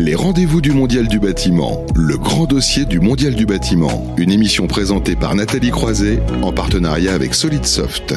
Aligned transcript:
Les 0.00 0.14
rendez-vous 0.14 0.60
du 0.60 0.70
Mondial 0.70 1.08
du 1.08 1.18
bâtiment, 1.18 1.84
le 1.96 2.16
grand 2.16 2.44
dossier 2.44 2.84
du 2.84 3.00
Mondial 3.00 3.34
du 3.34 3.46
bâtiment, 3.46 4.14
une 4.16 4.30
émission 4.30 4.68
présentée 4.68 5.16
par 5.16 5.34
Nathalie 5.34 5.70
Croiset 5.70 6.20
en 6.40 6.52
partenariat 6.52 7.14
avec 7.14 7.34
SolidSoft. 7.34 8.14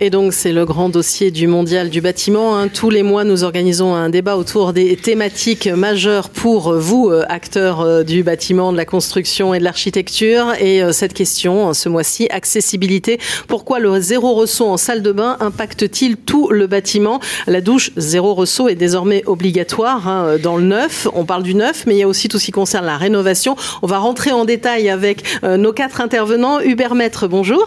Et 0.00 0.10
donc 0.10 0.32
c'est 0.32 0.52
le 0.52 0.64
grand 0.64 0.90
dossier 0.90 1.32
du 1.32 1.48
mondial 1.48 1.90
du 1.90 2.00
bâtiment. 2.00 2.56
Hein. 2.56 2.68
Tous 2.68 2.88
les 2.88 3.02
mois, 3.02 3.24
nous 3.24 3.42
organisons 3.42 3.96
un 3.96 4.10
débat 4.10 4.36
autour 4.36 4.72
des 4.72 4.94
thématiques 4.94 5.66
majeures 5.66 6.28
pour 6.28 6.72
vous, 6.74 7.08
euh, 7.10 7.24
acteurs 7.28 7.80
euh, 7.80 8.04
du 8.04 8.22
bâtiment, 8.22 8.70
de 8.70 8.76
la 8.76 8.84
construction 8.84 9.54
et 9.54 9.58
de 9.58 9.64
l'architecture. 9.64 10.52
Et 10.60 10.84
euh, 10.84 10.92
cette 10.92 11.14
question, 11.14 11.74
ce 11.74 11.88
mois-ci, 11.88 12.28
accessibilité. 12.30 13.18
Pourquoi 13.48 13.80
le 13.80 14.00
zéro 14.00 14.34
ressaut 14.34 14.68
en 14.68 14.76
salle 14.76 15.02
de 15.02 15.10
bain 15.10 15.36
impacte-t-il 15.40 16.16
tout 16.16 16.50
le 16.50 16.68
bâtiment? 16.68 17.18
La 17.48 17.60
douche 17.60 17.90
zéro 17.96 18.34
ressaut 18.34 18.68
est 18.68 18.76
désormais 18.76 19.24
obligatoire 19.26 20.06
hein, 20.06 20.36
dans 20.40 20.58
le 20.58 20.64
neuf. 20.64 21.08
On 21.12 21.24
parle 21.24 21.42
du 21.42 21.56
neuf, 21.56 21.86
mais 21.88 21.96
il 21.96 21.98
y 21.98 22.04
a 22.04 22.08
aussi 22.08 22.28
tout 22.28 22.38
ce 22.38 22.44
qui 22.44 22.52
concerne 22.52 22.86
la 22.86 22.98
rénovation. 22.98 23.56
On 23.82 23.88
va 23.88 23.98
rentrer 23.98 24.30
en 24.30 24.44
détail 24.44 24.90
avec 24.90 25.24
nos 25.42 25.72
quatre 25.72 26.00
intervenants. 26.00 26.60
Hubert 26.60 26.94
Maître, 26.94 27.26
bonjour. 27.26 27.66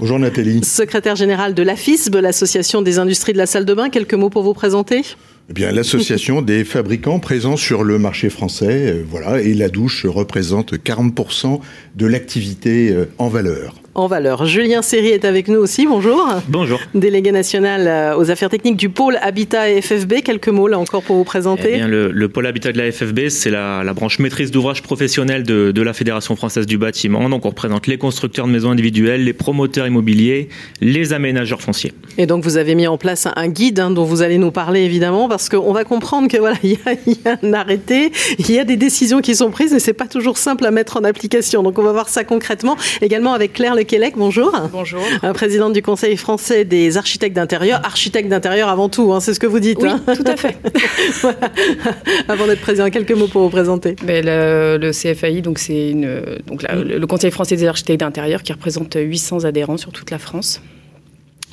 Bonjour 0.00 0.18
Nathalie. 0.18 0.64
Secrétaire 0.64 1.14
général 1.14 1.54
de 1.54 1.67
l'AFISB, 1.68 2.16
l'association 2.16 2.80
des 2.80 2.98
industries 2.98 3.34
de 3.34 3.38
la 3.38 3.44
salle 3.44 3.66
de 3.66 3.74
bain. 3.74 3.90
Quelques 3.90 4.14
mots 4.14 4.30
pour 4.30 4.42
vous 4.42 4.54
présenter 4.54 5.02
eh 5.50 5.54
bien, 5.54 5.70
l'association 5.70 6.42
des 6.52 6.64
fabricants 6.64 7.20
présents 7.20 7.56
sur 7.56 7.82
le 7.82 7.98
marché 7.98 8.28
français, 8.28 8.92
euh, 8.92 9.04
voilà, 9.08 9.40
et 9.40 9.54
la 9.54 9.68
douche 9.70 10.04
représente 10.04 10.74
40% 10.74 11.60
de 11.94 12.06
l'activité 12.06 12.90
euh, 12.90 13.06
en 13.16 13.28
valeur 13.28 13.74
en 13.98 14.06
valeur. 14.06 14.46
Julien 14.46 14.80
Serry 14.80 15.08
est 15.08 15.24
avec 15.24 15.48
nous 15.48 15.58
aussi. 15.58 15.84
Bonjour. 15.86 16.24
Bonjour. 16.48 16.78
Délégué 16.94 17.32
national 17.32 17.86
euh, 17.88 18.16
aux 18.16 18.30
affaires 18.30 18.48
techniques 18.48 18.76
du 18.76 18.90
pôle 18.90 19.18
Habitat 19.20 19.70
et 19.70 19.82
FFB. 19.82 20.22
Quelques 20.24 20.48
mots 20.48 20.68
là 20.68 20.78
encore 20.78 21.02
pour 21.02 21.16
vous 21.16 21.24
présenter. 21.24 21.70
Eh 21.72 21.76
bien, 21.76 21.88
le, 21.88 22.28
pôle 22.28 22.46
Habitat 22.46 22.70
de 22.70 22.78
la 22.78 22.92
FFB, 22.92 23.28
c'est 23.28 23.50
la, 23.50 23.82
branche 23.94 24.20
maîtrise 24.20 24.52
d'ouvrage 24.52 24.82
professionnelle 24.82 25.42
de, 25.42 25.82
la 25.82 25.92
Fédération 25.92 26.36
française 26.36 26.66
du 26.66 26.78
bâtiment. 26.78 27.28
Donc 27.28 27.44
on 27.44 27.48
représente 27.48 27.88
les 27.88 27.98
constructeurs 27.98 28.46
de 28.46 28.52
maisons 28.52 28.70
individuelles, 28.70 29.24
les 29.24 29.32
promoteurs 29.32 29.86
immobiliers, 29.86 30.48
les 30.80 31.12
aménageurs 31.12 31.60
fonciers. 31.60 31.92
Et 32.18 32.26
donc 32.26 32.44
vous 32.44 32.56
avez 32.56 32.76
mis 32.76 32.86
en 32.86 32.98
place 32.98 33.26
un 33.34 33.48
guide 33.48 33.80
hein, 33.80 33.90
dont 33.90 34.04
vous 34.04 34.22
allez 34.22 34.38
nous 34.38 34.52
parler 34.52 34.82
évidemment 34.82 35.28
parce 35.28 35.48
qu'on 35.48 35.72
va 35.72 35.82
comprendre 35.82 36.28
que 36.28 36.36
voilà 36.36 36.56
il 36.62 36.72
y, 36.72 37.28
a 37.28 37.38
un 37.42 37.52
arrêté, 37.52 38.12
il 38.38 38.50
y 38.52 38.60
a 38.60 38.64
des 38.64 38.76
décisions 38.76 39.20
qui 39.20 39.34
sont 39.34 39.50
prises 39.50 39.72
et 39.72 39.80
c'est 39.80 39.92
pas 39.92 40.06
toujours 40.06 40.38
simple 40.38 40.64
à 40.66 40.70
mettre 40.70 40.98
en 40.98 41.04
application. 41.04 41.64
Donc 41.64 41.78
on 41.78 41.82
va 41.82 41.92
voir 41.92 42.08
ça 42.08 42.22
concrètement 42.22 42.76
également 43.00 43.32
avec 43.32 43.54
Claire 43.54 43.74
Le 43.74 43.87
bonjour. 44.16 44.52
Bonjour. 44.72 45.02
Présidente 45.34 45.72
du 45.72 45.82
Conseil 45.82 46.16
français 46.16 46.64
des 46.64 46.96
architectes 46.96 47.34
d'intérieur. 47.34 47.80
Architecte 47.84 48.28
d'intérieur 48.28 48.68
avant 48.68 48.88
tout, 48.88 49.12
hein, 49.12 49.20
c'est 49.20 49.34
ce 49.34 49.40
que 49.40 49.46
vous 49.46 49.60
dites. 49.60 49.78
Oui, 49.80 49.88
hein. 49.88 50.02
tout 50.06 50.24
à 50.26 50.36
fait. 50.36 50.56
Avant 52.28 52.46
d'être 52.46 52.60
président, 52.60 52.90
quelques 52.90 53.12
mots 53.12 53.28
pour 53.28 53.42
vous 53.42 53.50
présenter. 53.50 53.96
Mais 54.04 54.22
le, 54.22 54.90
CFAI, 54.90 55.40
donc 55.40 55.58
c'est 55.58 55.92
le 55.94 57.06
Conseil 57.06 57.30
français 57.30 57.56
des 57.56 57.66
architectes 57.66 58.00
d'intérieur 58.00 58.42
qui 58.42 58.52
représente 58.52 58.96
800 58.98 59.44
adhérents 59.44 59.76
sur 59.76 59.92
toute 59.92 60.10
la 60.10 60.18
France 60.18 60.60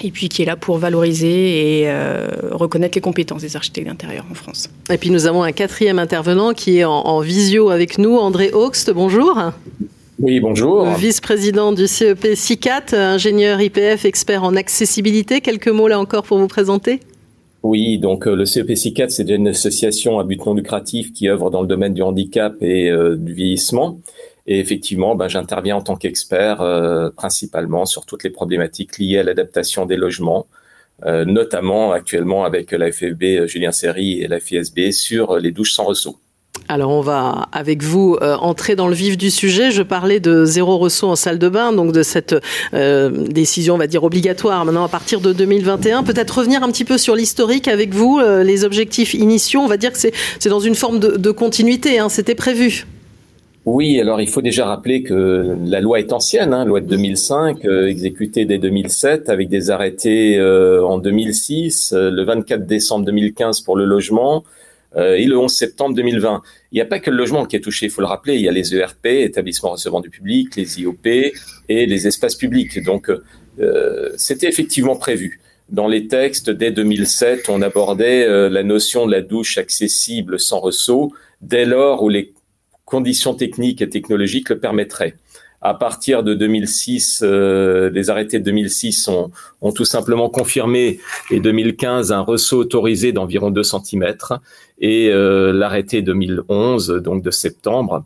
et 0.03 0.11
puis 0.11 0.28
qui 0.28 0.41
est 0.41 0.45
là 0.45 0.58
pour 0.58 0.78
valoriser 0.78 1.80
et 1.80 1.89
euh, 1.89 2.28
reconnaître 2.52 2.95
les 2.95 3.02
compétences 3.02 3.41
des 3.41 3.56
architectes 3.56 3.88
d'intérieur 3.88 4.25
en 4.30 4.33
France. 4.33 4.69
Et 4.89 4.97
puis 4.97 5.09
nous 5.09 5.25
avons 5.25 5.44
un 5.44 5.53
quatrième 5.53 6.00
intervenant 6.00 6.53
qui 6.53 6.80
est 6.80 6.83
en, 6.83 6.91
en 6.91 7.22
visio 7.22 7.69
avec 7.69 7.97
nous, 7.97 8.17
André 8.17 8.52
Hoxt. 8.53 8.91
Bonjour. 8.91 9.52
Oui, 10.17 10.39
bonjour. 10.39 10.85
Vice-président 10.95 11.73
du 11.73 11.88
CEP 11.88 12.35
SICAT, 12.35 12.94
ingénieur 12.94 13.59
IPF, 13.59 14.05
expert 14.05 14.45
en 14.45 14.55
accessibilité. 14.55 15.41
Quelques 15.41 15.67
mots 15.67 15.89
là 15.89 15.99
encore 15.99 16.23
pour 16.23 16.38
vous 16.38 16.47
présenter? 16.47 17.02
Oui, 17.63 17.97
donc 17.99 18.25
euh, 18.25 18.33
le 18.33 18.45
CEP 18.45 18.77
SICAT, 18.77 19.09
c'est 19.09 19.30
une 19.30 19.49
association 19.49 20.17
à 20.17 20.23
but 20.23 20.45
non 20.45 20.53
lucratif 20.53 21.11
qui 21.11 21.27
œuvre 21.27 21.49
dans 21.49 21.61
le 21.61 21.67
domaine 21.67 21.94
du 21.94 22.02
handicap 22.02 22.55
et 22.61 22.89
euh, 22.89 23.17
du 23.17 23.33
vieillissement. 23.33 23.99
Et 24.47 24.59
effectivement, 24.59 25.16
ben, 25.16 25.27
j'interviens 25.27 25.75
en 25.75 25.81
tant 25.81 25.97
qu'expert 25.97 26.62
euh, 26.62 27.09
principalement 27.09 27.85
sur 27.85 28.06
toutes 28.06 28.23
les 28.23 28.29
problématiques 28.29 28.97
liées 28.97 29.18
à 29.18 29.23
l'adaptation 29.23 29.85
des 29.85 29.97
logements, 29.97 30.47
notamment 31.03 31.91
actuellement 31.91 32.45
avec 32.45 32.72
la 32.72 32.89
FFB 32.89 33.47
Julien 33.47 33.73
Serry 33.73 34.22
et 34.22 34.29
la 34.29 34.39
FISB 34.39 34.91
sur 34.91 35.39
les 35.39 35.51
douches 35.51 35.73
sans 35.73 35.84
ressaut. 35.84 36.18
Alors 36.67 36.89
on 36.91 37.01
va 37.01 37.47
avec 37.51 37.83
vous 37.83 38.17
euh, 38.21 38.35
entrer 38.37 38.75
dans 38.75 38.87
le 38.87 38.95
vif 38.95 39.17
du 39.17 39.29
sujet. 39.29 39.69
Je 39.69 39.83
parlais 39.83 40.19
de 40.19 40.45
zéro 40.45 40.77
ressaut 40.77 41.07
en 41.07 41.15
salle 41.15 41.37
de 41.37 41.47
bain, 41.47 41.71
donc 41.71 41.91
de 41.91 42.01
cette 42.01 42.35
euh, 42.73 43.09
décision, 43.09 43.75
on 43.75 43.77
va 43.77 43.85
dire 43.85 44.03
obligatoire 44.03 44.65
maintenant 44.65 44.83
à 44.83 44.89
partir 44.89 45.21
de 45.21 45.31
2021. 45.31 46.03
Peut-être 46.03 46.39
revenir 46.39 46.63
un 46.63 46.71
petit 46.71 46.85
peu 46.85 46.97
sur 46.97 47.15
l'historique 47.15 47.67
avec 47.67 47.93
vous, 47.93 48.17
euh, 48.19 48.43
les 48.43 48.65
objectifs 48.65 49.13
initiaux. 49.13 49.59
On 49.61 49.67
va 49.67 49.77
dire 49.77 49.91
que 49.91 49.99
c'est 49.99 50.49
dans 50.49 50.59
une 50.59 50.73
forme 50.73 50.99
de, 50.99 51.31
continuité. 51.31 51.99
Hein, 51.99 52.09
C'était 52.09 52.35
prévu. 52.35 52.87
Oui, 53.65 53.99
alors 53.99 54.21
il 54.21 54.27
faut 54.27 54.41
déjà 54.41 54.65
rappeler 54.65 55.03
que 55.03 55.55
la 55.65 55.81
loi 55.81 55.99
est 55.99 56.13
ancienne, 56.13 56.53
hein, 56.53 56.65
loi 56.65 56.81
de 56.81 56.87
2005, 56.87 57.65
exécutée 57.65 58.45
dès 58.45 58.59
2007, 58.59 59.29
avec 59.29 59.49
des 59.49 59.71
arrêtés 59.71 60.39
en 60.39 60.99
2006, 60.99 61.93
le 61.95 62.23
24 62.23 62.65
décembre 62.65 63.05
2015 63.05 63.61
pour 63.61 63.75
le 63.75 63.85
logement, 63.85 64.43
euh, 64.95 65.16
et 65.16 65.25
le 65.25 65.38
11 65.38 65.51
septembre 65.51 65.95
2020. 65.95 66.41
Il 66.72 66.75
n'y 66.75 66.81
a 66.81 66.85
pas 66.85 67.00
que 67.00 67.09
le 67.09 67.17
logement 67.17 67.45
qui 67.45 67.56
est 67.56 67.61
touché, 67.61 67.88
il 67.88 67.89
faut 67.89 68.01
le 68.01 68.07
rappeler, 68.07 68.35
il 68.35 68.41
y 68.41 68.47
a 68.47 68.51
les 68.51 68.75
ERP, 68.75 69.06
établissements 69.06 69.72
recevant 69.72 70.01
du 70.01 70.09
public, 70.09 70.56
les 70.56 70.81
IOP 70.81 71.06
et 71.06 71.85
les 71.85 72.07
espaces 72.07 72.35
publics. 72.35 72.83
Donc 72.83 73.09
euh, 73.59 74.09
c'était 74.17 74.47
effectivement 74.47 74.95
prévu. 74.95 75.39
Dans 75.69 75.88
les 75.88 76.07
textes, 76.07 76.50
dès 76.50 76.72
2007, 76.72 77.50
on 77.50 77.61
abordait 77.61 78.23
euh, 78.25 78.50
la 78.50 78.63
notion 78.63 79.07
de 79.07 79.11
la 79.11 79.22
douche 79.22 79.57
accessible 79.57 80.39
sans 80.39 80.59
ressaut, 80.59 81.12
dès 81.41 81.66
lors 81.66 82.03
où 82.03 82.09
les 82.09 82.33
conditions 82.85 83.33
techniques 83.33 83.81
et 83.81 83.89
technologiques 83.89 84.50
le 84.50 84.59
permettraient 84.59 85.16
à 85.66 85.73
partir 85.73 86.22
de 86.22 86.35
2006, 86.35 87.23
euh, 87.23 87.89
les 87.89 88.12
arrêtés 88.12 88.38
de 88.38 88.44
2006 88.44 89.07
ont, 89.07 89.31
ont, 89.62 89.72
tout 89.72 89.83
simplement 89.83 90.29
confirmé 90.29 91.00
et 91.31 91.39
2015 91.39 92.12
un 92.12 92.19
ressaut 92.19 92.59
autorisé 92.59 93.12
d'environ 93.12 93.50
2 93.50 93.63
cm 93.63 94.13
et 94.80 95.09
euh, 95.09 95.52
l'arrêté 95.53 96.02
2011 96.02 97.02
donc 97.03 97.24
de 97.24 97.31
septembre 97.31 98.06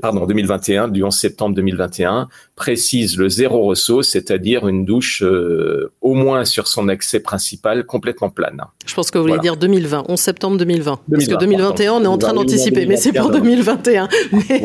pardon, 0.00 0.26
2021, 0.26 0.88
du 0.88 1.04
11 1.04 1.14
septembre 1.14 1.54
2021, 1.54 2.28
précise 2.56 3.16
le 3.16 3.28
zéro 3.28 3.62
ressaut, 3.62 4.02
c'est-à-dire 4.02 4.66
une 4.66 4.84
douche 4.84 5.22
euh, 5.22 5.92
au 6.00 6.14
moins 6.14 6.44
sur 6.44 6.66
son 6.66 6.88
accès 6.88 7.20
principal 7.20 7.84
complètement 7.86 8.30
plane. 8.30 8.62
Je 8.92 8.96
pense 8.96 9.10
que 9.10 9.16
vous 9.16 9.24
voulez 9.24 9.38
dire 9.38 9.56
2020, 9.56 10.04
11 10.06 10.20
septembre 10.20 10.58
2020. 10.58 10.98
parce 11.10 11.26
que 11.26 11.34
2021, 11.34 11.94
on 11.94 12.04
est 12.04 12.06
en 12.06 12.18
train 12.18 12.34
d'anticiper, 12.34 12.84
mais 12.84 12.98
c'est 12.98 13.12
pour 13.12 13.30
2021. 13.30 14.06
Mais 14.32 14.62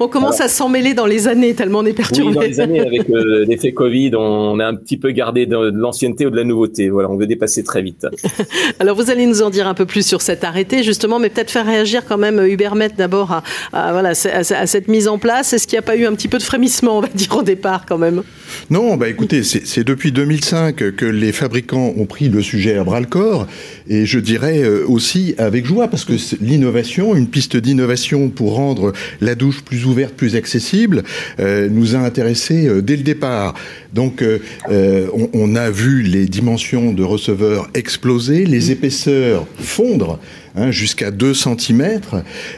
on 0.00 0.08
commence 0.08 0.40
à 0.40 0.48
s'en 0.48 0.70
mêler 0.70 0.94
dans 0.94 1.04
les 1.04 1.28
années, 1.28 1.52
tellement 1.52 1.80
on 1.80 1.84
est 1.84 1.92
perturbé. 1.92 2.30
Oui, 2.30 2.34
dans 2.34 2.40
les 2.40 2.60
années, 2.60 2.80
avec 2.80 3.10
euh, 3.10 3.44
l'effet 3.46 3.72
Covid, 3.72 4.12
on 4.16 4.58
a 4.58 4.64
un 4.64 4.74
petit 4.74 4.96
peu 4.96 5.10
gardé 5.10 5.44
de, 5.44 5.70
l'ancienneté 5.74 6.24
ou 6.24 6.30
de 6.30 6.36
la 6.36 6.44
nouveauté. 6.44 6.88
Voilà, 6.88 7.10
on 7.10 7.18
veut 7.18 7.26
dépasser 7.26 7.62
très 7.62 7.82
vite. 7.82 8.06
Alors 8.78 8.96
vous 8.96 9.10
allez 9.10 9.26
nous 9.26 9.42
en 9.42 9.50
dire 9.50 9.68
un 9.68 9.74
peu 9.74 9.84
plus 9.84 10.06
sur 10.06 10.22
cet 10.22 10.44
arrêté, 10.44 10.82
justement, 10.82 11.18
mais 11.18 11.28
peut-être 11.28 11.50
faire 11.50 11.66
réagir 11.66 12.06
quand 12.06 12.16
même 12.16 12.40
Hubert 12.46 12.74
d'abord 12.96 13.32
à, 13.32 13.42
à, 13.74 13.92
voilà, 13.92 14.10
à, 14.10 14.66
cette 14.66 14.88
mise 14.88 15.08
en 15.08 15.18
place 15.18 15.52
Est-ce 15.52 15.66
qu'il 15.66 15.76
n'y 15.76 15.80
a 15.80 15.82
pas 15.82 15.96
eu 15.96 16.06
un 16.06 16.14
petit 16.14 16.28
peu 16.28 16.38
de 16.38 16.42
frémissement, 16.42 16.96
on 16.96 17.00
va 17.02 17.08
dire, 17.14 17.36
au 17.36 17.42
départ 17.42 17.84
quand 17.86 17.98
même? 17.98 18.22
Non, 18.70 18.96
bah 18.96 19.10
écoutez, 19.10 19.42
c'est 19.42 19.84
depuis 19.84 20.10
2005 20.10 20.96
que 20.96 21.04
les 21.04 21.32
fabricants 21.32 21.92
ont 21.98 22.06
pris 22.06 22.30
le 22.30 22.40
sujet 22.40 22.78
à 22.78 22.84
bras 22.84 23.00
le 23.00 23.06
corps, 23.06 23.46
et 23.88 24.06
je 24.06 24.18
dirais 24.18 24.62
euh, 24.62 24.84
aussi 24.86 25.34
avec 25.38 25.66
joie, 25.66 25.88
parce 25.88 26.04
que 26.04 26.14
l'innovation, 26.40 27.14
une 27.14 27.28
piste 27.28 27.56
d'innovation 27.56 28.28
pour 28.28 28.54
rendre 28.54 28.92
la 29.20 29.34
douche 29.34 29.62
plus 29.62 29.86
ouverte, 29.86 30.14
plus 30.14 30.36
accessible, 30.36 31.04
euh, 31.40 31.68
nous 31.70 31.94
a 31.94 31.98
intéressés 31.98 32.66
euh, 32.66 32.82
dès 32.82 32.96
le 32.96 33.02
départ. 33.02 33.54
Donc, 33.94 34.22
on, 34.68 35.30
on 35.32 35.56
a 35.56 35.70
vu 35.70 36.02
les 36.02 36.26
dimensions 36.26 36.92
de 36.92 37.02
receveurs 37.02 37.68
exploser, 37.74 38.44
les 38.44 38.70
épaisseurs 38.70 39.46
fondre. 39.58 40.20
Hein, 40.58 40.72
jusqu'à 40.72 41.12
2 41.12 41.34
cm. 41.34 42.00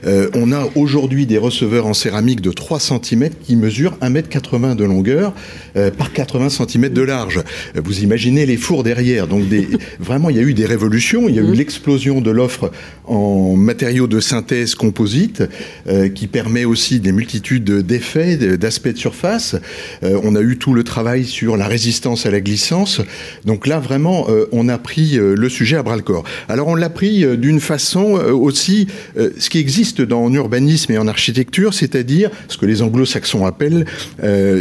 Euh, 0.06 0.30
on 0.34 0.52
a 0.52 0.66
aujourd'hui 0.74 1.26
des 1.26 1.36
receveurs 1.36 1.86
en 1.86 1.92
céramique 1.92 2.40
de 2.40 2.50
3 2.50 2.80
cm 2.80 3.28
qui 3.44 3.56
mesurent 3.56 3.98
1,80 4.00 4.70
m 4.70 4.74
de 4.74 4.84
longueur 4.84 5.34
euh, 5.76 5.90
par 5.90 6.12
80 6.12 6.48
cm 6.48 6.88
de 6.88 7.02
large. 7.02 7.40
Vous 7.74 8.02
imaginez 8.02 8.46
les 8.46 8.56
fours 8.56 8.84
derrière. 8.84 9.26
Donc 9.26 9.48
des, 9.48 9.68
vraiment, 10.00 10.30
il 10.30 10.36
y 10.36 10.38
a 10.38 10.42
eu 10.42 10.54
des 10.54 10.64
révolutions. 10.64 11.28
Il 11.28 11.34
y 11.34 11.38
a 11.38 11.42
eu 11.42 11.48
mmh. 11.48 11.54
l'explosion 11.54 12.20
de 12.22 12.30
l'offre 12.30 12.72
en 13.04 13.54
matériaux 13.56 14.06
de 14.06 14.20
synthèse 14.20 14.74
composite 14.74 15.42
euh, 15.86 16.08
qui 16.08 16.26
permet 16.26 16.64
aussi 16.64 17.00
des 17.00 17.12
multitudes 17.12 17.70
d'effets, 17.70 18.36
d'aspects 18.56 18.88
de 18.88 18.96
surface. 18.96 19.56
on 20.02 20.34
a 20.36 20.40
eu 20.40 20.56
tout 20.56 20.72
le 20.72 20.84
travail 20.84 21.24
sur 21.24 21.56
la 21.56 21.66
résistance 21.66 22.24
à 22.24 22.30
la 22.30 22.40
glissance. 22.40 23.02
Donc 23.44 23.66
là, 23.66 23.78
vraiment, 23.78 24.26
on 24.52 24.68
a 24.68 24.78
pris 24.78 25.18
le 25.18 25.48
sujet 25.48 25.76
à 25.76 25.82
bras 25.82 25.96
le 25.96 26.02
corps. 26.02 26.24
Alors 26.48 26.68
on 26.68 26.74
l'a 26.74 26.90
pris 26.90 27.26
d'une 27.36 27.60
façon 27.60 27.89
façon 27.90 28.12
aussi 28.32 28.86
ce 29.16 29.50
qui 29.50 29.58
existe 29.58 30.00
dans 30.00 30.24
en 30.24 30.32
urbanisme 30.32 30.92
et 30.92 30.98
en 30.98 31.08
architecture, 31.08 31.74
c'est-à-dire 31.74 32.30
ce 32.48 32.56
que 32.56 32.66
les 32.66 32.82
anglo-saxons 32.82 33.46
appellent 33.46 33.84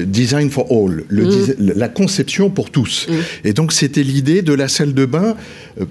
design 0.05 0.49
for 0.49 0.65
all, 0.71 1.03
le 1.07 1.25
mm. 1.25 1.73
la 1.75 1.89
conception 1.89 2.49
pour 2.49 2.69
tous. 2.71 3.07
Mm. 3.07 3.13
Et 3.45 3.53
donc 3.53 3.73
c'était 3.73 4.03
l'idée 4.03 4.41
de 4.41 4.53
la 4.53 4.67
salle 4.67 4.93
de 4.93 5.05
bain, 5.05 5.35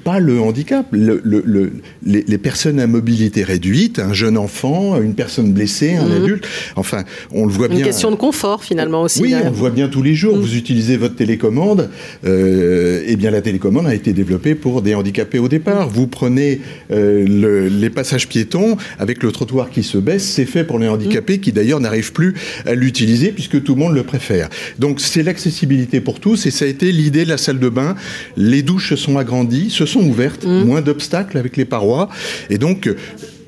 pas 0.04 0.18
le 0.18 0.40
handicap, 0.40 0.86
le, 0.90 1.20
le, 1.24 1.72
les, 2.04 2.38
personnes 2.38 2.80
à 2.80 2.86
mobilité 2.86 3.42
réduite, 3.42 3.98
un 3.98 4.12
jeune 4.12 4.36
enfant, 4.36 5.00
une 5.00 5.14
personne 5.14 5.52
blessée, 5.52 5.94
un 5.94 6.06
mm. 6.06 6.22
adulte. 6.22 6.48
Enfin, 6.76 7.04
on 7.32 7.46
le 7.46 7.52
voit 7.52 7.68
bien. 7.68 7.78
Une 7.78 7.84
question 7.84 8.10
de 8.10 8.16
confort 8.16 8.64
finalement 8.64 9.02
aussi. 9.02 9.22
Oui, 9.22 9.34
on 9.34 9.44
le 9.44 9.54
voit 9.54 9.70
bien 9.70 9.88
tous 9.88 10.02
les 10.02 10.14
jours. 10.14 10.36
Vous 10.36 10.56
utilisez 10.56 10.96
votre 10.96 11.16
télécommande, 11.16 11.90
euh, 12.24 13.02
eh 13.06 13.16
bien 13.16 13.30
la 13.30 13.40
télécommande 13.40 13.86
a 13.86 13.94
été 13.94 14.12
développée 14.12 14.54
pour 14.54 14.82
des 14.82 14.94
handicapés 14.94 15.38
au 15.38 15.48
départ. 15.48 15.88
Vous 15.88 16.06
prenez 16.06 16.60
euh, 16.90 17.24
les 17.28 17.90
passages 17.90 18.28
piétons 18.28 18.76
avec 18.98 19.22
le 19.22 19.32
trottoir 19.32 19.70
qui 19.70 19.82
se 19.82 19.98
baisse, 19.98 20.24
c'est 20.24 20.46
fait 20.46 20.64
pour 20.64 20.78
les 20.78 20.88
handicapés 20.88 21.38
qui 21.38 21.52
d'ailleurs 21.52 21.80
n'arrivent 21.80 22.12
plus 22.12 22.34
à 22.66 22.74
l'utiliser 22.74 23.32
puisque 23.32 23.62
tout 23.62 23.74
le 23.74 23.80
monde 23.80 23.94
le 23.94 24.02
préfère. 24.02 24.48
Donc 24.78 25.00
c'est 25.00 25.22
l'accessibilité 25.22 26.00
pour 26.00 26.20
tous 26.20 26.46
et 26.46 26.50
ça 26.50 26.64
a 26.64 26.68
été 26.68 26.92
l'idée 26.92 27.24
de 27.24 27.30
la 27.30 27.38
salle 27.38 27.58
de 27.58 27.68
bain. 27.68 27.94
Les 28.36 28.62
douches 28.62 28.90
se 28.90 28.96
sont 28.96 29.18
agrandies, 29.18 29.70
se 29.70 29.86
sont 29.86 30.00
ouvertes, 30.00 30.44
mmh. 30.44 30.64
moins 30.64 30.80
d'obstacles 30.80 31.38
avec 31.38 31.56
les 31.56 31.64
parois 31.64 32.08
et 32.50 32.58
donc 32.58 32.88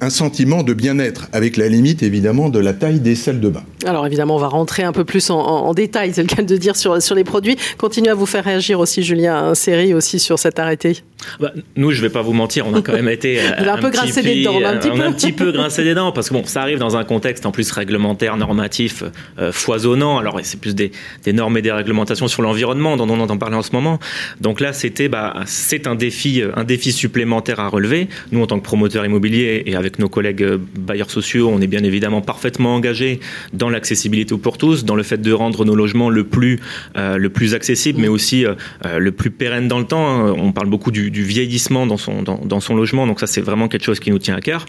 un 0.00 0.10
sentiment 0.10 0.62
de 0.62 0.72
bien-être, 0.72 1.28
avec 1.32 1.56
la 1.56 1.68
limite 1.68 2.02
évidemment 2.02 2.48
de 2.48 2.58
la 2.58 2.72
taille 2.72 3.00
des 3.00 3.14
salles 3.14 3.40
de 3.40 3.48
bain. 3.48 3.62
Alors 3.86 4.06
évidemment, 4.06 4.36
on 4.36 4.38
va 4.40 4.48
rentrer 4.48 4.82
un 4.82 4.92
peu 4.92 5.04
plus 5.04 5.30
en, 5.30 5.72
détail, 5.74 6.12
c'est 6.14 6.22
le 6.22 6.28
cas 6.28 6.42
de 6.42 6.56
dire, 6.56 6.76
sur, 6.76 7.00
sur 7.02 7.14
les 7.14 7.24
produits. 7.24 7.56
Continuez 7.78 8.10
à 8.10 8.14
vous 8.14 8.26
faire 8.26 8.44
réagir 8.44 8.80
aussi, 8.80 9.02
Julien, 9.02 9.54
série 9.54 9.94
aussi 9.94 10.18
sur 10.18 10.38
cet 10.38 10.58
arrêté. 10.58 11.02
Bah, 11.38 11.52
nous, 11.76 11.90
je 11.90 12.00
vais 12.00 12.08
pas 12.08 12.22
vous 12.22 12.32
mentir, 12.32 12.66
on 12.66 12.74
a 12.74 12.82
quand 12.82 12.92
même 12.92 13.08
été 13.08 13.40
un, 13.58 13.68
un, 13.68 13.78
peu 13.78 13.90
grincé 13.90 14.22
des 14.22 14.42
dents, 14.42 14.58
un 14.64 14.76
petit 14.76 14.90
peu. 14.90 15.02
un 15.02 15.12
petit 15.12 15.32
peu 15.32 15.52
grincé 15.52 15.84
des 15.84 15.94
dents, 15.94 16.12
parce 16.12 16.28
que 16.28 16.34
bon, 16.34 16.44
ça 16.44 16.62
arrive 16.62 16.78
dans 16.78 16.96
un 16.96 17.04
contexte 17.04 17.46
en 17.46 17.52
plus 17.52 17.70
réglementaire, 17.70 18.36
normatif, 18.36 19.04
euh, 19.38 19.52
foisonnant. 19.52 20.18
Alors 20.18 20.38
c'est 20.42 20.60
plus 20.60 20.74
des, 20.74 20.92
des, 21.24 21.32
normes 21.32 21.56
et 21.58 21.62
des 21.62 21.72
réglementations 21.72 22.28
sur 22.28 22.42
l'environnement 22.42 22.96
dont 22.96 23.08
on 23.08 23.20
entend 23.20 23.36
parler 23.38 23.56
en 23.56 23.62
ce 23.62 23.72
moment. 23.72 23.98
Donc 24.40 24.60
là, 24.60 24.72
c'était, 24.72 25.08
bah, 25.08 25.34
c'est 25.46 25.86
un 25.86 25.94
défi, 25.94 26.42
un 26.54 26.64
défi 26.64 26.92
supplémentaire 26.92 27.60
à 27.60 27.68
relever. 27.68 28.08
Nous, 28.32 28.42
en 28.42 28.46
tant 28.46 28.58
que 28.58 28.64
promoteurs 28.64 29.04
immobiliers 29.04 29.62
et 29.66 29.76
avec 29.76 29.89
avec 29.90 29.98
nos 29.98 30.08
collègues 30.08 30.44
euh, 30.44 30.58
bailleurs 30.78 31.10
sociaux, 31.10 31.50
on 31.52 31.60
est 31.60 31.66
bien 31.66 31.82
évidemment 31.82 32.20
parfaitement 32.20 32.76
engagés 32.76 33.18
dans 33.52 33.68
l'accessibilité 33.68 34.36
pour 34.38 34.56
tous, 34.56 34.84
dans 34.84 34.94
le 34.94 35.02
fait 35.02 35.20
de 35.20 35.32
rendre 35.32 35.64
nos 35.64 35.74
logements 35.74 36.10
le 36.10 36.22
plus, 36.22 36.60
euh, 36.96 37.16
le 37.16 37.28
plus 37.28 37.54
accessible, 37.54 38.00
mais 38.00 38.06
aussi 38.06 38.46
euh, 38.46 38.54
le 38.98 39.10
plus 39.10 39.30
pérenne 39.30 39.66
dans 39.66 39.80
le 39.80 39.84
temps. 39.84 40.06
Hein. 40.06 40.34
On 40.38 40.52
parle 40.52 40.68
beaucoup 40.68 40.92
du, 40.92 41.10
vieillissement 41.10 41.86
dans 41.86 41.96
son, 41.96 42.22
dans, 42.22 42.60
son 42.60 42.76
logement, 42.76 43.06
donc 43.06 43.18
ça 43.18 43.26
c'est 43.26 43.40
vraiment 43.40 43.66
quelque 43.68 43.84
chose 43.84 43.98
qui 43.98 44.10
nous 44.10 44.18
tient 44.18 44.36
à 44.36 44.40
cœur. 44.40 44.66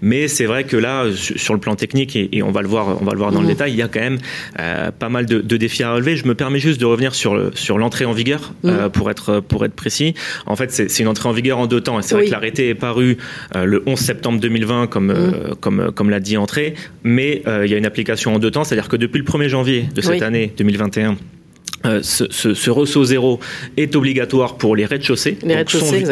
Mais 0.00 0.28
c'est 0.28 0.46
vrai 0.46 0.64
que 0.64 0.76
là, 0.76 1.04
sur 1.14 1.52
le 1.52 1.60
plan 1.60 1.74
technique, 1.76 2.16
et, 2.16 2.42
on 2.42 2.50
va 2.50 2.62
le 2.62 2.68
voir, 2.68 3.00
on 3.00 3.04
va 3.04 3.12
le 3.12 3.18
voir 3.18 3.32
dans 3.32 3.40
le 3.40 3.46
mmh. 3.46 3.48
détail, 3.48 3.72
il 3.72 3.76
y 3.76 3.82
a 3.82 3.88
quand 3.88 4.00
même 4.00 4.18
pas 4.98 5.08
mal 5.08 5.26
de, 5.26 5.56
défis 5.56 5.82
à 5.82 5.92
relever. 5.92 6.16
Je 6.16 6.26
me 6.26 6.34
permets 6.34 6.58
juste 6.58 6.80
de 6.80 6.86
revenir 6.86 7.14
sur, 7.14 7.50
sur 7.54 7.78
l'entrée 7.78 8.06
en 8.06 8.12
vigueur, 8.12 8.54
mmh. 8.62 8.88
pour, 8.92 9.10
être, 9.10 9.40
pour 9.40 9.64
être 9.64 9.74
précis. 9.74 10.14
En 10.46 10.56
fait, 10.56 10.70
c'est 10.70 11.02
une 11.02 11.08
entrée 11.08 11.28
en 11.28 11.32
vigueur 11.32 11.58
en 11.58 11.66
deux 11.66 11.80
temps. 11.80 12.00
C'est 12.02 12.14
vrai 12.14 12.26
que 12.26 12.30
l'arrêté 12.30 12.70
est 12.70 12.74
paru 12.74 13.18
le 13.54 13.82
11 13.86 13.98
septembre 13.98 14.40
2020 14.40 14.53
2020 14.54 14.86
comme, 14.86 15.10
euh, 15.10 15.14
mmh. 15.14 15.54
comme, 15.60 15.92
comme 15.92 16.10
l'a 16.10 16.20
dit 16.20 16.36
Entrée, 16.36 16.74
mais 17.02 17.42
euh, 17.46 17.66
il 17.66 17.72
y 17.72 17.74
a 17.74 17.78
une 17.78 17.86
application 17.86 18.34
en 18.34 18.38
deux 18.38 18.50
temps, 18.50 18.64
c'est-à-dire 18.64 18.88
que 18.88 18.96
depuis 18.96 19.18
le 19.18 19.24
1er 19.24 19.48
janvier 19.48 19.88
de 19.94 20.00
cette 20.00 20.22
année 20.22 20.52
2021, 20.56 21.16
euh, 21.86 22.00
ce, 22.02 22.24
ce, 22.30 22.54
ce, 22.54 22.70
ressaut 22.70 23.04
zéro 23.04 23.40
est 23.76 23.94
obligatoire 23.94 24.56
pour 24.56 24.74
les 24.74 24.86
rez-de-chaussée, 24.86 25.36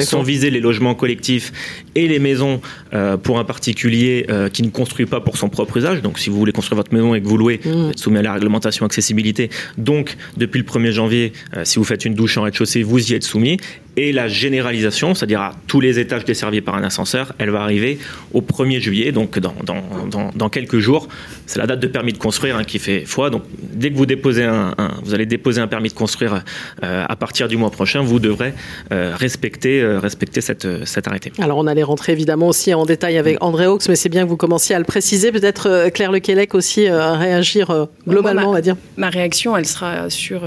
sans, 0.03 0.23
viser 0.23 0.51
les 0.51 0.61
logements 0.61 0.95
collectifs 0.95 1.51
et 1.95 2.09
les 2.09 2.19
maisons 2.19 2.61
euh, 2.93 3.17
pour 3.17 3.39
un 3.39 3.45
particulier 3.45 4.27
euh, 4.29 4.51
qui 4.51 4.63
ne 4.63 4.69
construit 4.69 5.07
pas 5.07 5.21
pour 5.21 5.39
son 5.39 5.49
propre 5.49 5.79
usage. 5.79 6.03
Donc 6.03 6.19
si 6.19 6.29
vous 6.29 6.37
voulez 6.37 6.53
construire 6.53 6.77
votre 6.77 6.93
maison 6.93 7.15
et 7.15 7.23
que 7.23 7.27
vous 7.27 7.39
louez, 7.39 7.59
mmh. 7.65 7.71
vous 7.71 7.91
êtes 7.91 7.99
soumis 7.99 8.19
à 8.19 8.23
la 8.23 8.35
réglementation 8.35 8.85
accessibilité. 8.85 9.49
Donc 9.79 10.17
depuis 10.37 10.59
le 10.59 10.65
1er 10.65 10.91
janvier, 10.91 11.33
si 11.65 11.79
vous 11.79 11.85
faites 11.85 12.05
une 12.05 12.15
douche 12.15 12.37
en 12.37 12.43
rez-de-chaussée, 12.43 12.83
vous 12.83 13.11
y 13.11 13.15
êtes 13.15 13.25
soumis. 13.25 13.57
Et 13.97 14.13
la 14.13 14.27
généralisation, 14.27 15.15
c'est-à-dire 15.15 15.41
à 15.41 15.53
tous 15.67 15.81
les 15.81 15.99
étages 15.99 16.25
desservis 16.25 16.63
par 16.63 16.75
un 16.77 16.83
ascenseur, 16.83 17.35
elle 17.39 17.51
va 17.51 17.63
arriver 17.63 17.99
au 18.33 18.41
1er 18.41 18.81
juillet, 18.81 19.13
donc 19.13 19.39
dans, 19.39 19.55
dans, 19.65 19.83
dans, 20.11 20.31
dans 20.35 20.49
quelques 20.49 20.79
jours. 20.79 21.09
C'est 21.47 21.59
la 21.59 21.67
date 21.67 21.81
de 21.81 21.87
permis 21.87 22.15
de 22.15 22.19
construire 22.19 22.57
hein, 22.57 22.65
qui 22.65 22.79
fait 22.79 23.05
foi. 23.05 23.29
Donc 23.29 23.43
dès 23.59 23.91
que 23.91 23.97
vous 23.97 24.07
déposez 24.07 24.45
un, 24.45 24.75
un 24.79 24.93
vous 25.03 25.13
allez 25.15 25.27
déposer 25.27 25.61
un 25.61 25.67
permis 25.67 25.91
de 25.91 25.95
construire 25.95 26.43
euh, 26.83 27.05
à 27.07 27.17
partir 27.17 27.49
du 27.49 27.57
mois 27.59 27.71
prochain, 27.71 28.01
vous 28.01 28.19
devrez 28.19 28.55
euh, 28.93 29.13
respecter, 29.15 29.83
euh, 29.83 29.99
respecter 29.99 30.41
cette, 30.41 30.87
cet 30.87 31.07
arrêté. 31.07 31.33
Alors 31.39 31.59
on 31.59 31.67
allait 31.67 31.83
rentrer 31.83 32.13
évidemment 32.13 32.49
aussi 32.49 32.73
en 32.73 32.87
détail 32.87 33.19
avec 33.19 33.43
André 33.43 33.67
Hawks, 33.67 33.89
mais 33.89 33.97
c'est 33.97 34.09
bien 34.09 34.25
que 34.25 34.29
vous 34.29 34.39
commenciez 34.39 34.75
à 34.75 34.79
le 34.79 34.87
préciser. 34.87 35.33
Peut-être 35.33 35.91
Claire 35.91 36.13
Lequelec 36.13 36.55
aussi 36.55 36.87
à 36.87 37.15
réagir 37.15 37.89
globalement, 38.09 38.49
on 38.49 38.53
va 38.53 38.63
dire. 38.63 38.77
Ma 38.97 39.11
réaction, 39.11 39.55
elle 39.57 39.67
sera 39.67 40.09
sur, 40.09 40.43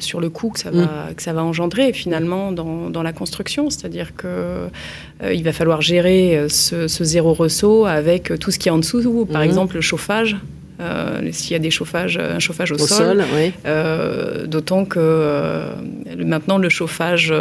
sur 0.00 0.20
le 0.20 0.28
coût 0.28 0.50
que 0.50 0.60
ça, 0.60 0.70
va, 0.70 0.82
mm. 0.82 1.14
que 1.16 1.22
ça 1.22 1.32
va 1.32 1.42
engendrer 1.42 1.92
finalement 1.92 2.52
dans, 2.58 2.90
dans 2.90 3.02
la 3.02 3.12
construction. 3.12 3.70
C'est-à-dire 3.70 4.14
que 4.14 4.68
il 5.22 5.42
va 5.42 5.52
falloir 5.52 5.80
gérer 5.80 6.46
ce, 6.48 6.86
zéro 6.86 7.32
ressaut 7.32 7.86
avec 7.86 8.32
tout 8.38 8.50
ce 8.50 8.58
qui 8.58 8.68
est 8.68 8.72
en 8.72 8.78
dessous, 8.78 9.26
par 9.32 9.42
mm. 9.42 9.44
exemple 9.44 9.74
le 9.76 9.80
chauffage. 9.80 10.36
Euh, 10.80 11.28
s'il 11.32 11.52
y 11.52 11.56
a 11.56 11.58
des 11.58 11.72
chauffages, 11.72 12.18
un 12.18 12.38
chauffage 12.38 12.70
au, 12.70 12.78
sol. 12.78 13.24
Euh, 13.66 14.46
d'autant 14.46 14.84
que 14.84 14.98
euh, 15.00 15.72
maintenant 16.16 16.58
le 16.58 16.68
chauffage 16.68 17.34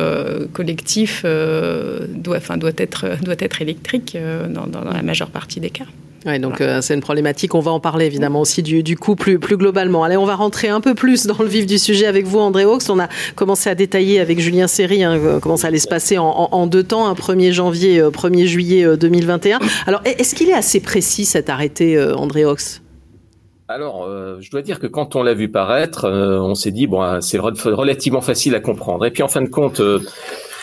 collectif 0.53 1.23
doit, 1.23 2.39
être, 2.77 3.23
doit 3.23 3.35
être 3.39 3.61
électrique 3.61 4.17
dans, 4.49 4.91
la 4.91 5.03
majeure 5.03 5.29
partie 5.29 5.59
des 5.59 5.69
cas. 5.69 5.85
Oui, 6.25 6.39
donc 6.39 6.63
c'est 6.81 6.93
une 6.93 7.01
problématique. 7.01 7.55
On 7.55 7.59
va 7.59 7.71
en 7.71 7.79
parler 7.79 8.05
évidemment 8.05 8.41
aussi 8.41 8.63
du, 8.63 8.83
du 8.83 8.97
coût 8.97 9.15
plus, 9.15 9.39
plus 9.39 9.55
globalement. 9.55 10.03
Allez, 10.03 10.17
on 10.17 10.25
va 10.25 10.35
rentrer 10.35 10.67
un 10.67 10.81
peu 10.81 10.93
plus 10.93 11.25
dans 11.25 11.37
le 11.39 11.47
vif 11.47 11.65
du 11.65 11.77
sujet 11.77 12.05
avec 12.05 12.25
vous, 12.25 12.39
André 12.39 12.63
Hawks. 12.63 12.89
On 12.89 12.99
a 12.99 13.07
commencé 13.35 13.69
à 13.69 13.75
détailler 13.75 14.19
avec 14.19 14.39
Julien 14.39 14.67
Serry 14.67 15.03
hein, 15.03 15.39
comment 15.41 15.57
ça 15.57 15.67
allait 15.67 15.77
se 15.77 15.87
passer 15.87 16.17
en, 16.17 16.25
en, 16.25 16.67
deux 16.67 16.83
temps, 16.83 17.07
un 17.07 17.13
1er 17.13 17.51
janvier, 17.51 18.01
1er 18.01 18.45
juillet 18.45 18.97
2021. 18.97 19.59
Alors, 19.85 20.01
est-ce 20.05 20.35
qu'il 20.35 20.49
est 20.49 20.53
assez 20.53 20.79
précis 20.79 21.23
cet 21.25 21.49
arrêté, 21.49 22.01
André 22.13 22.43
Hawks? 22.43 22.81
Alors, 23.69 24.05
euh, 24.05 24.37
je 24.39 24.49
dois 24.49 24.61
dire 24.61 24.79
que 24.79 24.87
quand 24.87 25.17
on 25.17 25.23
l'a 25.23 25.33
vu 25.33 25.49
paraître, 25.49 26.05
euh, 26.05 26.39
on 26.39 26.55
s'est 26.55 26.71
dit 26.71 26.87
bon, 26.87 27.19
c'est 27.19 27.37
relativement 27.37 28.21
facile 28.21 28.55
à 28.55 28.61
comprendre. 28.61 29.05
Et 29.05 29.11
puis 29.11 29.23
en 29.23 29.27
fin 29.27 29.41
de 29.41 29.49
compte, 29.49 29.81
euh, 29.81 29.99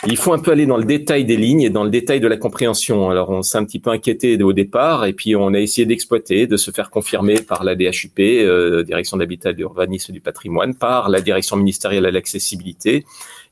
il 0.07 0.17
faut 0.17 0.33
un 0.33 0.39
peu 0.39 0.51
aller 0.51 0.65
dans 0.65 0.77
le 0.77 0.83
détail 0.83 1.25
des 1.25 1.37
lignes 1.37 1.61
et 1.61 1.69
dans 1.69 1.83
le 1.83 1.89
détail 1.89 2.19
de 2.19 2.27
la 2.27 2.37
compréhension. 2.37 3.09
Alors, 3.09 3.29
on 3.29 3.41
s'est 3.41 3.57
un 3.57 3.65
petit 3.65 3.79
peu 3.79 3.89
inquiété 3.89 4.41
au 4.41 4.53
départ, 4.53 5.05
et 5.05 5.13
puis 5.13 5.35
on 5.35 5.53
a 5.53 5.59
essayé 5.59 5.85
d'exploiter, 5.85 6.47
de 6.47 6.57
se 6.57 6.71
faire 6.71 6.89
confirmer 6.89 7.41
par 7.41 7.63
la 7.63 7.75
DHUP, 7.75 8.85
Direction 8.85 9.17
d'habitat, 9.17 9.53
d'urbanisme 9.53 10.11
et 10.11 10.13
du 10.13 10.21
patrimoine, 10.21 10.75
par 10.75 11.09
la 11.09 11.21
Direction 11.21 11.57
ministérielle 11.57 12.05
à 12.05 12.11
l'accessibilité. 12.11 13.05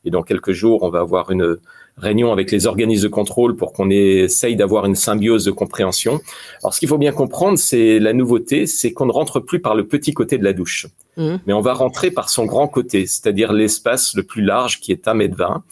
Et 0.06 0.12
dans 0.12 0.22
quelques 0.22 0.52
jours, 0.52 0.84
on 0.84 0.90
va 0.90 1.00
avoir 1.00 1.32
une 1.32 1.58
réunion 1.98 2.32
avec 2.32 2.52
les 2.52 2.66
organismes 2.66 3.04
de 3.04 3.10
contrôle 3.10 3.56
pour 3.56 3.72
qu'on 3.72 3.90
essaye 3.90 4.56
d'avoir 4.56 4.86
une 4.86 4.96
symbiose 4.96 5.46
de 5.46 5.52
compréhension. 5.52 6.20
Alors, 6.64 6.74
ce 6.74 6.80
qu'il 6.80 6.90
faut 6.90 6.98
bien 6.98 7.12
comprendre, 7.12 7.58
c'est 7.58 8.00
la 8.00 8.14
nouveauté, 8.14 8.66
c'est 8.66 8.94
qu'on 8.94 9.06
ne 9.06 9.12
rentre 9.12 9.40
plus 9.40 9.60
par 9.60 9.76
le 9.76 9.88
petit 9.88 10.14
côté 10.14 10.38
de 10.38 10.44
la 10.44 10.54
douche, 10.54 10.88
mmh. 11.18 11.36
mais 11.46 11.54
on 11.54 11.62
va 11.62 11.74
rentrer 11.74 12.12
par 12.12 12.30
son 12.30 12.46
grand 12.46 12.68
côté, 12.68 13.06
c'est-à-dire 13.06 13.54
l'espace 13.54 14.16
le 14.16 14.24
plus 14.24 14.42
large 14.42 14.80
qui 14.80 14.92
est 14.92 15.08
1 15.08 15.14
mètre 15.14 15.36
20. 15.36 15.64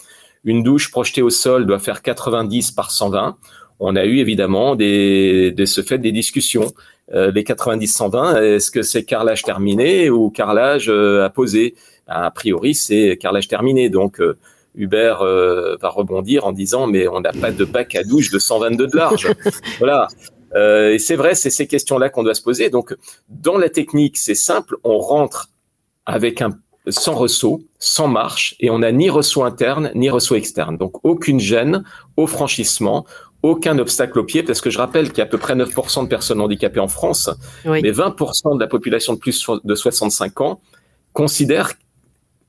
Une 0.43 0.63
douche 0.63 0.91
projetée 0.91 1.21
au 1.21 1.29
sol 1.29 1.65
doit 1.65 1.79
faire 1.79 2.01
90 2.01 2.71
par 2.71 2.91
120. 2.91 3.38
On 3.79 3.95
a 3.95 4.05
eu 4.05 4.17
évidemment 4.17 4.75
des, 4.75 5.51
de 5.51 5.65
ce 5.65 5.81
fait 5.81 5.98
des 5.98 6.12
discussions. 6.12 6.71
Euh, 7.13 7.31
les 7.31 7.43
90-120, 7.43 8.41
est-ce 8.41 8.71
que 8.71 8.81
c'est 8.81 9.03
carrelage 9.03 9.43
terminé 9.43 10.10
ou 10.10 10.29
carrelage 10.29 10.89
euh, 10.89 11.25
à 11.25 11.29
poser 11.29 11.75
A 12.07 12.31
priori, 12.31 12.74
c'est 12.74 13.17
carrelage 13.17 13.48
terminé. 13.48 13.89
Donc, 13.89 14.21
euh, 14.21 14.38
Hubert 14.75 15.21
euh, 15.21 15.75
va 15.81 15.89
rebondir 15.89 16.45
en 16.45 16.51
disant 16.51 16.88
mais 16.88 17.07
on 17.07 17.19
n'a 17.19 17.33
pas 17.33 17.51
de 17.51 17.65
bac 17.65 17.95
à 17.95 18.03
douche 18.03 18.31
de 18.31 18.39
122 18.39 18.88
de 18.88 18.98
large. 18.98 19.27
voilà. 19.79 20.07
Euh, 20.55 20.93
et 20.93 21.00
c'est 21.00 21.15
vrai, 21.15 21.36
c'est 21.36 21.50
ces 21.50 21.67
questions-là 21.67 22.10
qu'on 22.10 22.24
doit 22.24 22.33
se 22.33 22.41
poser. 22.41 22.69
Donc, 22.69 22.95
dans 23.29 23.57
la 23.57 23.69
technique, 23.69 24.17
c'est 24.17 24.36
simple, 24.36 24.75
on 24.83 25.00
rentre 25.00 25.50
avec 26.05 26.41
un 26.41 26.51
sans 26.88 27.13
ressaut, 27.13 27.61
sans 27.79 28.07
marche, 28.07 28.55
et 28.59 28.69
on 28.69 28.79
n'a 28.79 28.91
ni 28.91 29.09
ressaut 29.09 29.43
interne 29.43 29.91
ni 29.95 30.09
ressaut 30.09 30.35
externe. 30.35 30.77
Donc, 30.77 31.03
aucune 31.03 31.39
gêne 31.39 31.83
au 32.17 32.27
franchissement, 32.27 33.05
aucun 33.43 33.77
obstacle 33.79 34.19
au 34.19 34.23
pied, 34.23 34.43
parce 34.43 34.61
que 34.61 34.69
je 34.69 34.77
rappelle 34.77 35.09
qu'il 35.09 35.19
y 35.19 35.21
a 35.21 35.25
à 35.25 35.27
peu 35.27 35.38
près 35.38 35.55
9% 35.55 36.03
de 36.03 36.07
personnes 36.07 36.41
handicapées 36.41 36.79
en 36.79 36.88
France, 36.88 37.29
mais 37.65 37.81
20% 37.81 38.55
de 38.55 38.59
la 38.59 38.67
population 38.67 39.13
de 39.13 39.19
plus 39.19 39.45
de 39.63 39.75
65 39.75 40.41
ans 40.41 40.61
considèrent 41.13 41.73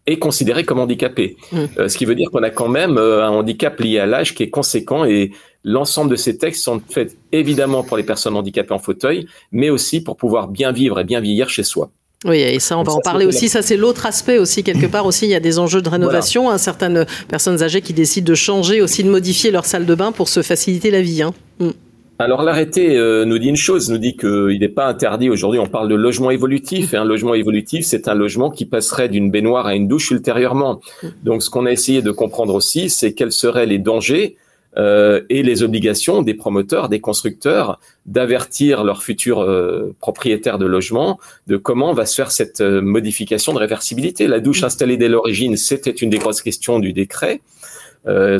est 0.06 0.18
considéré 0.18 0.64
comme 0.64 0.80
handicapé. 0.80 1.36
Mmh. 1.52 1.58
Euh, 1.78 1.88
ce 1.88 1.96
qui 1.96 2.06
veut 2.06 2.16
dire 2.16 2.30
qu'on 2.30 2.42
a 2.42 2.50
quand 2.50 2.68
même 2.68 2.98
euh, 2.98 3.24
un 3.24 3.30
handicap 3.30 3.78
lié 3.78 4.00
à 4.00 4.06
l'âge 4.06 4.34
qui 4.34 4.42
est 4.42 4.50
conséquent 4.50 5.04
et 5.04 5.30
l'ensemble 5.62 6.10
de 6.10 6.16
ces 6.16 6.38
textes 6.38 6.64
sont 6.64 6.82
faits 6.88 7.16
évidemment 7.30 7.84
pour 7.84 7.96
les 7.96 8.02
personnes 8.02 8.36
handicapées 8.36 8.74
en 8.74 8.80
fauteuil, 8.80 9.26
mais 9.52 9.70
aussi 9.70 10.02
pour 10.02 10.16
pouvoir 10.16 10.48
bien 10.48 10.72
vivre 10.72 10.98
et 10.98 11.04
bien 11.04 11.20
vieillir 11.20 11.48
chez 11.48 11.62
soi. 11.62 11.92
Oui, 12.24 12.38
et 12.38 12.60
ça, 12.60 12.78
on 12.78 12.82
va 12.82 12.92
en 12.92 13.00
parler 13.00 13.26
aussi. 13.26 13.48
Ça, 13.48 13.62
c'est 13.62 13.76
l'autre 13.76 14.06
aspect 14.06 14.38
aussi. 14.38 14.62
Quelque 14.62 14.86
part 14.86 15.06
aussi, 15.06 15.26
il 15.26 15.30
y 15.30 15.34
a 15.34 15.40
des 15.40 15.58
enjeux 15.58 15.82
de 15.82 15.88
rénovation. 15.88 16.50
Hein, 16.50 16.58
certaines 16.58 17.06
personnes 17.28 17.62
âgées 17.62 17.80
qui 17.80 17.92
décident 17.92 18.30
de 18.30 18.34
changer 18.34 18.80
aussi, 18.80 19.02
de 19.02 19.10
modifier 19.10 19.50
leur 19.50 19.64
salle 19.64 19.86
de 19.86 19.94
bain 19.94 20.12
pour 20.12 20.28
se 20.28 20.42
faciliter 20.42 20.90
la 20.90 21.02
vie. 21.02 21.22
Hein. 21.22 21.34
Mm. 21.58 21.70
Alors 22.18 22.42
l'arrêté 22.42 22.96
euh, 22.96 23.24
nous 23.24 23.38
dit 23.40 23.48
une 23.48 23.56
chose, 23.56 23.90
nous 23.90 23.98
dit 23.98 24.16
qu'il 24.16 24.58
n'est 24.60 24.68
pas 24.68 24.86
interdit 24.86 25.28
aujourd'hui, 25.28 25.58
on 25.58 25.66
parle 25.66 25.88
de 25.88 25.96
logement 25.96 26.30
évolutif, 26.30 26.94
et 26.94 26.96
un 26.96 27.04
logement 27.04 27.34
évolutif, 27.34 27.84
c'est 27.84 28.06
un 28.06 28.14
logement 28.14 28.50
qui 28.50 28.64
passerait 28.64 29.08
d'une 29.08 29.32
baignoire 29.32 29.66
à 29.66 29.74
une 29.74 29.88
douche 29.88 30.12
ultérieurement. 30.12 30.80
Donc 31.24 31.42
ce 31.42 31.50
qu'on 31.50 31.66
a 31.66 31.72
essayé 31.72 32.00
de 32.00 32.12
comprendre 32.12 32.54
aussi, 32.54 32.90
c'est 32.90 33.12
quels 33.12 33.32
seraient 33.32 33.66
les 33.66 33.78
dangers 33.78 34.36
euh, 34.76 35.22
et 35.28 35.42
les 35.42 35.62
obligations 35.62 36.22
des 36.22 36.34
promoteurs, 36.34 36.88
des 36.88 37.00
constructeurs, 37.00 37.78
d'avertir 38.06 38.84
leurs 38.84 39.02
futurs 39.02 39.40
euh, 39.40 39.94
propriétaires 40.00 40.58
de 40.58 40.66
logements 40.66 41.18
de 41.46 41.56
comment 41.56 41.92
va 41.92 42.06
se 42.06 42.14
faire 42.14 42.30
cette 42.30 42.60
modification 42.60 43.52
de 43.52 43.58
réversibilité. 43.58 44.26
La 44.26 44.40
douche 44.40 44.62
installée 44.62 44.96
dès 44.96 45.08
l'origine, 45.08 45.56
c'était 45.56 45.90
une 45.90 46.10
des 46.10 46.18
grosses 46.18 46.42
questions 46.42 46.78
du 46.78 46.92
décret. 46.92 47.40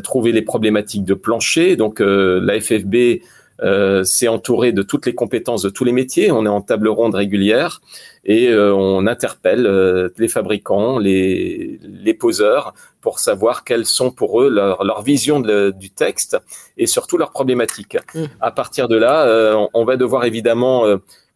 trouver 0.02 0.32
les 0.32 0.42
problématiques 0.42 1.04
de 1.04 1.14
plancher, 1.14 1.76
donc 1.76 2.00
la 2.00 2.60
FFB 2.60 3.20
euh, 3.60 4.02
c'est 4.04 4.28
entouré 4.28 4.72
de 4.72 4.82
toutes 4.82 5.06
les 5.06 5.14
compétences 5.14 5.62
de 5.62 5.70
tous 5.70 5.84
les 5.84 5.92
métiers. 5.92 6.32
On 6.32 6.44
est 6.46 6.48
en 6.48 6.60
table 6.60 6.88
ronde 6.88 7.14
régulière 7.14 7.80
et 8.24 8.48
euh, 8.48 8.74
on 8.74 9.06
interpelle 9.06 9.66
euh, 9.66 10.08
les 10.18 10.28
fabricants, 10.28 10.98
les, 10.98 11.78
les 11.82 12.14
poseurs 12.14 12.74
pour 13.00 13.18
savoir 13.18 13.64
quelles 13.64 13.86
sont 13.86 14.10
pour 14.10 14.42
eux 14.42 14.48
leur, 14.48 14.84
leur 14.84 15.02
vision 15.02 15.40
du 15.40 15.90
texte 15.90 16.36
et 16.76 16.86
surtout 16.86 17.18
leurs 17.18 17.30
problématiques. 17.30 17.98
Mmh. 18.14 18.24
À 18.40 18.50
partir 18.50 18.88
de 18.88 18.96
là, 18.96 19.58
on 19.74 19.84
va 19.84 19.96
devoir 19.96 20.24
évidemment 20.24 20.84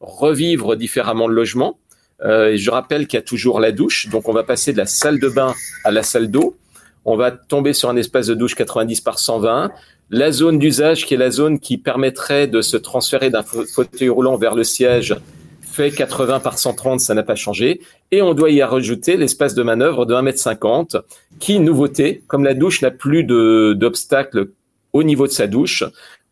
revivre 0.00 0.76
différemment 0.76 1.26
le 1.26 1.34
logement. 1.34 1.76
je 2.20 2.70
rappelle 2.70 3.08
qu'il 3.08 3.16
y 3.16 3.20
a 3.20 3.24
toujours 3.24 3.58
la 3.58 3.72
douche, 3.72 4.08
donc 4.10 4.28
on 4.28 4.32
va 4.32 4.44
passer 4.44 4.72
de 4.72 4.78
la 4.78 4.86
salle 4.86 5.18
de 5.18 5.28
bain 5.28 5.54
à 5.82 5.90
la 5.90 6.04
salle 6.04 6.30
d'eau. 6.30 6.56
On 7.04 7.16
va 7.16 7.32
tomber 7.32 7.72
sur 7.72 7.88
un 7.88 7.96
espace 7.96 8.28
de 8.28 8.34
douche 8.34 8.54
90 8.54 9.00
par 9.00 9.18
120 9.18 9.72
la 10.10 10.30
zone 10.30 10.58
d'usage, 10.58 11.04
qui 11.04 11.14
est 11.14 11.18
la 11.18 11.30
zone 11.30 11.58
qui 11.58 11.78
permettrait 11.78 12.46
de 12.46 12.60
se 12.60 12.76
transférer 12.76 13.30
d'un 13.30 13.42
fauteuil 13.42 14.08
roulant 14.08 14.36
vers 14.36 14.54
le 14.54 14.64
siège, 14.64 15.16
fait 15.60 15.90
80 15.90 16.40
par 16.40 16.58
130, 16.58 17.00
ça 17.00 17.14
n'a 17.14 17.22
pas 17.22 17.34
changé. 17.34 17.80
Et 18.10 18.22
on 18.22 18.34
doit 18.34 18.50
y 18.50 18.62
rajouter 18.62 19.16
l'espace 19.16 19.54
de 19.54 19.62
manœuvre 19.62 20.06
de 20.06 20.14
1,50 20.14 20.96
m 20.96 21.02
qui, 21.38 21.60
nouveauté, 21.60 22.22
comme 22.28 22.44
la 22.44 22.54
douche 22.54 22.82
n'a 22.82 22.90
plus 22.90 23.24
d'obstacle 23.24 24.48
au 24.92 25.02
niveau 25.02 25.26
de 25.26 25.32
sa 25.32 25.46
douche, 25.46 25.84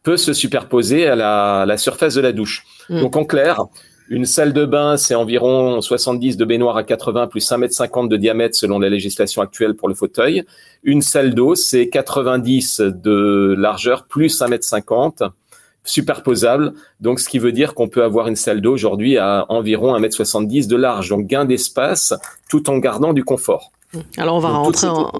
peut 0.02 0.16
se 0.16 0.32
superposer 0.32 1.06
à 1.06 1.16
la, 1.66 1.76
surface 1.76 2.14
de 2.14 2.20
la 2.20 2.32
douche. 2.32 2.64
Mm. 2.88 3.00
Donc 3.00 3.16
en 3.16 3.24
clair, 3.24 3.64
une 4.08 4.26
salle 4.26 4.52
de 4.52 4.66
bain, 4.66 4.96
c'est 4.96 5.14
environ 5.14 5.80
70 5.80 6.36
de 6.36 6.44
baignoire 6.44 6.76
à 6.76 6.84
80 6.84 7.26
plus 7.28 7.48
1,50 7.50 8.02
m 8.02 8.08
de 8.08 8.16
diamètre 8.16 8.54
selon 8.54 8.78
la 8.78 8.90
législation 8.90 9.40
actuelle 9.40 9.74
pour 9.74 9.88
le 9.88 9.94
fauteuil. 9.94 10.44
Une 10.82 11.00
salle 11.00 11.34
d'eau, 11.34 11.54
c'est 11.54 11.88
90 11.88 12.80
de 12.80 13.54
largeur 13.56 14.06
plus 14.06 14.40
1,50 14.40 15.24
m 15.24 15.30
superposable. 15.84 16.72
Donc, 17.00 17.20
ce 17.20 17.28
qui 17.28 17.38
veut 17.38 17.52
dire 17.52 17.74
qu'on 17.74 17.88
peut 17.88 18.02
avoir 18.02 18.26
une 18.28 18.36
salle 18.36 18.60
d'eau 18.60 18.72
aujourd'hui 18.72 19.18
à 19.18 19.46
environ 19.50 19.98
1,70 19.98 20.62
m 20.62 20.66
de 20.68 20.76
large. 20.76 21.08
Donc, 21.10 21.26
gain 21.26 21.44
d'espace 21.44 22.14
tout 22.48 22.70
en 22.70 22.78
gardant 22.78 23.12
du 23.12 23.24
confort. 23.24 23.70
Alors 24.16 24.36
on 24.36 24.40
va 24.40 24.50
rentrer 24.50 24.86
en 24.86 25.12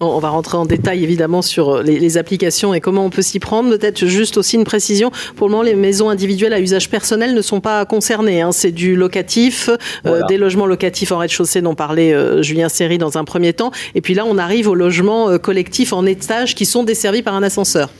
on 0.00 0.18
va 0.18 0.28
rentrer 0.28 0.56
en 0.56 0.66
détail 0.66 1.02
évidemment 1.02 1.42
sur 1.42 1.76
euh, 1.76 1.82
les, 1.82 2.18
applications 2.18 2.74
et 2.74 2.80
comment 2.80 3.04
on 3.04 3.10
peut 3.10 3.22
s'y 3.22 3.38
prendre. 3.38 3.70
Peut-être 3.70 4.06
juste 4.06 4.36
aussi 4.36 4.56
une 4.56 4.64
précision. 4.64 5.10
Pour 5.36 5.48
le 5.48 5.52
moment, 5.52 5.62
les 5.62 5.74
maisons 5.74 6.10
individuelles 6.10 6.52
à 6.52 6.60
usage 6.60 6.90
personnel 6.90 7.34
ne 7.34 7.42
sont 7.42 7.60
pas 7.60 7.84
concernées. 7.84 8.42
Hein. 8.42 8.52
C'est 8.52 8.72
du 8.72 8.94
locatif, 8.94 9.70
euh, 10.06 10.22
des 10.28 10.36
logements 10.36 10.66
locatifs 10.66 11.12
en 11.12 11.18
rez-de-chaussée 11.18 11.62
dont 11.62 11.74
parlait 11.74 12.12
euh, 12.12 12.42
Julien 12.42 12.68
Serry 12.68 12.98
dans 12.98 13.18
un 13.18 13.24
premier 13.24 13.52
temps. 13.52 13.72
Et 13.94 14.00
puis 14.00 14.14
là, 14.14 14.24
on 14.26 14.38
arrive 14.38 14.68
aux 14.68 14.74
logements 14.74 15.38
collectifs 15.38 15.92
en 15.92 16.06
étage 16.06 16.54
qui 16.54 16.66
sont 16.66 16.84
desservis 16.84 17.22
par 17.22 17.34
un 17.34 17.42
ascenseur. 17.42 17.90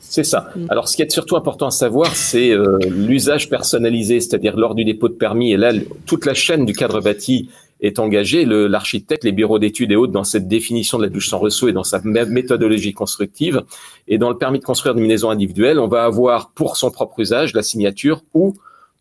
C'est 0.00 0.24
ça. 0.24 0.50
Mm. 0.54 0.66
Alors, 0.68 0.88
ce 0.88 0.96
qui 0.96 1.02
est 1.02 1.10
surtout 1.10 1.36
important 1.36 1.66
à 1.66 1.70
savoir, 1.70 2.14
c'est 2.14 2.52
l'usage 2.88 3.48
personnalisé, 3.48 4.20
c'est-à-dire 4.20 4.56
lors 4.56 4.74
du 4.74 4.84
dépôt 4.84 5.08
de 5.08 5.14
permis. 5.14 5.52
Et 5.52 5.56
là, 5.56 5.72
toute 6.06 6.26
la 6.26 6.34
chaîne 6.34 6.64
du 6.64 6.72
cadre 6.72 7.00
bâti 7.00 7.48
est 7.80 7.98
engagé, 7.98 8.44
l'architecte, 8.44 9.24
les 9.24 9.32
bureaux 9.32 9.58
d'études 9.58 9.92
et 9.92 9.96
autres, 9.96 10.12
dans 10.12 10.24
cette 10.24 10.48
définition 10.48 10.98
de 10.98 11.04
la 11.04 11.08
douche 11.08 11.28
sans 11.28 11.38
ressaut 11.38 11.68
et 11.68 11.72
dans 11.72 11.84
sa 11.84 12.00
méthodologie 12.02 12.92
constructive. 12.92 13.62
Et 14.08 14.18
dans 14.18 14.30
le 14.30 14.38
permis 14.38 14.58
de 14.58 14.64
construire 14.64 14.96
une 14.96 15.06
maison 15.06 15.30
individuelle, 15.30 15.78
on 15.78 15.88
va 15.88 16.04
avoir 16.04 16.50
pour 16.50 16.76
son 16.76 16.90
propre 16.90 17.20
usage 17.20 17.54
la 17.54 17.62
signature 17.62 18.22
ou 18.34 18.54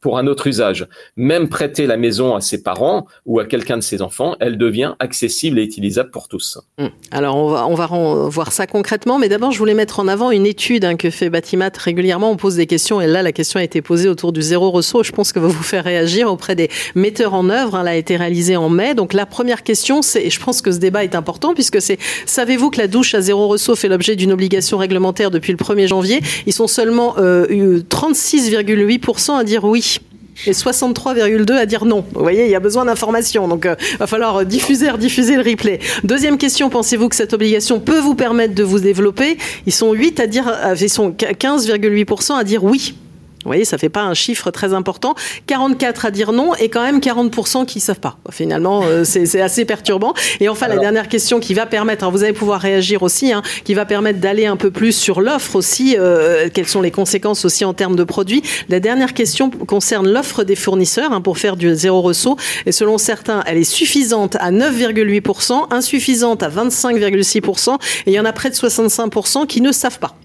pour 0.07 0.17
un 0.17 0.27
autre 0.27 0.47
usage. 0.47 0.87
Même 1.17 1.49
prêter 1.49 1.85
la 1.85 1.97
maison 1.97 2.33
à 2.33 2.39
ses 2.39 2.63
parents 2.63 3.07
ou 3.25 3.41
à 3.41 3.45
quelqu'un 3.45 3.75
de 3.75 3.83
ses 3.83 4.01
enfants, 4.01 4.37
elle 4.39 4.57
devient 4.57 4.93
accessible 4.99 5.59
et 5.59 5.63
utilisable 5.63 6.11
pour 6.11 6.29
tous. 6.29 6.57
Hum. 6.77 6.91
Alors 7.11 7.35
on 7.35 7.49
va, 7.49 7.65
on 7.67 7.75
va 7.75 8.29
voir 8.29 8.53
ça 8.53 8.67
concrètement, 8.67 9.19
mais 9.19 9.27
d'abord 9.27 9.51
je 9.51 9.57
voulais 9.57 9.73
mettre 9.73 9.99
en 9.99 10.07
avant 10.07 10.31
une 10.31 10.45
étude 10.45 10.85
hein, 10.85 10.95
que 10.95 11.09
fait 11.09 11.29
Batimat 11.29 11.71
régulièrement. 11.77 12.31
On 12.31 12.37
pose 12.37 12.55
des 12.55 12.67
questions 12.67 13.01
et 13.01 13.07
là 13.07 13.21
la 13.21 13.33
question 13.33 13.59
a 13.59 13.63
été 13.63 13.81
posée 13.81 14.07
autour 14.07 14.31
du 14.31 14.41
zéro 14.41 14.71
ressaut. 14.71 15.03
Je 15.03 15.11
pense 15.11 15.33
que 15.33 15.41
va 15.41 15.49
vous 15.49 15.61
faire 15.61 15.83
réagir 15.83 16.31
auprès 16.31 16.55
des 16.55 16.69
metteurs 16.95 17.33
en 17.33 17.49
œuvre. 17.49 17.75
Hein, 17.75 17.81
elle 17.81 17.89
a 17.89 17.95
été 17.97 18.15
réalisée 18.15 18.55
en 18.55 18.69
mai. 18.69 18.95
Donc 18.95 19.11
la 19.11 19.25
première 19.25 19.61
question, 19.61 20.01
c'est, 20.01 20.23
et 20.23 20.29
je 20.29 20.39
pense 20.39 20.61
que 20.61 20.71
ce 20.71 20.77
débat 20.77 21.03
est 21.03 21.15
important 21.15 21.53
puisque 21.53 21.81
c'est, 21.81 21.99
savez-vous 22.25 22.69
que 22.69 22.77
la 22.77 22.87
douche 22.87 23.13
à 23.13 23.19
zéro 23.19 23.49
ressaut 23.49 23.75
fait 23.75 23.89
l'objet 23.89 24.15
d'une 24.15 24.31
obligation 24.31 24.77
réglementaire 24.77 25.31
depuis 25.31 25.51
le 25.51 25.57
1er 25.57 25.87
janvier? 25.87 26.21
Ils 26.45 26.53
sont 26.53 26.67
seulement 26.67 27.15
euh, 27.17 27.81
36,8% 27.89 29.37
à 29.37 29.43
dire 29.43 29.65
oui 29.65 29.96
et 30.46 30.51
63,2 30.51 31.51
à 31.53 31.65
dire 31.65 31.86
non. 31.86 32.06
Vous 32.13 32.22
voyez, 32.22 32.46
il 32.46 32.51
y 32.51 32.56
a 32.56 32.60
besoin 32.60 32.86
d'informations. 32.86 33.48
Donc, 33.48 33.65
euh, 33.65 33.75
va 34.00 34.08
falloir 34.08 34.46
diffuser, 34.46 34.89
rediffuser 34.89 35.36
le 35.36 35.50
replay. 35.50 35.79
Deuxième 36.03 36.38
question, 36.38 36.70
pensez-vous 36.70 37.10
que 37.10 37.15
cette 37.15 37.34
obligation 37.34 37.79
peut 37.79 38.00
vous 38.00 38.15
permettre 38.15 38.53
de 38.53 38.63
vous 38.63 38.79
développer? 38.79 39.38
Ils 39.65 39.74
sont 39.74 39.94
8 39.94 40.20
à 40.20 40.27
dire, 40.27 40.48
euh, 40.48 40.75
ils 40.79 40.89
sont 40.89 41.12
15,8% 41.12 42.38
à 42.38 42.44
dire 42.44 42.63
oui. 42.63 42.96
Vous 43.44 43.50
voyez, 43.50 43.65
ça 43.65 43.77
fait 43.77 43.89
pas 43.89 44.01
un 44.01 44.13
chiffre 44.13 44.51
très 44.51 44.74
important. 44.74 45.15
44 45.46 46.06
à 46.06 46.12
dire 46.12 46.32
non 46.34 46.53
et 46.56 46.70
quand 46.70 46.82
même 46.82 47.00
40% 47.00 47.65
qui 47.65 47.79
savent 47.79 48.00
pas. 48.00 48.17
Finalement, 48.32 48.84
euh, 48.84 49.03
c'est 49.03 49.39
assez 49.39 49.63
perturbant. 49.63 50.13
Et 50.39 50.50
enfin, 50.50 50.67
la 50.67 50.77
dernière 50.77 51.08
question 51.08 51.39
qui 51.39 51.53
va 51.53 51.65
permettre, 51.65 52.03
hein, 52.03 52.10
vous 52.10 52.24
allez 52.24 52.34
pouvoir 52.34 52.60
réagir 52.60 53.03
aussi, 53.03 53.32
hein, 53.32 53.41
qui 53.63 53.74
va 53.74 53.86
permettre 53.86 54.20
d'aller 54.20 54.48
un 54.48 54.58
peu 54.58 54.72
plus 54.72 54.91
sur 54.91 55.22
l'offre 55.22 55.56
aussi, 55.56 55.96
euh, 55.98 56.50
quelles 56.53 56.67
sont 56.67 56.82
les 56.82 56.91
conséquences 56.91 57.46
aussi 57.46 57.63
en 57.63 57.74
termes 57.74 57.96
de 57.96 58.03
produits. 58.03 58.41
La 58.70 58.79
dernière 58.79 59.13
question 59.13 59.50
concerne 59.50 60.10
l'offre 60.10 60.44
des 60.44 60.56
fournisseurs 60.56 61.12
hein, 61.12 61.22
pour 61.22 61.38
faire 61.38 61.56
du 61.56 61.74
zéro 61.74 62.01
ressaut. 62.01 62.38
Et 62.65 62.72
selon 62.72 62.98
certains, 62.98 63.44
elle 63.46 63.58
est 63.58 63.63
suffisante 63.63 64.36
à 64.39 64.51
9,8%, 64.51 65.67
insuffisante 65.72 66.44
à 66.44 66.50
25,6%, 66.50 67.75
et 68.06 68.12
il 68.12 68.13
y 68.13 68.20
en 68.20 68.25
a 68.25 68.34
près 68.34 68.50
de 68.50 68.56
65% 68.56 69.48
qui 69.48 69.62
ne 69.62 69.72
savent 69.72 70.00
pas 70.00 70.15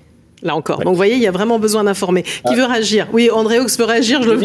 là 0.42 0.54
encore. 0.54 0.80
Donc 0.80 0.88
vous 0.88 0.96
voyez, 0.96 1.14
il 1.14 1.22
y 1.22 1.26
a 1.26 1.30
vraiment 1.30 1.58
besoin 1.58 1.84
d'informer. 1.84 2.22
Qui 2.22 2.40
ah. 2.44 2.54
veut 2.54 2.64
réagir? 2.64 3.08
Oui, 3.12 3.30
André 3.30 3.60
Ox 3.60 3.78
veut 3.78 3.84
réagir, 3.84 4.22
je, 4.22 4.28
le. 4.28 4.38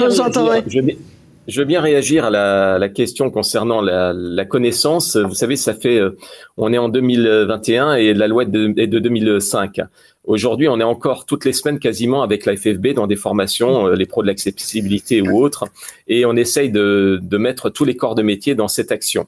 Je, 1.47 1.59
veux 1.59 1.65
bien 1.65 1.81
réagir 1.81 2.25
à 2.25 2.29
la, 2.77 2.89
question 2.89 3.29
concernant 3.29 3.81
la, 3.81 4.45
connaissance. 4.45 5.15
Vous 5.15 5.35
savez, 5.35 5.55
ça 5.55 5.73
fait, 5.73 5.99
euh, 5.99 6.17
on 6.57 6.73
est 6.73 6.77
en 6.77 6.89
2021 6.89 7.95
et 7.95 8.13
la 8.13 8.27
loi 8.27 8.43
est 8.43 8.47
de, 8.87 8.99
2005. 8.99 9.81
Aujourd'hui, 10.25 10.67
on 10.67 10.79
est 10.79 10.83
encore 10.83 11.25
toutes 11.25 11.45
les 11.45 11.53
semaines 11.53 11.79
quasiment 11.79 12.21
avec 12.21 12.45
la 12.45 12.57
FFB 12.57 12.87
dans 12.93 13.07
des 13.07 13.15
formations, 13.15 13.87
euh, 13.87 13.95
les 13.95 14.05
pros 14.05 14.21
de 14.21 14.27
l'accessibilité 14.27 15.21
ou 15.21 15.41
autres, 15.41 15.63
et 16.09 16.25
on 16.25 16.35
essaye 16.35 16.69
de, 16.69 17.19
de 17.21 17.37
mettre 17.37 17.69
tous 17.69 17.85
les 17.85 17.95
corps 17.95 18.15
de 18.15 18.23
métier 18.23 18.53
dans 18.53 18.67
cette 18.67 18.91
action. 18.91 19.27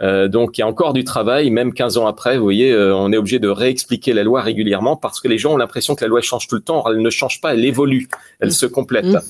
Euh, 0.00 0.28
donc 0.28 0.58
il 0.58 0.60
y 0.60 0.64
a 0.64 0.66
encore 0.66 0.92
du 0.92 1.04
travail, 1.04 1.50
même 1.50 1.72
15 1.72 1.96
ans 1.96 2.06
après, 2.06 2.36
vous 2.36 2.44
voyez, 2.44 2.70
euh, 2.70 2.94
on 2.94 3.12
est 3.12 3.16
obligé 3.16 3.38
de 3.38 3.48
réexpliquer 3.48 4.12
la 4.12 4.24
loi 4.24 4.42
régulièrement 4.42 4.96
parce 4.96 5.20
que 5.20 5.28
les 5.28 5.38
gens 5.38 5.54
ont 5.54 5.56
l'impression 5.56 5.94
que 5.94 6.04
la 6.04 6.08
loi 6.08 6.20
change 6.20 6.48
tout 6.48 6.56
le 6.56 6.60
temps. 6.60 6.84
Elle 6.88 7.00
ne 7.00 7.10
change 7.10 7.40
pas, 7.40 7.54
elle 7.54 7.64
évolue, 7.64 8.08
elle 8.40 8.52
se 8.52 8.66
complète. 8.66 9.06
Mmh. 9.06 9.20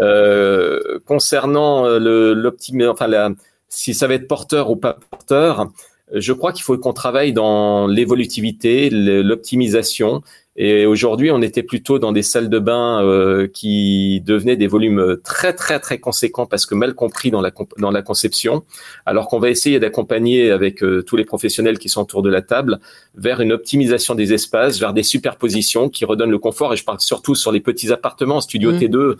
Euh, 0.00 0.98
concernant 1.06 1.86
le, 1.86 2.56
enfin 2.88 3.06
la, 3.06 3.30
si 3.68 3.94
ça 3.94 4.06
va 4.06 4.14
être 4.14 4.28
porteur 4.28 4.70
ou 4.70 4.76
pas 4.76 4.98
porteur, 5.10 5.70
je 6.12 6.32
crois 6.32 6.52
qu'il 6.52 6.62
faut 6.62 6.76
qu'on 6.78 6.92
travaille 6.92 7.32
dans 7.32 7.86
l'évolutivité, 7.86 8.90
l'optimisation 8.90 10.22
et 10.58 10.86
aujourd'hui, 10.86 11.30
on 11.30 11.42
était 11.42 11.62
plutôt 11.62 11.98
dans 11.98 12.12
des 12.12 12.22
salles 12.22 12.48
de 12.48 12.58
bain 12.58 13.04
euh, 13.04 13.46
qui 13.46 14.22
devenaient 14.22 14.56
des 14.56 14.66
volumes 14.66 15.18
très 15.22 15.52
très 15.52 15.78
très 15.80 15.98
conséquents 15.98 16.46
parce 16.46 16.64
que 16.64 16.74
mal 16.74 16.94
compris 16.94 17.30
dans 17.30 17.42
la 17.42 17.52
dans 17.78 17.90
la 17.90 18.00
conception. 18.00 18.64
Alors 19.04 19.28
qu'on 19.28 19.38
va 19.38 19.50
essayer 19.50 19.78
d'accompagner 19.78 20.50
avec 20.50 20.82
euh, 20.82 21.02
tous 21.02 21.16
les 21.16 21.26
professionnels 21.26 21.78
qui 21.78 21.90
sont 21.90 22.00
autour 22.00 22.22
de 22.22 22.30
la 22.30 22.40
table 22.40 22.80
vers 23.14 23.42
une 23.42 23.52
optimisation 23.52 24.14
des 24.14 24.32
espaces, 24.32 24.80
vers 24.80 24.94
des 24.94 25.02
superpositions 25.02 25.90
qui 25.90 26.06
redonnent 26.06 26.30
le 26.30 26.38
confort. 26.38 26.72
Et 26.72 26.76
je 26.76 26.84
parle 26.84 27.00
surtout 27.00 27.34
sur 27.34 27.52
les 27.52 27.60
petits 27.60 27.92
appartements, 27.92 28.40
studio 28.40 28.72
mmh. 28.72 28.78
T2, 28.78 29.16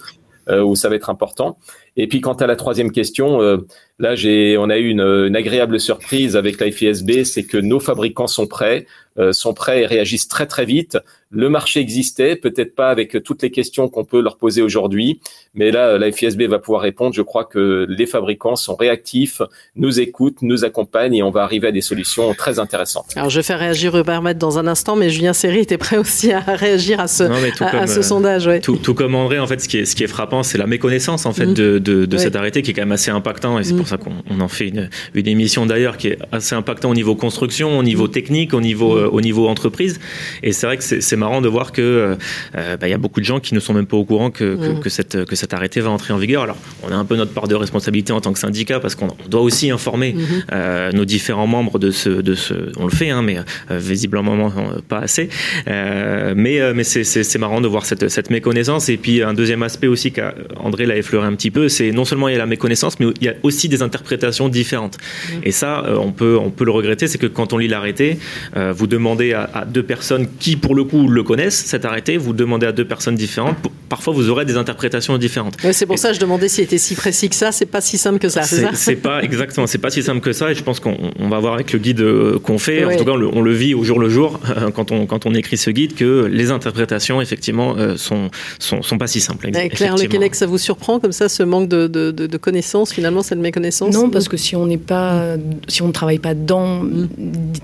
euh, 0.49 0.63
où 0.63 0.75
ça 0.75 0.89
va 0.89 0.97
être 0.97 1.11
important. 1.11 1.59
Et 1.99 2.07
puis 2.07 2.23
quant 2.23 2.35
à 2.35 2.47
la 2.47 2.57
troisième 2.57 2.93
question, 2.93 3.43
euh, 3.43 3.59
là 3.99 4.15
j'ai, 4.15 4.57
on 4.57 4.71
a 4.71 4.79
eu 4.79 4.89
une, 4.89 5.01
une, 5.01 5.37
agréable 5.37 5.81
surprise 5.81 6.35
avec 6.35 6.61
la 6.61 6.71
FISB, 6.71 7.25
c'est 7.25 7.45
que 7.45 7.59
nos 7.59 7.81
fabricants 7.81 8.27
sont 8.27 8.47
prêts. 8.47 8.87
sont 9.33 9.55
prêts 9.55 9.83
et 9.83 9.87
réagissent 9.87 10.29
très 10.29 10.47
très 10.47 10.67
vite 10.67 10.99
le 11.37 11.51
marché 11.51 11.81
existait, 11.81 12.35
peut-être 12.35 12.75
pas 12.75 12.89
avec 12.89 13.23
toutes 13.23 13.43
les 13.43 13.51
questions 13.51 13.89
qu'on 13.89 14.05
peut 14.05 14.21
leur 14.23 14.37
poser 14.37 14.63
aujourd'hui, 14.63 15.21
mais 15.55 15.71
là, 15.71 15.99
la 15.99 16.11
FISB 16.11 16.43
va 16.43 16.59
pouvoir 16.59 16.83
répondre. 16.83 17.15
Je 17.15 17.23
crois 17.23 17.45
que 17.45 17.87
les 17.89 18.07
fabricants 18.07 18.57
sont 18.57 18.75
réactifs, 18.75 19.43
nous 19.77 20.01
écoutent, 20.01 20.41
nous 20.43 20.65
accompagnent 20.65 21.15
et 21.15 21.23
on 21.23 21.31
va 21.31 21.43
arriver 21.43 21.69
à 21.69 21.73
des 21.73 21.83
solutions 21.83 22.33
très 22.35 22.59
intéressantes. 22.59 23.07
Alors, 23.17 23.29
je 23.29 23.39
vais 23.39 23.43
faire 23.43 23.59
réagir 23.59 23.97
Hubert 23.97 24.23
dans 24.35 24.59
un 24.59 24.67
instant, 24.67 24.97
mais 24.97 25.11
Julien 25.11 25.35
Serry 25.35 25.61
était 25.61 25.79
prêt 25.79 25.99
aussi 25.99 26.33
à 26.33 26.41
réagir 26.41 27.01
à 27.01 27.07
ce, 27.07 27.25
à, 27.63 27.87
ce 27.87 28.01
sondage. 28.01 28.49
Tout, 28.63 28.95
comme 28.95 29.15
André, 29.15 29.39
en 29.39 29.47
fait, 29.47 29.61
ce 29.61 29.69
qui 29.69 29.79
est, 29.79 29.85
ce 29.85 29.95
qui 29.95 30.05
est 30.05 30.09
frappant, 30.09 30.43
c'est 30.43 30.59
la 30.59 30.67
méconnaissance 30.67 31.27
en 31.27 31.33
fait 31.33 31.47
mm. 31.47 31.55
de, 31.55 31.79
de, 31.79 32.17
cet 32.17 32.35
arrêté 32.35 32.63
qui 32.63 32.71
est 32.71 32.75
quand 32.75 32.83
même 32.83 32.93
assez 32.93 33.11
impactant 33.11 33.59
et 33.59 33.65
c'est 33.65 33.77
pour 33.77 33.89
ça 33.89 33.99
qu'on 33.99 34.41
en 34.41 34.49
fait 34.49 34.69
une, 34.69 34.89
une 35.15 35.29
émission 35.29 35.67
d'ailleurs 35.67 35.99
qui 35.99 36.09
est 36.09 36.19
assez 36.33 36.55
impactant 36.55 36.91
au 36.91 36.95
niveau 36.95 37.15
construction, 37.15 37.79
au 37.79 37.83
niveau 37.83 38.09
technique, 38.09 38.55
au 38.55 38.63
niveau, 38.63 38.95
mm. 38.95 38.99
euh, 38.99 39.09
au 39.11 39.21
niveau 39.21 39.49
entreprise. 39.49 40.01
Et 40.43 40.53
c'est 40.53 40.67
vrai 40.67 40.79
que 40.79 40.83
c'est 40.83 41.01
c'est 41.01 41.17
marrant 41.27 41.41
de 41.41 41.49
voir 41.49 41.73
que 41.73 41.83
euh, 41.83 42.15
euh, 42.57 42.77
bah, 42.77 42.87
il 42.87 42.91
y 42.91 42.95
a 42.95 42.99
beaucoup 42.99 43.21
de 43.21 43.25
gens 43.25 43.41
qui 43.41 43.53
ne 43.55 43.61
sont 43.61 43.75
même 43.75 43.87
pas 43.87 43.97
au 43.97 44.05
courant 44.05 44.31
que, 44.31 44.57
que, 44.57 44.81
que, 44.81 44.89
cette, 44.89 45.25
que 45.25 45.35
cet 45.35 45.53
arrêté 45.55 45.81
va 45.81 45.91
entrer 45.91 46.13
en 46.15 46.19
vigueur. 46.19 46.43
Alors, 46.43 46.57
on 46.85 46.93
a 46.93 46.95
un 46.95 47.05
peu 47.05 47.17
notre 47.17 47.33
part 47.33 47.49
de 47.49 47.57
responsabilité 47.57 48.13
en 48.13 48.21
tant 48.21 48.33
que 48.33 48.39
syndicat 48.39 48.79
parce 48.79 48.95
qu'on 48.95 49.09
doit 49.29 49.41
aussi 49.41 49.71
informer 49.71 50.13
mhm. 50.13 50.25
euh, 50.53 50.93
nos 50.93 51.05
différents 51.05 51.49
membres 51.49 51.79
de 51.81 51.91
ce, 51.91 52.11
de 52.11 52.35
ce, 52.35 52.55
on 52.77 52.85
le 52.85 52.91
fait, 52.91 53.11
hein, 53.11 53.23
mais 53.23 53.39
visiblement 53.71 54.53
pas 54.89 55.01
assez. 55.01 55.29
mais 55.67 56.57
mais 56.75 56.85
c'est 56.85 57.39
marrant 57.39 57.61
de 57.61 57.69
voir 57.69 57.85
cette, 57.85 58.09
cette 58.09 58.31
méconnaissance. 58.31 58.89
Et 58.89 58.97
puis 58.97 59.23
un 59.23 59.35
deuxième 59.35 59.63
aspect 59.63 59.89
aussi 59.89 60.13
qu'André 60.13 60.87
l'a 60.87 60.97
effleuré 60.97 61.27
un 61.27 61.35
petit 61.35 61.51
peu, 61.51 61.69
c'est 61.69 61.91
non 61.91 62.05
seulement 62.05 62.29
il 62.29 62.33
y 62.33 62.37
a 62.37 62.39
la 62.39 62.47
méconnaissance, 62.47 63.01
mais 63.01 63.07
il 63.21 63.27
y 63.27 63.29
a 63.29 63.35
aussi 63.43 63.69
des 63.69 63.83
interprétations 63.83 64.49
différentes. 64.49 64.97
Mhm. 64.99 65.41
Et 65.45 65.53
ça, 65.53 65.85
on 65.99 66.13
peut 66.13 66.39
on 66.39 66.51
peut 66.51 66.65
le 66.65 66.73
regretter, 66.73 67.09
c'est 67.09 67.19
que 67.19 67.27
quand 67.27 67.53
on 67.53 67.59
lit 67.59 67.69
l'arrêté, 67.69 68.19
vous 68.55 68.87
demandez 68.87 69.33
à, 69.33 69.51
à 69.53 69.65
deux 69.65 69.83
personnes 69.83 70.29
qui 70.39 70.57
pour 70.57 70.75
le 70.75 70.85
coup 70.85 71.06
le 71.09 71.23
connaissent, 71.23 71.65
cet 71.67 71.85
arrêté, 71.85 72.17
vous 72.17 72.33
demandez 72.33 72.67
à 72.67 72.73
deux 72.73 72.85
personnes 72.85 73.15
différentes, 73.15 73.57
parfois 73.89 74.13
vous 74.13 74.31
aurez 74.31 74.45
des 74.45 74.57
interprétations 74.57 75.17
différentes. 75.19 75.57
c'est 75.73 75.87
pour 75.87 75.99
ça 75.99 76.09
que 76.11 76.15
je 76.15 76.21
demandais 76.21 76.49
s'il 76.49 76.65
était 76.65 76.79
si 76.79 76.95
précis 76.95 77.29
que 77.29 77.35
ça, 77.35 77.53
c'est 77.53 77.67
pas 77.67 77.81
si 77.81 77.99
simple 77.99 78.19
que 78.19 78.29
ça, 78.29 78.43
c'est 78.43 78.63
ça 78.63 78.71
C'est 78.75 78.97
pas, 78.97 79.23
exactement, 79.23 79.67
c'est 79.67 79.79
pas 79.79 79.91
si 79.91 80.03
simple 80.03 80.21
que 80.21 80.33
ça, 80.33 80.51
et 80.51 80.55
je 80.55 80.63
pense 80.63 80.81
qu'on 80.81 81.13
va 81.29 81.39
voir 81.39 81.55
avec 81.55 81.73
le 81.73 81.79
guide 81.79 82.01
euh, 82.01 82.39
qu'on 82.39 82.59
fait, 82.59 82.85
en 82.85 82.97
tout 82.97 83.05
cas 83.05 83.13
on 83.13 83.43
le, 83.43 83.53
vit 83.53 83.75
au 83.75 83.85
jour 83.85 83.99
le 83.99 84.09
jour, 84.09 84.41
euh, 84.57 84.71
quand 84.71 84.93
on, 84.93 85.07
quand 85.07 85.27
on 85.27 85.35
écrit 85.35 85.57
ce 85.57 85.71
guide, 85.71 85.95
que 85.95 86.25
les 86.25 86.51
interprétations, 86.51 87.21
effectivement, 87.21 87.77
euh, 87.77 87.97
sont, 87.97 88.31
sont, 88.59 88.99
pas 88.99 89.07
si 89.07 89.21
simples. 89.21 89.51
Claire 89.71 89.97
Lequelec, 89.97 90.35
ça 90.35 90.47
vous 90.47 90.59
surprend 90.59 91.01
comme 91.01 91.13
ça, 91.13 91.29
ce 91.29 91.43
manque 91.43 91.69
de, 91.69 91.87
de, 91.87 92.37
connaissances, 92.37 92.93
finalement, 92.93 93.23
cette 93.23 93.39
méconnaissance 93.39 93.95
Non, 93.95 94.11
parce 94.11 94.29
que 94.29 94.37
si 94.37 94.57
on 94.57 94.67
n'est 94.67 94.79
pas, 94.79 95.37
si 95.69 95.83
on 95.83 95.89
ne 95.89 95.93
travaille 95.93 96.19
pas 96.19 96.35
dans, 96.35 96.83
mm. 96.83 97.09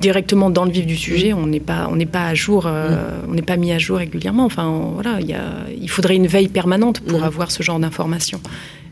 directement 0.00 0.50
dans 0.50 0.64
le 0.64 0.70
vif 0.70 0.87
du 0.87 0.96
sujet, 0.96 1.32
on 1.32 1.46
n'est 1.46 1.61
pas, 1.61 1.88
on 1.90 1.96
n'est 1.96 2.06
pas 2.06 2.26
à 2.26 2.34
jour, 2.34 2.66
mm 2.66 3.31
on 3.32 3.34
n'est 3.34 3.40
pas 3.40 3.56
mis 3.56 3.72
à 3.72 3.78
jour 3.78 3.96
régulièrement. 3.96 4.44
Enfin, 4.44 4.92
voilà, 4.92 5.18
il, 5.18 5.34
il 5.80 5.88
faudrait 5.88 6.16
une 6.16 6.26
veille 6.26 6.48
permanente 6.48 7.00
pour 7.00 7.20
mm. 7.20 7.24
avoir 7.24 7.50
ce 7.50 7.62
genre 7.62 7.78
d'informations. 7.78 8.40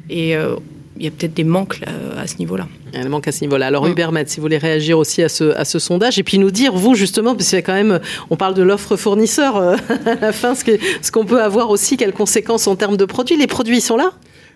Et 0.09 0.35
euh, 0.35 0.56
il 0.97 1.04
y 1.04 1.09
a 1.09 1.11
peut-être 1.11 1.35
des 1.35 1.44
manques 1.44 1.78
à 2.16 2.26
ce 2.26 2.38
niveau-là. 2.38 2.66
Il 2.92 2.99
y 2.99 3.00
a 3.00 3.04
des 3.04 3.11
manques 3.11 3.28
à 3.28 3.32
ce 3.32 3.42
niveau-là. 3.42 3.66
Alors, 3.66 3.87
mm. 3.87 3.90
Hubert 3.90 4.11
si 4.25 4.37
vous 4.37 4.42
voulez 4.42 4.56
réagir 4.56 4.99
aussi 4.99 5.23
à 5.23 5.28
ce, 5.28 5.54
à 5.56 5.66
ce 5.66 5.78
sondage, 5.78 6.18
et 6.18 6.23
puis 6.23 6.38
nous 6.38 6.50
dire, 6.50 6.73
vous, 6.73 6.94
justement, 6.94 7.35
parce 7.35 7.50
qu'il 7.50 7.56
y 7.56 7.59
a 7.59 7.62
quand 7.62 7.75
même, 7.75 8.00
on 8.30 8.37
parle 8.37 8.54
de 8.54 8.62
l'offre 8.62 8.97
fournisseur 8.97 9.59
euh, 9.59 9.76
à 10.06 10.14
la 10.14 10.32
fin, 10.32 10.54
ce 10.54 11.11
qu'on 11.12 11.26
peut 11.26 11.42
avoir 11.42 11.68
aussi, 11.68 11.99
quelles 11.99 12.14
conséquences 12.14 12.66
en 12.66 12.76
termes 12.76 12.97
de 12.97 13.04
produits. 13.04 13.37
Les 13.37 13.47
produits 13.47 13.82
sont 13.82 13.99
là 13.99 14.12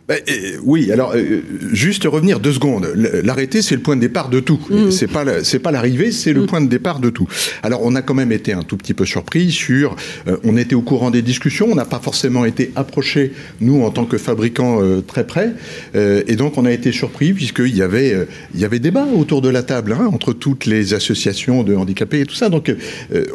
bah, 0.07 0.17
euh, 0.29 0.59
oui, 0.63 0.93
alors 0.93 1.15
euh, 1.15 1.41
juste 1.73 2.05
revenir 2.05 2.39
deux 2.39 2.53
secondes. 2.53 2.93
L'arrêté, 2.95 3.63
c'est 3.63 3.75
le 3.75 3.81
point 3.81 3.97
de 3.97 4.03
départ 4.03 4.29
de 4.29 4.39
tout. 4.39 4.61
Mmh. 4.69 4.91
C'est 4.91 5.07
pas 5.07 5.43
c'est 5.43 5.61
pas 5.61 5.71
l'arrivée, 5.71 6.13
c'est 6.13 6.35
le 6.35 6.43
mmh. 6.43 6.47
point 6.47 6.61
de 6.61 6.69
départ 6.69 7.01
de 7.01 7.09
tout. 7.09 7.27
Alors 7.63 7.81
on 7.83 7.95
a 7.95 8.03
quand 8.03 8.13
même 8.13 8.31
été 8.31 8.53
un 8.53 8.63
tout 8.63 8.77
petit 8.77 8.93
peu 8.93 9.07
surpris 9.07 9.51
sur. 9.51 9.97
Euh, 10.29 10.37
on 10.45 10.59
était 10.59 10.75
au 10.75 10.83
courant 10.83 11.11
des 11.11 11.23
discussions, 11.23 11.69
on 11.73 11.75
n'a 11.75 11.87
pas 11.87 12.01
forcément 12.01 12.45
été 12.45 12.71
approché 12.77 13.33
nous 13.63 13.83
en 13.83 13.91
tant 13.91 14.05
que 14.05 14.19
fabricants 14.19 14.81
très 15.07 15.27
près, 15.27 15.53
et 15.95 16.37
donc 16.37 16.59
on 16.59 16.65
a 16.67 16.73
été 16.73 16.93
surpris 16.93 17.33
puisqu'il 17.33 17.75
y 17.75 17.83
avait 17.83 18.15
il 18.55 18.61
y 18.61 18.65
avait 18.65 18.79
débat 18.79 19.07
autour 19.17 19.41
de 19.41 19.49
la 19.49 19.63
table 19.63 19.97
hein, 19.99 20.11
entre 20.13 20.33
toutes 20.33 20.67
les 20.67 20.93
associations 20.93 21.63
de 21.63 21.75
handicapés 21.75 22.21
et 22.21 22.27
tout 22.27 22.35
ça. 22.35 22.49
Donc 22.49 22.75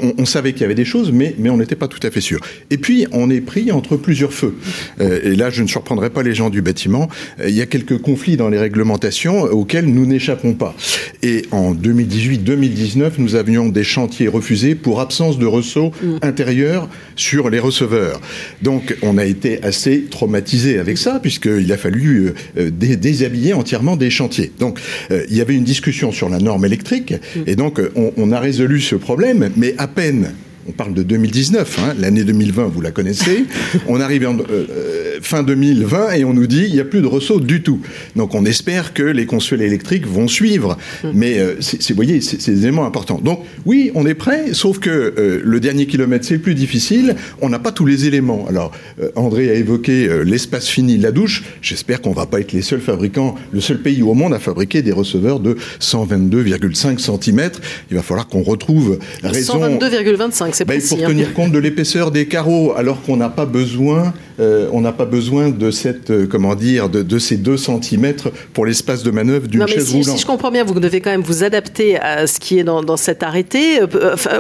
on, 0.01 0.13
on, 0.17 0.25
savait 0.25 0.53
qu'il 0.53 0.61
y 0.61 0.65
avait 0.65 0.75
des 0.75 0.85
choses, 0.85 1.11
mais 1.11 1.35
mais 1.39 1.49
on 1.49 1.57
n'était 1.57 1.75
pas 1.75 1.87
tout 1.87 1.99
à 2.03 2.11
fait 2.11 2.21
sûr. 2.21 2.39
Et 2.69 2.77
puis 2.77 3.07
on 3.11 3.29
est 3.29 3.41
pris 3.41 3.71
entre 3.71 3.97
plusieurs 3.97 4.33
feux. 4.33 4.55
et 4.99 5.35
là, 5.35 5.49
je 5.49 5.63
ne 5.63 5.67
surprendrai 5.67 6.09
pas 6.09 6.23
les 6.23 6.33
gens 6.33 6.49
du 6.49 6.58
bâtiment, 6.61 7.09
euh, 7.39 7.49
il 7.49 7.55
y 7.55 7.61
a 7.61 7.65
quelques 7.65 7.97
conflits 7.97 8.37
dans 8.37 8.49
les 8.49 8.57
réglementations 8.57 9.43
auxquels 9.43 9.85
nous 9.85 10.05
n'échappons 10.05 10.53
pas. 10.53 10.75
Et 11.23 11.43
en 11.51 11.73
2018-2019, 11.73 13.13
nous 13.17 13.35
avions 13.35 13.69
des 13.69 13.83
chantiers 13.83 14.27
refusés 14.27 14.75
pour 14.75 15.01
absence 15.01 15.37
de 15.37 15.45
ressaut 15.45 15.91
mm. 16.01 16.17
intérieur 16.21 16.89
sur 17.15 17.49
les 17.49 17.59
receveurs. 17.59 18.19
Donc 18.61 18.97
on 19.01 19.17
a 19.17 19.25
été 19.25 19.61
assez 19.63 20.05
traumatisé 20.05 20.79
avec 20.79 20.97
ça, 20.97 21.19
puisqu'il 21.19 21.71
a 21.71 21.77
fallu 21.77 22.33
euh, 22.57 22.69
euh, 22.69 22.69
déshabiller 22.95 23.53
entièrement 23.53 23.95
des 23.95 24.09
chantiers. 24.09 24.51
Donc 24.59 24.79
il 25.09 25.35
y 25.35 25.41
avait 25.41 25.55
une 25.55 25.63
discussion 25.63 26.11
sur 26.11 26.29
la 26.29 26.39
norme 26.39 26.65
électrique, 26.65 27.13
mm. 27.13 27.39
et 27.47 27.55
donc 27.55 27.81
on, 27.95 28.13
on 28.17 28.31
a 28.31 28.39
résolu 28.39 28.81
ce 28.81 28.95
problème, 28.95 29.49
mais 29.55 29.75
à 29.77 29.87
peine 29.87 30.33
on 30.69 30.71
parle 30.71 30.93
de 30.93 31.01
2019, 31.01 31.79
hein, 31.79 31.95
l'année 31.99 32.23
2020, 32.23 32.67
vous 32.67 32.81
la 32.81 32.91
connaissez. 32.91 33.45
on 33.87 33.99
arrive 33.99 34.27
en 34.27 34.37
euh, 34.37 34.43
euh, 34.51 35.19
fin 35.19 35.41
2020 35.41 36.11
et 36.11 36.23
on 36.25 36.33
nous 36.33 36.45
dit 36.45 36.65
il 36.67 36.73
n'y 36.73 36.79
a 36.79 36.85
plus 36.85 37.01
de 37.01 37.07
ressaut 37.07 37.39
du 37.39 37.63
tout. 37.63 37.79
Donc 38.15 38.35
on 38.35 38.45
espère 38.45 38.93
que 38.93 39.01
les 39.01 39.25
consuels 39.25 39.63
électriques 39.63 40.05
vont 40.05 40.27
suivre. 40.27 40.77
Hmm. 41.03 41.09
Mais 41.15 41.39
euh, 41.39 41.55
vous 41.59 41.95
voyez, 41.95 42.21
c'est 42.21 42.51
des 42.51 42.63
éléments 42.63 42.85
importants. 42.85 43.19
Donc 43.23 43.43
oui, 43.65 43.91
on 43.95 44.05
est 44.05 44.13
prêt, 44.13 44.53
sauf 44.53 44.77
que 44.77 45.41
le 45.43 45.59
dernier 45.59 45.87
kilomètre, 45.87 46.25
c'est 46.25 46.35
le 46.35 46.41
plus 46.41 46.55
difficile. 46.55 47.15
On 47.41 47.49
n'a 47.49 47.59
pas 47.59 47.71
tous 47.71 47.85
les 47.85 48.05
éléments. 48.05 48.45
Alors 48.47 48.71
André 49.15 49.49
a 49.49 49.55
évoqué 49.55 50.07
l'espace 50.23 50.67
fini, 50.67 50.97
la 50.97 51.11
douche. 51.11 51.43
J'espère 51.61 52.01
qu'on 52.01 52.11
va 52.11 52.27
pas 52.27 52.39
être 52.39 52.51
les 52.51 52.61
seuls 52.61 52.81
fabricants, 52.81 53.35
le 53.51 53.61
seul 53.61 53.79
pays 53.79 54.03
au 54.03 54.13
monde 54.13 54.33
à 54.33 54.39
fabriquer 54.39 54.81
des 54.81 54.91
receveurs 54.91 55.39
de 55.39 55.57
122,5 55.79 56.99
cm. 56.99 57.51
Il 57.89 57.97
va 57.97 58.03
falloir 58.03 58.27
qu'on 58.27 58.43
retrouve 58.43 58.99
raison. 59.23 59.59
122,25 59.59 60.58
bah, 60.65 60.75
il 60.75 60.81
faut 60.81 60.95
hein. 60.95 61.07
tenir 61.07 61.33
compte 61.33 61.51
de 61.51 61.59
l'épaisseur 61.59 62.11
des 62.11 62.27
carreaux, 62.27 62.73
alors 62.75 63.01
qu'on 63.01 63.17
n'a 63.17 63.29
pas 63.29 63.45
besoin, 63.45 64.13
euh, 64.39 64.69
on 64.71 64.81
n'a 64.81 64.91
pas 64.91 65.05
besoin 65.05 65.49
de 65.49 65.71
cette, 65.71 66.11
euh, 66.11 66.27
comment 66.29 66.55
dire, 66.55 66.89
de, 66.89 67.01
de, 67.01 67.19
ces 67.19 67.37
2 67.37 67.57
cm 67.57 68.13
pour 68.53 68.65
l'espace 68.65 69.03
de 69.03 69.11
manœuvre 69.11 69.47
d'une 69.47 69.67
chaise 69.67 69.87
si, 69.87 69.97
roulante. 69.97 70.15
Si 70.15 70.21
je 70.21 70.25
comprends 70.25 70.51
bien, 70.51 70.63
vous 70.63 70.79
devez 70.79 71.01
quand 71.01 71.11
même 71.11 71.21
vous 71.21 71.43
adapter 71.43 71.99
à 71.99 72.27
ce 72.27 72.39
qui 72.39 72.59
est 72.59 72.63
dans, 72.63 72.81
dans 72.81 72.97
cet 72.97 73.23
arrêté. 73.23 73.81
Euh, 73.81 73.85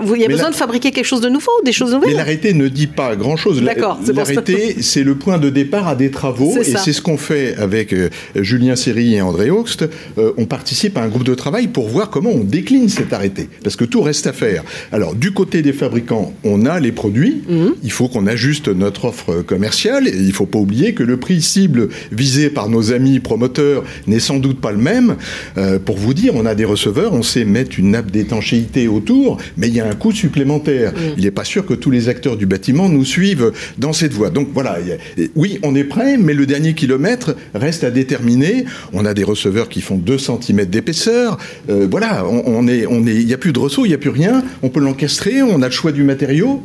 vous, 0.03 0.15
il 0.15 0.21
y 0.21 0.25
a 0.25 0.27
besoin 0.27 0.49
de 0.49 0.55
fabriquer 0.55 0.91
quelque 0.91 1.05
chose 1.05 1.21
de 1.21 1.29
nouveau, 1.29 1.51
des 1.65 1.71
choses 1.71 1.93
nouvelles. 1.93 2.11
Mais 2.11 2.15
l'arrêté 2.15 2.53
ne 2.53 2.67
dit 2.67 2.87
pas 2.87 3.15
grand-chose. 3.15 3.61
D'accord. 3.61 3.99
L'arrêté, 4.13 4.77
c'est 4.81 5.03
le 5.03 5.15
point 5.15 5.37
de 5.37 5.49
départ 5.49 5.87
à 5.87 5.95
des 5.95 6.11
travaux, 6.11 6.55
et 6.57 6.63
c'est 6.63 6.93
ce 6.93 7.01
qu'on 7.01 7.17
fait 7.17 7.55
avec 7.57 7.93
Julien 8.35 8.75
Serry 8.75 9.15
et 9.15 9.21
André 9.21 9.49
Hoxt. 9.49 9.85
on 10.17 10.45
participe 10.45 10.97
à 10.97 11.01
un 11.01 11.07
groupe 11.07 11.23
de 11.23 11.35
travail 11.35 11.67
pour 11.67 11.89
voir 11.89 12.09
comment 12.09 12.31
on 12.31 12.43
décline 12.43 12.89
cet 12.89 13.13
arrêté, 13.13 13.49
parce 13.63 13.75
que 13.75 13.85
tout 13.85 14.01
reste 14.01 14.27
à 14.27 14.33
faire. 14.33 14.63
Alors, 14.91 15.15
du 15.15 15.31
côté 15.31 15.61
des 15.61 15.73
fabricants 15.73 16.33
on 16.43 16.65
a 16.65 16.79
les 16.79 16.91
produits, 16.91 17.43
mhm. 17.47 17.75
il 17.83 17.91
faut 17.91 18.07
qu'on 18.07 18.27
ajuste 18.27 18.67
notre 18.67 19.05
offre 19.05 19.41
commerciale. 19.41 19.88
Et 20.07 20.15
il 20.15 20.27
ne 20.27 20.31
faut 20.31 20.45
pas 20.45 20.59
oublier 20.59 20.93
que 20.93 21.03
le 21.03 21.17
prix 21.17 21.41
cible 21.41 21.89
visé 22.11 22.49
par 22.49 22.69
nos 22.69 22.93
amis 22.93 23.19
promoteurs 23.19 23.83
n'est 24.07 24.19
sans 24.19 24.37
doute 24.37 24.61
pas 24.61 24.71
le 24.71 24.77
même. 24.77 25.15
Euh, 25.57 25.79
pour 25.79 25.97
vous 25.97 26.13
dire, 26.13 26.33
on 26.35 26.45
a 26.45 26.55
des 26.55 26.65
receveurs, 26.65 27.13
on 27.13 27.23
sait 27.23 27.45
mettre 27.45 27.79
une 27.79 27.91
nappe 27.91 28.11
d'étanchéité 28.11 28.87
autour, 28.87 29.37
mais 29.57 29.67
il 29.67 29.73
y 29.73 29.79
a 29.79 29.87
un 29.87 29.95
coût 29.95 30.11
supplémentaire. 30.11 30.93
Mhm. 30.93 31.13
Il 31.17 31.23
n'est 31.23 31.31
pas 31.31 31.43
sûr 31.43 31.65
que 31.65 31.73
tous 31.73 31.91
les 31.91 32.09
acteurs 32.09 32.37
du 32.37 32.45
bâtiment 32.45 32.89
nous 32.89 33.05
suivent 33.05 33.51
dans 33.77 33.93
cette 33.93 34.13
voie. 34.13 34.29
Donc 34.29 34.49
voilà, 34.53 34.77
oui, 35.35 35.59
on 35.63 35.75
est 35.75 35.83
prêt, 35.83 36.17
mais 36.17 36.33
le 36.33 36.45
dernier 36.45 36.73
kilomètre 36.73 37.35
reste 37.53 37.83
à 37.83 37.91
déterminer. 37.91 38.65
On 38.93 39.05
a 39.05 39.13
des 39.13 39.23
receveurs 39.23 39.69
qui 39.69 39.81
font 39.81 39.97
2 39.97 40.17
cm 40.17 40.65
d'épaisseur. 40.65 41.37
Euh, 41.69 41.87
voilà, 41.89 42.25
on, 42.27 42.67
est, 42.67 42.85
on 42.85 43.05
est, 43.07 43.15
il 43.15 43.25
n'y 43.25 43.33
a 43.33 43.37
plus 43.37 43.53
de 43.53 43.59
ressaut, 43.59 43.85
il 43.85 43.89
n'y 43.89 43.95
a 43.95 43.97
plus 43.97 44.09
rien. 44.09 44.43
On 44.61 44.69
peut 44.69 44.79
l'encastrer, 44.79 45.41
on 45.41 45.61
a 45.61 45.65
le 45.65 45.73
choix 45.73 45.91
du 45.91 46.03
matériau. 46.03 46.63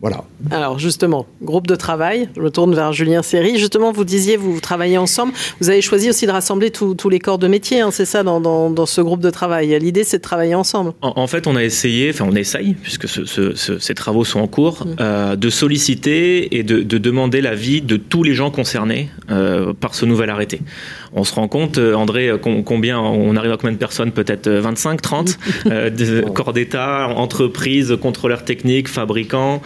Voilà. 0.00 0.24
Alors 0.50 0.78
justement, 0.78 1.26
groupe 1.42 1.66
de 1.66 1.74
travail, 1.74 2.28
je 2.36 2.40
me 2.40 2.50
tourne 2.50 2.74
vers 2.74 2.92
Julien 2.92 3.22
Serry. 3.22 3.58
Justement, 3.58 3.92
vous 3.92 4.04
disiez, 4.04 4.36
vous, 4.36 4.60
travaillez 4.60 4.98
ensemble. 4.98 5.32
Vous 5.60 5.70
avez 5.70 5.80
choisi 5.82 6.08
aussi 6.08 6.26
de 6.26 6.32
rassembler 6.32 6.70
tous 6.70 7.08
les 7.08 7.18
corps 7.18 7.38
de 7.38 7.48
métier, 7.48 7.80
hein, 7.80 7.90
c'est 7.90 8.04
ça, 8.04 8.22
dans, 8.22 8.86
ce 8.86 9.00
groupe 9.00 9.20
de 9.20 9.30
travail. 9.30 9.78
L'idée, 9.78 10.04
c'est 10.04 10.18
de 10.18 10.22
travailler 10.22 10.54
ensemble. 10.54 10.92
En, 11.00 11.26
fait, 11.26 11.46
on 11.46 11.56
a 11.56 11.62
essayé, 11.62 12.10
enfin 12.10 12.26
on 12.28 12.34
essaye, 12.34 12.74
puisque 12.74 13.06
ces 13.08 13.94
travaux 13.94 14.24
sont 14.24 14.40
en 14.40 14.46
cours, 14.46 14.86
mm. 14.86 14.96
euh, 15.00 15.36
de 15.36 15.50
solliciter 15.50 16.56
et 16.56 16.62
de, 16.62 16.82
demander 16.98 17.40
l'avis 17.40 17.80
de 17.80 17.96
tous 17.96 18.22
les 18.22 18.34
gens 18.34 18.50
concernés 18.50 19.10
euh, 19.30 19.72
par 19.72 19.94
ce 19.94 20.04
nouvel 20.04 20.30
arrêté 20.30 20.60
on 21.14 21.24
se 21.24 21.34
rend 21.34 21.48
compte, 21.48 21.78
euh, 21.78 21.94
André, 21.94 22.30
combien 22.64 22.98
on 23.00 23.36
arrive 23.36 23.52
à 23.52 23.56
combien 23.56 23.72
de 23.72 23.78
personnes 23.78 24.12
Peut-être 24.12 24.48
25, 24.48 25.00
30 25.00 25.38
euh, 25.66 26.22
corps 26.34 26.52
d'État, 26.52 27.08
entreprises, 27.08 27.96
contrôleurs 28.00 28.44
techniques, 28.44 28.88
fabricants, 28.88 29.62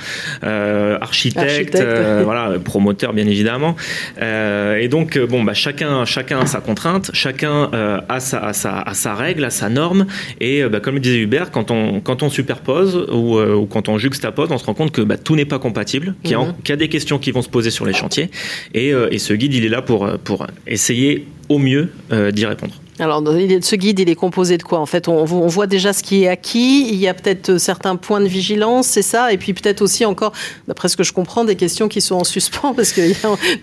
architecte, 1.01 1.77
voilà, 2.25 2.59
promoteur 2.59 3.13
bien 3.13 3.27
évidemment. 3.27 3.77
et 4.21 4.89
donc 4.89 5.19
bon, 5.19 5.43
bah, 5.43 5.55
chacun, 5.55 6.05
chacun 6.05 6.41
a 6.41 6.47
sa 6.47 6.61
contrainte, 6.61 7.11
chacun 7.13 7.71
a 8.09 8.21
sa, 8.21 8.39
a 8.41 8.53
sa, 8.53 8.81
a 8.81 8.95
sa 8.95 9.15
règle, 9.15 9.45
a 9.45 9.51
sa 9.51 9.69
norme. 9.69 10.07
Et 10.41 10.65
bah, 10.65 10.81
comme 10.81 10.95
le 10.95 11.01
disait 11.01 11.19
Hubert, 11.19 11.51
quand 11.51 11.71
on, 11.71 12.01
quand 12.01 12.23
on 12.23 12.31
superpose 12.31 13.07
ou, 13.13 13.41
ou 13.41 13.67
quand 13.67 13.89
on 13.89 13.99
juxtapose, 13.99 14.51
on 14.51 14.59
se 14.59 14.65
rend 14.65 14.75
compte 14.75 14.93
que 14.93 15.03
bah, 15.03 15.17
tout 15.17 15.37
n'est 15.37 15.45
pas 15.45 15.59
compatible, 15.59 16.15
qu'il 16.23 16.33
y, 16.33 16.37
mhm. 16.37 16.55
a 16.69 16.77
des 16.77 16.89
questions 16.89 17.19
qui 17.19 17.31
vont 17.31 17.43
se 17.43 17.49
poser 17.49 17.71
sur 17.71 17.87
les 17.87 17.93
chantiers. 17.93 18.31
Et, 18.75 18.91
et 18.91 19.19
ce 19.19 19.33
guide, 19.33 19.55
il 19.55 19.65
est 19.65 19.71
là 19.71 19.83
pour, 19.83 20.19
pour 20.25 20.47
essayer 20.67 21.27
au 21.49 21.59
mieux 21.59 21.91
d'y 22.33 22.47
répondre. 22.47 22.75
Alors, 22.99 23.23
ce 23.23 23.77
guide, 23.77 23.99
il 23.99 24.09
est 24.09 24.15
composé 24.15 24.57
de 24.57 24.63
quoi 24.63 24.79
En 24.79 24.87
fait, 24.87 25.09
on, 25.09 25.25
voit 25.25 25.67
déjà 25.67 25.93
ce 25.93 26.03
qui 26.03 26.25
est 26.25 26.29
acquis. 26.29 26.89
Il 26.89 26.97
y 26.97 27.09
a 27.09 27.15
peut-être 27.15 27.59
certains 27.59 27.97
points 27.97 28.21
de 28.21 28.27
vigilance, 28.27 28.87
c'est 28.87 29.03
ça? 29.03 29.33
Et 29.33 29.39
puis 29.39 29.53
peut-être 29.53 29.83
aussi 29.83 30.05
encore, 30.05 30.33
d'après 30.67 30.89
ce 30.89 30.97
que 30.97 31.05
je 31.05 31.13
comprends, 31.13 31.45
des 31.45 31.57
questions 31.57 31.89
qui 31.89 32.01
sont 32.01 32.17
en 32.17 32.25
suspens 32.25 32.75
parce 32.75 32.93
que 32.93 33.03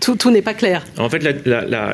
tout, 0.00 0.30
n'est 0.30 0.42
pas 0.42 0.54
clair. 0.54 0.84
En 0.98 1.08
fait, 1.08 1.22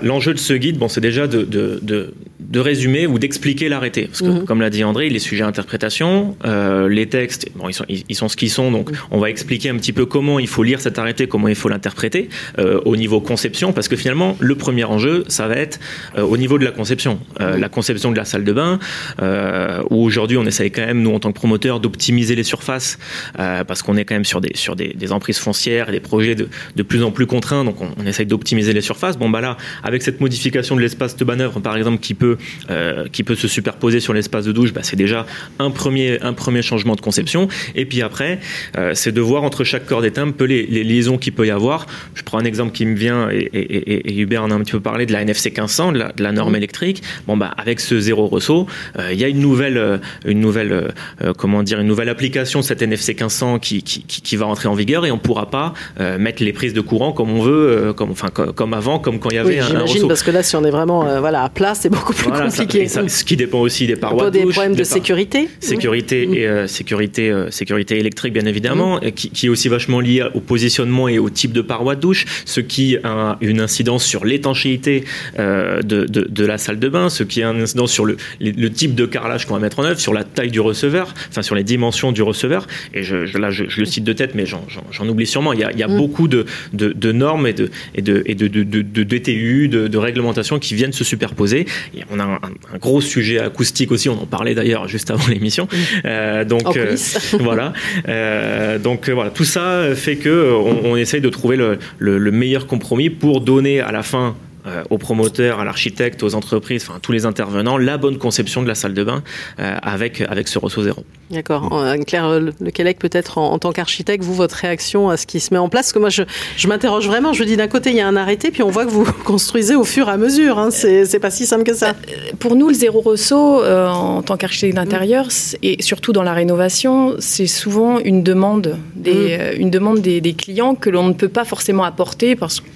l'enjeu 0.03 0.35
de 0.35 0.39
ce 0.39 0.53
guide, 0.53 0.79
bon, 0.79 0.89
c'est 0.89 1.01
déjà 1.01 1.27
de, 1.27 2.15
résumer 2.59 3.07
ou 3.07 3.19
d'expliquer 3.19 3.69
l'arrêté. 3.69 4.07
Parce 4.07 4.21
que, 4.21 4.27
mhm. 4.27 4.45
comme 4.45 4.61
l'a 4.61 4.71
dit 4.71 4.83
André, 4.83 5.07
il 5.07 5.15
est 5.15 5.21
sujet 5.21 5.45
à 5.45 5.47
interprétation. 5.47 6.37
Euh, 6.45 6.89
les 6.89 7.07
textes, 7.07 7.49
bon, 7.55 7.69
ils 7.69 7.75
sont, 7.75 7.85
ils, 7.89 8.17
sont 8.17 8.29
ce 8.29 8.37
qu'ils 8.37 8.51
sont. 8.51 8.73
Donc, 8.73 8.91
mhm. 8.91 8.99
on 9.13 9.19
va 9.19 9.31
expliquer 9.31 9.69
un 9.69 9.77
petit 9.77 9.93
peu 9.93 10.07
comment 10.07 10.39
il 10.39 10.49
faut 10.49 10.63
lire 10.63 10.81
cet 10.81 10.99
arrêté, 10.99 11.29
comment 11.29 11.49
il 11.49 11.55
faut 11.55 11.69
l'interpréter 11.69 12.29
euh, 12.59 12.81
au 12.85 12.97
niveau 12.97 13.21
conception. 13.21 13.73
Parce 13.73 13.89
que 13.89 13.97
finalement, 13.97 14.37
le 14.41 14.55
premier 14.57 14.85
enjeu, 14.85 15.25
ça 15.29 15.47
va 15.47 15.57
être 15.57 15.79
euh, 16.19 16.23
au 16.23 16.37
niveau 16.37 16.59
de 16.59 16.65
la 16.65 16.73
conception. 16.73 17.21
Euh, 17.41 17.57
la 17.57 17.69
conception 17.69 18.11
de 18.11 18.17
la 18.17 18.25
salle 18.25 18.45
de 18.45 18.53
bain, 18.53 18.79
euh, 19.23 19.83
où 19.91 20.03
aujourd'hui 20.03 20.37
on 20.37 20.45
essaye 20.47 20.71
quand 20.71 20.85
même, 20.85 21.03
nous 21.03 21.13
en 21.13 21.21
tant 21.21 21.31
que 21.31 21.37
promoteurs, 21.37 21.81
d'optimiser 21.81 22.35
les 22.35 22.43
surfaces, 22.43 22.99
euh, 23.39 23.65
parce 23.65 23.83
qu'on 23.83 23.97
est 23.97 24.05
quand 24.05 24.15
même 24.15 24.25
sur 24.25 24.41
des, 24.41 24.53
sur 24.55 24.77
des, 24.77 24.95
des 24.95 25.13
emprises 25.13 25.39
foncières 25.39 25.89
et 25.89 25.93
des 25.93 26.01
projets 26.01 26.35
de, 26.35 26.49
de 26.77 26.83
plus 26.83 27.03
en 27.03 27.11
plus 27.11 27.27
contraints, 27.27 27.65
donc 27.65 27.81
on, 27.81 27.89
on 27.99 28.07
essaye 28.07 28.27
d'optimiser 28.27 28.73
les 28.73 28.81
surfaces. 28.81 29.19
Bon 29.19 29.29
bah 29.31 29.41
là, 29.41 29.57
avec 29.83 30.03
cette 30.03 30.21
modification 30.21 30.77
de 30.77 30.81
l'espace 30.81 31.17
de 31.17 31.25
manœuvre, 31.25 31.61
par 31.61 31.77
exemple, 31.77 32.01
qui 32.01 32.15
peut, 32.15 32.37
euh, 32.71 33.07
qui 33.11 33.23
peut 33.23 33.35
se 33.35 33.49
superposer 33.49 34.01
sur 34.01 34.13
l'espace 34.13 34.45
de 34.45 34.53
douche, 34.53 34.73
bah, 34.73 34.81
c'est 34.83 34.97
déjà 34.97 35.27
un 35.59 35.71
premier, 35.71 36.21
un 36.23 36.33
premier 36.33 36.63
changement 36.63 36.95
de 36.95 37.01
conception. 37.01 37.49
Et 37.75 37.87
puis 37.87 38.03
après, 38.03 38.41
euh, 38.77 38.93
c'est 38.95 39.13
de 39.13 39.21
voir 39.21 39.43
entre 39.43 39.65
chaque 39.65 39.87
corps 39.87 40.03
d'étain 40.03 40.29
un 40.29 40.31
peu 40.31 40.45
les, 40.45 40.67
les 40.67 40.85
liaisons 40.85 41.19
qu'il 41.19 41.33
peut 41.33 41.47
y 41.47 41.51
avoir. 41.51 41.87
Je 42.15 42.23
prends 42.23 42.39
un 42.39 42.45
exemple 42.45 42.73
qui 42.73 42.87
me 42.87 42.95
vient, 42.95 43.31
et, 43.31 43.39
et, 43.53 44.11
et, 44.11 44.19
Hubert 44.19 44.45
en 44.45 44.51
a 44.51 44.55
un 44.55 44.61
petit 44.61 44.73
peu 44.73 44.81
parlé, 44.81 45.07
de 45.07 45.13
la 45.13 45.23
NFC 45.23 45.51
1500, 45.51 45.93
de 45.93 45.99
la, 45.99 46.13
de 46.13 46.23
la 46.23 46.33
norme 46.33 46.53
mmh. 46.53 46.57
électrique. 46.57 47.03
Bon 47.27 47.37
bah 47.37 47.53
avec 47.57 47.81
ce 47.81 47.99
zéro 48.01 48.27
ressaut, 48.27 48.67
euh, 48.99 49.13
il 49.13 49.21
y 49.21 49.25
a 49.25 49.29
une 49.29 49.41
nouvelle, 49.41 49.79
euh, 49.79 49.99
une 50.25 50.41
nouvelle, 50.41 50.93
euh, 51.23 51.33
comment 51.37 51.63
dire, 51.63 51.81
une 51.81 51.87
nouvelle 51.87 52.09
application 52.09 52.61
de 52.61 52.65
cette 52.65 52.83
NFC 52.83 53.13
1500 53.13 53.59
qui, 53.59 53.83
qui, 53.83 54.03
qui, 54.03 54.37
va 54.37 54.47
entrer 54.47 54.69
en 54.69 54.75
vigueur 54.75 55.05
et 55.07 55.11
on 55.11 55.19
pourra 55.19 55.51
pas 55.51 55.75
mettre 56.19 56.43
les 56.43 56.53
prises 56.53 56.73
de 56.73 56.81
courant 56.81 57.13
comme 57.13 57.31
on 57.31 57.43
veut, 57.43 57.93
comme, 57.97 58.11
enfin, 58.11 58.29
comme 58.31 58.75
avant, 58.75 58.99
comme 58.99 59.19
quand 59.19 59.31
il 59.31 59.37
y 59.37 59.39
avait 59.39 59.61
un, 59.61 59.81
ressaut. 59.81 60.09
parce 60.09 60.23
que 60.23 60.31
là, 60.31 60.43
si 60.43 60.57
on 60.57 60.65
est 60.65 60.71
vraiment 60.71 61.21
voilà, 61.21 61.45
à 61.45 61.49
plat, 61.49 61.75
c'est 61.75 61.89
beaucoup 61.89 62.13
plus 62.13 62.30
compliqué. 62.31 62.89
ce 62.89 63.25
qui 63.25 63.37
dépend 63.37 63.61
aussi 63.61 63.87
des 63.87 63.97
parois 63.97 64.31
de 64.31 64.39
douche. 64.39 64.47
des 64.47 64.53
problèmes 64.53 64.75
de 64.75 64.85
sécurité. 64.85 65.49
Sécurité 65.61 66.27
mmh. 66.27 66.35
et 66.35 66.69
sécurité, 66.69 67.45
sécurité 67.51 67.99
électrique, 67.99 68.33
bien 68.33 68.47
évidemment, 68.47 68.97
mmh. 68.97 69.13
qui, 69.13 69.31
qui, 69.31 69.47
est 69.47 69.49
aussi 69.49 69.69
vachement 69.69 70.01
lié 70.01 70.25
au 70.35 70.41
positionnement 70.41 71.09
et 71.09 71.19
au 71.19 71.31
type 71.31 71.53
de 71.53 71.61
parois 71.63 71.95
de 71.95 72.01
douche, 72.01 72.27
ce 72.45 72.61
qui 72.61 72.97
a 73.03 73.39
une 73.41 73.61
incidence 73.61 74.05
sur 74.05 74.25
l'étanchéité 74.25 75.05
de, 75.39 75.83
de, 75.83 76.07
de, 76.07 76.47
la 76.47 76.59
salle 76.59 76.79
de 76.79 76.89
bain, 76.89 77.09
ce 77.09 77.23
qui 77.23 77.43
a 77.43 77.49
un 77.49 77.61
incidence 77.61 77.93
sur 77.93 78.05
le, 78.05 78.17
le 78.41 78.71
type 78.71 78.95
de 78.95 79.07
carrelage 79.07 79.47
qu'on 79.47 79.55
va 79.55 79.61
mettre 79.61 79.79
en 79.79 79.85
œuvre, 79.85 80.01
sur 80.01 80.13
la 80.13 80.25
taille 80.25 80.51
du 80.51 80.61
receveur, 80.61 81.15
enfin 81.29 81.43
sur 81.43 81.55
les 81.55 81.65
dimensions 81.65 82.13
du 82.13 82.23
receveur. 82.23 82.67
Et 82.95 83.03
je, 83.03 83.39
là, 83.39 83.51
je, 83.51 83.65
le 83.65 83.85
cite 83.85 84.05
de 84.05 84.13
tête, 84.13 84.35
mais 84.35 84.45
j'en 84.47 85.09
oublie 85.09 85.27
sûrement. 85.27 85.53
Il 85.53 85.61
y 85.61 85.65
a, 85.65 85.73
il 85.73 85.79
y 85.79 85.83
a 85.83 85.89
mm. 85.89 85.97
beaucoup 85.97 86.29
de, 86.29 86.47
de, 86.73 86.93
de, 86.93 87.13
normes 87.13 87.47
et 87.47 87.53
de, 87.53 87.71
et 87.95 88.03
de, 88.03 88.23
et 88.27 88.35
de, 88.35 88.49
de, 88.49 88.63
de 88.63 89.03
DTU, 89.03 89.69
de, 89.69 89.89
de 89.89 89.99
réglementations 89.99 90.59
qui 90.59 90.75
viennent 90.75 90.93
se 90.93 91.05
superposer. 91.05 91.67
Et 91.97 92.03
on 92.11 92.20
a 92.21 92.25
un, 92.25 92.35
un, 92.75 92.79
gros 92.79 93.01
sujet 93.01 93.39
acoustique 93.39 93.91
aussi. 93.93 94.09
On 94.09 94.23
en 94.23 94.27
parlait 94.27 94.55
d'ailleurs 94.55 94.89
juste 94.89 95.11
avant 95.11 95.27
l'émission. 95.29 95.69
Euh, 96.05 96.45
donc 96.45 96.77
euh, 96.77 96.97
voilà. 97.41 97.73
Euh, 98.09 98.79
donc 98.79 99.09
voilà, 99.11 99.31
tout 99.31 99.45
ça 99.45 99.95
fait 99.95 100.17
que 100.17 100.53
on, 100.53 100.93
on 100.93 100.97
essaye 100.97 101.21
de 101.21 101.29
trouver 101.29 101.57
le, 101.57 101.79
le, 101.99 102.19
le 102.19 102.31
meilleur 102.31 102.67
compromis 102.67 103.11
pour 103.11 103.41
donner 103.41 103.81
à 103.81 103.93
la 103.93 104.03
fin 104.03 104.37
euh, 104.67 104.83
aux 104.91 104.99
promoteurs, 104.99 105.61
à 105.61 105.65
l'architecte, 105.65 106.23
aux 106.23 106.35
entreprises, 106.35 106.87
enfin 106.89 106.99
tous 107.01 107.13
les 107.13 107.27
intervenants, 107.27 107.79
la 107.79 107.99
bonne 107.99 108.19
conception 108.19 108.63
de 108.63 108.69
la 108.69 108.75
salle 108.75 108.95
de 108.95 109.05
bain 109.05 109.23
euh, 109.59 109.77
avec 109.83 110.21
avec 110.23 110.49
ce 110.49 110.59
ressaut 110.59 110.83
zéro. 110.83 111.05
D'accord. 111.31 111.71
Euh, 111.73 111.97
Claire 111.99 112.41
Le 112.41 112.71
Quélec, 112.71 112.99
peut-être 112.99 113.39
en, 113.39 113.53
en, 113.53 113.59
tant 113.59 113.71
qu'architecte, 113.73 114.25
vous 114.25 114.35
votre 114.35 114.57
réaction 114.57 115.11
à 115.11 115.17
ce 115.17 115.27
qui 115.27 115.39
se 115.39 115.55
met 115.55 115.59
en 115.59 115.69
place? 115.69 115.87
Parce 115.87 115.93
que 115.93 115.99
moi, 116.01 116.09
je, 116.11 116.23
je 116.57 116.67
m'interroge 116.67 117.07
vraiment. 117.07 117.33
Je 117.33 117.45
dis 117.45 117.57
d'un 117.57 117.69
côté, 117.69 117.91
il 117.91 117.97
y 117.97 118.01
a 118.01 118.09
un 118.09 118.17
arrêté, 118.17 118.51
puis 118.51 118.63
on 118.63 118.71
voit 118.71 118.85
que 118.85 118.91
vous 118.91 119.05
construisez 119.25 119.77
au 119.77 119.85
fur 119.85 120.09
et 120.09 120.13
à 120.13 120.17
mesure. 120.17 120.59
Hein. 120.59 120.71
C'est 120.71 121.21
pas 121.21 121.31
si 121.31 121.47
simple 121.47 121.65
que 121.65 121.75
ça. 121.75 121.95
Pour 122.41 122.57
nous, 122.57 122.69
le 122.69 122.75
zéro 122.75 123.01
ressaut, 123.01 123.63
euh, 123.63 123.89
en 123.89 124.23
tant 124.23 124.37
qu'architecte 124.37 124.75
d'intérieur, 124.75 125.27
mmh. 125.27 125.57
et 125.63 125.83
surtout 125.83 126.13
dans 126.13 126.25
la 126.25 126.33
rénovation, 126.33 127.15
c'est 127.21 127.47
souvent 127.47 128.01
une 128.01 128.23
demande 128.25 128.77
des, 128.97 129.39
mmh. 129.39 129.61
une 129.61 129.71
demande 129.71 130.01
des, 130.01 130.21
des 130.21 130.35
clients 130.35 130.75
que 130.75 130.91
l'on 130.91 131.07
ne 131.07 131.13
peut 131.13 131.29
pas 131.29 131.45
forcément 131.45 131.85
apporter 131.85 132.35
parce 132.35 132.61
que 132.61 132.67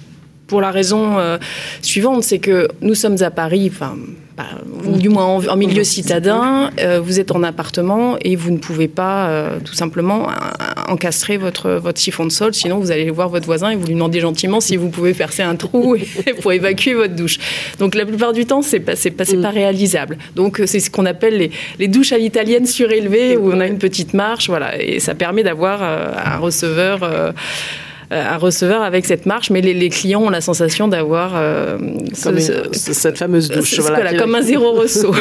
pour 0.47 0.61
la 0.61 0.71
raison 0.71 1.17
euh, 1.17 1.37
suivante, 1.81 2.23
c'est 2.23 2.39
que 2.39 2.67
nous 2.81 2.95
sommes 2.95 3.21
à 3.21 3.31
Paris, 3.31 3.71
enfin, 3.73 3.95
du 4.97 5.09
moins 5.09 5.25
en, 5.25 5.47
en 5.47 5.55
milieu 5.55 5.83
citadin, 5.83 6.69
euh, 6.79 6.99
vous 6.99 7.19
êtes 7.19 7.31
en 7.31 7.41
appartement 7.41 8.17
et 8.21 8.35
vous 8.35 8.51
ne 8.51 8.57
pouvez 8.57 8.87
pas 8.87 9.27
euh, 9.27 9.59
tout 9.63 9.73
simplement 9.73 10.27
encastrer 10.87 11.37
votre, 11.37 11.71
votre 11.71 11.99
chiffon 11.99 12.25
de 12.25 12.31
sol, 12.31 12.53
sinon 12.53 12.77
vous 12.77 12.91
allez 12.91 13.09
voir 13.09 13.29
votre 13.29 13.45
voisin 13.45 13.71
et 13.71 13.75
vous 13.75 13.87
lui 13.87 13.93
demandez 13.95 14.19
gentiment 14.19 14.59
si 14.59 14.75
vous 14.75 14.89
pouvez 14.89 15.13
percer 15.13 15.41
un 15.41 15.55
trou 15.55 15.95
pour 16.41 16.53
évacuer 16.53 16.93
votre 16.93 17.15
douche. 17.15 17.39
Donc 17.79 17.95
la 17.95 18.05
plupart 18.05 18.33
du 18.33 18.45
temps, 18.45 18.61
c'est 18.61 18.81
pas, 18.81 18.95
c'est 18.95 19.11
pas, 19.11 19.23
pas 19.25 19.49
réalisable. 19.49 20.17
Donc 20.35 20.61
c'est 20.65 20.79
ce 20.79 20.91
qu'on 20.91 21.05
appelle 21.05 21.37
les, 21.37 21.51
les 21.79 21.87
douches 21.87 22.11
à 22.11 22.17
l'italienne 22.17 22.67
surélevées 22.67 23.37
où 23.37 23.51
on 23.51 23.59
a 23.59 23.67
une 23.67 23.79
petite 23.79 24.13
marche, 24.13 24.47
voilà, 24.47 24.79
et 24.79 24.99
ça 24.99 25.15
permet 25.15 25.43
d'avoir 25.43 25.81
un 25.81 26.37
receveur 26.37 27.33
un 28.11 28.37
receveur 28.37 28.81
avec 28.81 29.05
cette 29.05 29.25
marche, 29.25 29.49
mais 29.49 29.61
les, 29.61 29.73
les 29.73 29.89
clients 29.89 30.21
ont 30.21 30.29
la 30.29 30.41
sensation 30.41 30.87
d'avoir 30.87 31.31
euh, 31.35 31.77
ce, 32.13 32.39
ce, 32.39 32.93
cette 32.93 33.17
fameuse 33.17 33.49
douche, 33.49 33.79
voilà, 33.79 34.01
voilà, 34.01 34.17
comme 34.17 34.35
un 34.35 34.41
zéro 34.41 34.71
ressaut. 34.81 35.13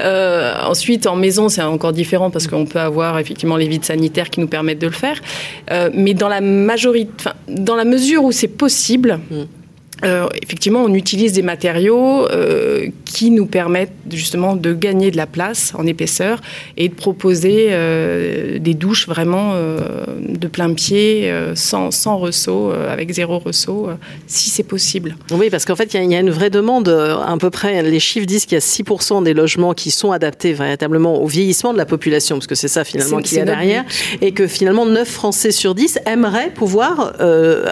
euh, 0.00 0.54
ensuite, 0.64 1.06
en 1.06 1.16
maison, 1.16 1.48
c'est 1.48 1.62
encore 1.62 1.92
différent 1.92 2.30
parce 2.30 2.46
qu'on 2.46 2.66
peut 2.66 2.80
avoir 2.80 3.18
effectivement 3.18 3.56
les 3.56 3.68
vides 3.68 3.84
sanitaires 3.84 4.30
qui 4.30 4.40
nous 4.40 4.48
permettent 4.48 4.80
de 4.80 4.86
le 4.86 4.92
faire, 4.92 5.20
euh, 5.70 5.90
mais 5.94 6.14
dans 6.14 6.28
la 6.28 6.40
majorité, 6.40 7.30
dans 7.48 7.76
la 7.76 7.84
mesure 7.84 8.24
où 8.24 8.32
c'est 8.32 8.48
possible. 8.48 9.20
Mm 9.30 9.42
euh, 10.04 10.28
effectivement, 10.42 10.82
on 10.82 10.94
utilise 10.94 11.32
des 11.32 11.42
matériaux 11.42 12.26
euh, 12.28 12.88
qui 13.04 13.30
nous 13.30 13.46
permettent 13.46 13.92
justement 14.10 14.56
de 14.56 14.72
gagner 14.72 15.10
de 15.10 15.16
la 15.16 15.26
place 15.26 15.72
en 15.76 15.86
épaisseur 15.86 16.40
et 16.76 16.88
de 16.88 16.94
proposer 16.94 17.68
euh, 17.70 18.58
des 18.58 18.74
douches 18.74 19.06
vraiment 19.06 19.54
de 20.20 20.48
plein 20.48 20.72
pied, 20.74 21.32
sans, 21.54 21.90
sans 21.90 22.18
ressaut, 22.18 22.70
avec 22.70 23.10
zéro 23.12 23.38
ressaut, 23.38 23.88
si 24.26 24.50
c'est 24.50 24.62
possible. 24.62 25.16
Oui, 25.32 25.50
parce 25.50 25.64
qu'en 25.64 25.76
fait, 25.76 25.94
il 25.94 26.02
y, 26.02 26.06
y, 26.06 26.14
a 26.14 26.20
une 26.20 26.30
vraie 26.30 26.50
demande. 26.50 26.88
À 26.88 27.36
peu 27.38 27.50
près, 27.50 27.82
les 27.82 28.00
chiffres 28.00 28.26
disent 28.26 28.44
qu'il 28.44 28.54
y 28.54 28.56
a 28.56 28.60
6% 28.60 29.22
des 29.22 29.34
logements 29.34 29.74
qui 29.74 29.90
sont 29.90 30.12
adaptés 30.12 30.52
véritablement 30.52 31.22
au 31.22 31.26
vieillissement 31.26 31.72
de 31.72 31.78
la 31.78 31.86
population, 31.86 32.36
parce 32.36 32.46
que 32.46 32.54
c'est 32.54 32.68
ça 32.68 32.84
finalement 32.84 33.18
qui 33.18 33.36
est, 33.36 33.40
est 33.40 33.44
derrière, 33.44 33.84
et 34.20 34.32
que 34.32 34.46
finalement 34.46 34.86
9 34.86 35.08
Français 35.08 35.50
sur 35.50 35.74
10 35.74 36.00
aimeraient 36.06 36.50
pouvoir 36.50 37.14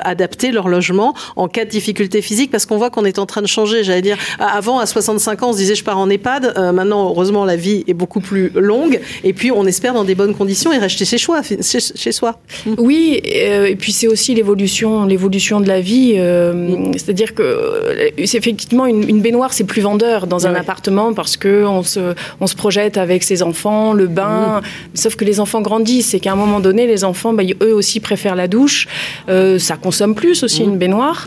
adapter 0.02 0.52
leur 0.52 0.68
logement 0.68 1.14
en 1.36 1.48
cas 1.48 1.64
de 1.64 1.70
difficulté 1.70 2.17
physique 2.22 2.50
parce 2.50 2.66
qu'on 2.66 2.76
voit 2.76 2.90
qu'on 2.90 3.04
est 3.04 3.18
en 3.18 3.26
train 3.26 3.42
de 3.42 3.46
changer. 3.46 3.84
J'allais 3.84 4.02
dire, 4.02 4.18
avant, 4.38 4.78
à 4.78 4.86
65 4.86 5.42
ans, 5.42 5.50
on 5.50 5.52
se 5.52 5.58
disait 5.58 5.74
je 5.74 5.84
pars 5.84 5.98
en 5.98 6.08
EHPAD. 6.10 6.54
Euh, 6.56 6.72
maintenant, 6.72 7.08
heureusement, 7.08 7.44
la 7.44 7.56
vie 7.56 7.84
est 7.86 7.94
beaucoup 7.94 8.20
plus 8.20 8.50
longue. 8.54 9.00
Et 9.24 9.32
puis, 9.32 9.50
on 9.50 9.66
espère 9.66 9.94
dans 9.94 10.04
des 10.04 10.14
bonnes 10.14 10.34
conditions 10.34 10.72
et 10.72 10.78
rester 10.78 11.04
chez, 11.04 11.18
choix, 11.18 11.42
chez, 11.42 11.80
chez 11.80 12.12
soi. 12.12 12.38
Oui, 12.78 13.20
euh, 13.26 13.66
et 13.66 13.76
puis 13.76 13.92
c'est 13.92 14.06
aussi 14.06 14.34
l'évolution, 14.34 15.04
l'évolution 15.04 15.60
de 15.60 15.68
la 15.68 15.80
vie. 15.80 16.14
Euh, 16.16 16.52
mm. 16.52 16.92
C'est-à-dire 16.94 17.34
que 17.34 18.12
c'est 18.24 18.38
effectivement 18.38 18.86
une, 18.86 19.08
une 19.08 19.20
baignoire, 19.20 19.52
c'est 19.52 19.64
plus 19.64 19.82
vendeur 19.82 20.26
dans 20.26 20.46
un 20.46 20.52
ouais. 20.52 20.60
appartement 20.60 21.12
parce 21.12 21.36
que 21.36 21.64
on 21.64 21.82
se, 21.82 22.14
on 22.40 22.46
se 22.46 22.54
projette 22.54 22.96
avec 22.96 23.22
ses 23.22 23.42
enfants, 23.42 23.92
le 23.92 24.06
bain. 24.06 24.60
Mm. 24.60 24.96
Sauf 24.96 25.16
que 25.16 25.24
les 25.24 25.40
enfants 25.40 25.60
grandissent 25.60 26.14
et 26.14 26.20
qu'à 26.20 26.32
un 26.32 26.36
moment 26.36 26.60
donné, 26.60 26.86
les 26.86 27.04
enfants, 27.04 27.32
bah, 27.32 27.42
eux 27.62 27.74
aussi 27.74 28.00
préfèrent 28.00 28.36
la 28.36 28.48
douche. 28.48 28.86
Ça 29.26 29.76
consomme 29.76 30.14
plus 30.14 30.42
aussi 30.42 30.62
mm. 30.62 30.68
une 30.68 30.78
baignoire. 30.78 31.26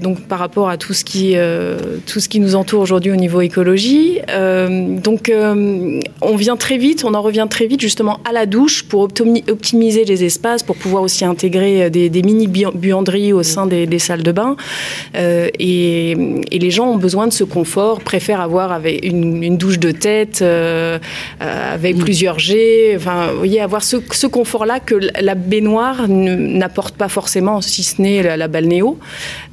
Donc 0.00 0.18
par 0.28 0.38
rapport 0.38 0.68
à 0.68 0.76
tout 0.76 0.92
ce 0.92 1.04
qui, 1.04 1.32
euh, 1.36 1.78
tout 2.06 2.20
ce 2.20 2.28
qui 2.28 2.40
nous 2.40 2.54
entoure 2.54 2.80
aujourd'hui 2.80 3.12
au 3.12 3.16
niveau 3.16 3.40
écologie. 3.40 4.20
Euh, 4.28 4.96
donc, 4.96 5.28
euh, 5.28 6.00
on 6.22 6.36
vient 6.36 6.56
très 6.56 6.78
vite, 6.78 7.04
on 7.04 7.14
en 7.14 7.22
revient 7.22 7.46
très 7.48 7.66
vite 7.66 7.80
justement 7.80 8.20
à 8.24 8.32
la 8.32 8.46
douche 8.46 8.84
pour 8.84 9.02
optimiser 9.02 10.04
les 10.04 10.24
espaces, 10.24 10.62
pour 10.62 10.76
pouvoir 10.76 11.02
aussi 11.02 11.24
intégrer 11.24 11.90
des, 11.90 12.22
mini 12.22 12.46
buanderies 12.46 13.32
au 13.32 13.42
sein 13.42 13.66
des, 13.66 13.98
salles 13.98 14.22
de 14.22 14.32
bain. 14.32 14.56
Et, 15.14 16.16
les 16.60 16.70
gens 16.70 16.88
ont 16.88 16.96
besoin 16.98 17.26
de 17.26 17.32
ce 17.32 17.44
confort, 17.44 18.00
préfèrent 18.00 18.40
avoir 18.40 18.72
avec 18.72 19.04
une, 19.04 19.56
douche 19.56 19.78
de 19.78 19.90
tête 19.90 20.44
avec 21.40 21.96
plusieurs 21.96 22.38
jets. 22.38 22.94
Enfin, 22.96 23.28
vous 23.32 23.38
voyez, 23.38 23.60
avoir 23.60 23.82
ce, 23.82 23.96
ce 24.12 24.26
confort-là 24.26 24.80
que 24.80 24.94
la 25.20 25.34
baignoire 25.34 26.08
n'apporte 26.08 26.96
pas 26.96 27.08
forcément, 27.08 27.60
si 27.60 27.82
ce 27.82 28.00
n'est 28.00 28.36
la, 28.36 28.48
balnéo. 28.48 28.98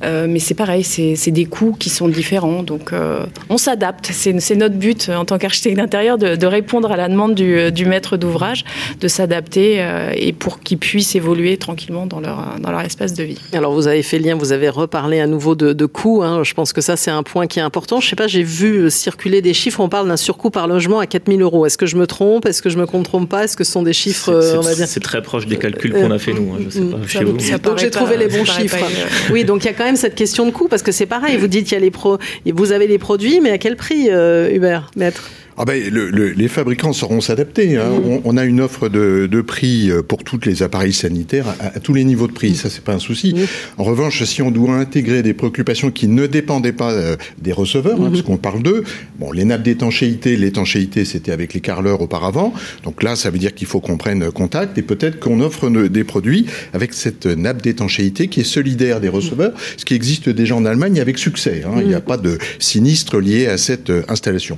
Euh, 0.03 0.27
mais 0.29 0.39
c'est 0.39 0.53
pareil, 0.53 0.83
c'est 0.83 1.31
des 1.31 1.45
coûts 1.45 1.75
qui 1.77 1.89
sont 1.89 2.07
différents. 2.07 2.63
Donc 2.63 2.93
euh, 2.93 3.25
on 3.49 3.57
s'adapte. 3.57 4.09
C'est 4.11 4.55
notre 4.55 4.75
but 4.75 5.09
en 5.09 5.25
tant 5.25 5.37
qu'architecte 5.37 5.77
d'intérieur 5.77 6.17
de, 6.17 6.45
répondre 6.57 6.91
à 6.91 6.97
la 6.97 7.07
demande 7.07 7.35
du, 7.35 7.85
maître 7.85 8.17
d'ouvrage, 8.17 8.65
de 8.99 9.07
s'adapter 9.07 9.75
euh, 9.77 10.11
et 10.15 10.33
pour 10.33 10.59
qu'ils 10.59 10.79
puissent 10.79 11.15
évoluer 11.15 11.57
tranquillement 11.57 12.07
dans 12.07 12.19
leur, 12.19 12.55
dans 12.59 12.71
leur 12.71 12.81
espace 12.81 13.13
de 13.13 13.23
vie. 13.23 13.39
Alors 13.53 13.73
vous 13.73 13.87
avez 13.87 14.01
fait 14.01 14.17
le 14.17 14.25
lien, 14.25 14.35
vous 14.35 14.51
avez 14.51 14.69
reparlé 14.69 15.19
à 15.19 15.27
nouveau 15.27 15.53
de, 15.55 15.85
coûts. 15.85 16.23
Hein. 16.23 16.43
Je 16.43 16.53
pense 16.53 16.73
que 16.73 16.81
ça 16.81 16.95
c'est 16.97 17.11
un 17.11 17.23
point 17.23 17.45
qui 17.45 17.59
est 17.59 17.61
important. 17.61 17.99
Je 18.01 18.09
sais 18.09 18.15
pas, 18.15 18.27
j'ai 18.27 18.43
vu 18.43 18.89
circuler 18.89 19.41
des 19.41 19.53
chiffres. 19.53 19.79
On 19.81 19.89
parle 19.89 20.07
d'un 20.07 20.17
surcoût 20.17 20.49
par 20.49 20.67
logement 20.67 20.99
à 20.99 21.05
4000 21.05 21.41
euros. 21.41 21.65
Est-ce 21.65 21.77
que 21.77 21.85
je 21.85 21.95
me 21.95 22.07
trompe? 22.07 22.45
Est-ce 22.47 22.61
que 22.61 22.69
je 22.69 22.77
me 22.77 22.85
trompe 22.85 23.29
pas? 23.29 23.43
Est-ce 23.43 23.55
que 23.55 23.63
ce 23.63 23.71
sont 23.71 23.83
des 23.83 23.93
chiffres 23.93 24.63
C'est 24.87 24.99
très 24.99 25.21
proche 25.21 25.45
des 25.45 25.57
calculs 25.57 25.93
qu'on 25.93 26.11
a 26.11 26.17
fait 26.17 26.33
nous. 26.33 26.53
Hein. 26.53 26.59
Je 26.65 26.69
sais 26.69 26.81
pas, 26.81 26.97
chez 27.07 27.23
vous. 27.23 27.37
donc 27.63 27.77
j'ai 27.77 27.91
trouvé 27.91 28.17
les 28.17 28.27
bons 28.27 28.45
chiffres. 28.45 28.77
Oui, 29.31 29.43
donc 29.43 29.63
il 29.63 29.67
y 29.67 29.69
a 29.69 29.73
quand 29.73 29.83
même 29.83 29.95
cette 29.95 30.15
question 30.15 30.45
de 30.45 30.51
coût 30.51 30.67
parce 30.67 30.81
que 30.81 30.91
c'est 30.91 31.05
pareil. 31.05 31.37
Vous 31.37 31.47
dites 31.47 31.65
qu'il 31.65 31.73
y 31.73 31.77
a 31.77 31.79
les 31.79 31.91
pro, 31.91 32.17
vous 32.45 32.71
avez 32.71 32.87
les 32.87 32.97
produits, 32.97 33.39
mais 33.41 33.51
à 33.51 33.57
quel 33.57 33.75
prix, 33.75 34.07
euh, 34.09 34.49
Hubert, 34.51 34.91
maître? 34.95 35.29
Ah 35.57 35.65
ben, 35.65 35.91
le, 35.91 36.11
le, 36.11 36.29
les 36.29 36.47
fabricants 36.47 36.93
sauront 36.93 37.19
s'adapter. 37.19 37.77
Hein. 37.77 37.89
Mmh. 37.89 38.09
On, 38.09 38.21
on, 38.25 38.37
a 38.37 38.45
une 38.45 38.61
offre 38.61 38.89
de, 38.89 39.27
de, 39.29 39.41
prix 39.41 39.89
euh, 39.89 40.03
pour 40.03 40.23
tous 40.23 40.39
les 40.45 40.61
appareils 40.61 40.93
sanitaires 40.93 41.47
à, 41.59 41.79
tous 41.79 41.95
les 41.95 42.03
niveaux 42.03 42.27
de 42.27 42.31
prix. 42.31 42.51
Mmh. 42.51 42.55
Ça, 42.55 42.69
c'est 42.69 42.83
pas 42.83 42.93
un 42.93 42.99
souci. 42.99 43.35
En 43.77 43.83
revanche, 43.83 44.23
si 44.23 44.43
on 44.43 44.51
doit 44.51 44.75
intégrer 44.75 45.23
des 45.23 45.33
préoccupations 45.33 45.89
qui 45.89 46.07
ne 46.07 46.27
dépendaient 46.27 46.73
pas 46.73 46.91
euh, 46.91 47.15
des 47.41 47.53
receveurs, 47.53 47.99
hein, 47.99 48.09
parce 48.11 48.21
qu'on 48.21 48.37
parle 48.37 48.61
d'eux, 48.61 48.83
bon, 49.19 49.31
les 49.31 49.45
nappes 49.45 49.63
d'étanchéité, 49.63 50.35
l'étanchéité, 50.35 51.05
c'était 51.05 51.31
avec 51.31 51.55
les 51.55 51.61
carleurs 51.61 52.01
auparavant. 52.01 52.53
Donc 52.83 53.01
là, 53.01 53.15
ça 53.15 53.31
veut 53.31 53.39
dire 53.39 53.55
qu'il 53.55 53.67
faut 53.67 53.79
qu'on 53.79 53.97
prenne 53.97 54.31
contact 54.31 54.77
et 54.77 54.83
peut-être 54.83 55.19
qu'on 55.19 55.41
offre 55.41 55.69
des 55.69 56.03
produits 56.03 56.45
avec 56.73 56.93
cette 56.93 57.25
nappe 57.25 57.63
d'étanchéité 57.63 58.27
qui 58.27 58.41
est 58.41 58.43
solidaire 58.43 58.99
des 58.99 59.09
receveurs, 59.09 59.53
ce 59.77 59.85
qui 59.85 59.95
existe 59.95 60.29
déjà 60.29 60.55
en 60.55 60.65
Allemagne 60.65 60.99
avec 60.99 61.17
succès. 61.17 61.63
Hein. 61.65 61.79
Il 61.81 61.87
n'y 61.87 61.95
a 61.95 62.01
pas 62.01 62.17
de 62.17 62.37
sinistre 62.59 63.19
lié 63.19 63.47
à 63.47 63.57
cette 63.57 63.89
euh, 63.89 64.03
installation. 64.07 64.57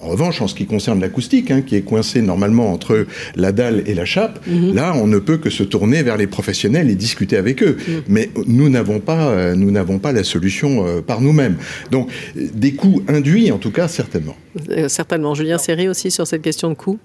En 0.00 0.08
revanche, 0.08 0.40
en 0.40 0.46
ce 0.46 0.54
qui 0.54 0.66
concerne 0.66 1.00
l'acoustique, 1.00 1.50
hein, 1.50 1.60
qui 1.60 1.74
est 1.74 1.82
coincé 1.82 2.22
normalement 2.22 2.72
entre 2.72 3.06
la 3.34 3.50
dalle 3.50 3.82
et 3.86 3.94
la 3.94 4.04
chape, 4.04 4.40
mhm. 4.46 4.74
là, 4.74 4.94
on 4.94 5.08
ne 5.08 5.18
peut 5.18 5.38
que 5.38 5.50
se 5.50 5.64
tourner 5.64 6.02
vers 6.04 6.16
les 6.16 6.28
professionnels 6.28 6.88
et 6.88 6.94
discuter 6.94 7.36
avec 7.36 7.62
eux. 7.62 7.76
Mhm. 7.76 8.02
Mais 8.08 8.30
nous 8.46 8.68
n'avons 8.68 9.00
pas, 9.00 9.30
euh, 9.30 9.54
nous 9.56 9.72
n'avons 9.72 9.98
pas 9.98 10.12
la 10.12 10.22
solution 10.22 10.86
euh, 10.86 11.00
par 11.00 11.20
nous-mêmes. 11.20 11.56
Donc, 11.90 12.10
des 12.36 12.74
coûts 12.74 13.02
induits, 13.08 13.50
en 13.50 13.58
tout 13.58 13.72
cas, 13.72 13.88
certainement. 13.88 14.36
Euh, 14.70 14.88
certainement. 14.88 15.34
Julien 15.34 15.58
Serry 15.58 15.88
aussi 15.88 16.12
sur 16.12 16.26
cette 16.26 16.42
question 16.42 16.68
de 16.68 16.74
coûts. 16.74 16.98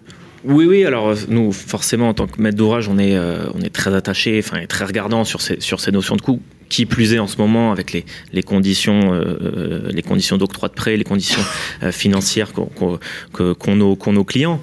Oui, 0.46 0.66
oui. 0.66 0.86
Alors 0.86 1.16
nous, 1.30 1.52
forcément, 1.52 2.10
en 2.10 2.14
tant 2.14 2.28
que 2.28 2.40
maître 2.40 2.58
d'ouvrage, 2.58 2.90
on 2.90 3.00
est, 3.00 3.18
on 3.18 3.62
est 3.62 3.74
très 3.74 3.96
attaché, 3.96 4.40
enfin, 4.40 4.66
très 4.68 4.84
regardant 4.84 5.24
sur 5.24 5.42
ces, 5.42 5.62
sur 5.62 5.80
ces 5.80 5.92
notions 5.92 6.18
de 6.18 6.22
coûts 6.22 6.42
qui 6.70 6.86
plus 6.86 7.14
est 7.14 7.20
en 7.20 7.28
ce 7.28 7.38
moment 7.38 7.72
avec 7.72 7.92
les, 7.92 8.06
les 8.32 8.44
conditions, 8.44 9.14
euh, 9.14 9.90
les 9.92 10.02
conditions 10.02 10.38
d'octroi 10.38 10.70
de 10.70 10.74
prêt, 10.74 10.98
les 10.98 11.04
conditions 11.04 11.42
euh, 11.84 11.92
financières 11.92 12.52
qu'ont 12.54 13.00
qu 13.34 13.72
nos, 13.72 13.96
qu 13.96 14.12
nos, 14.12 14.24
clients. 14.24 14.62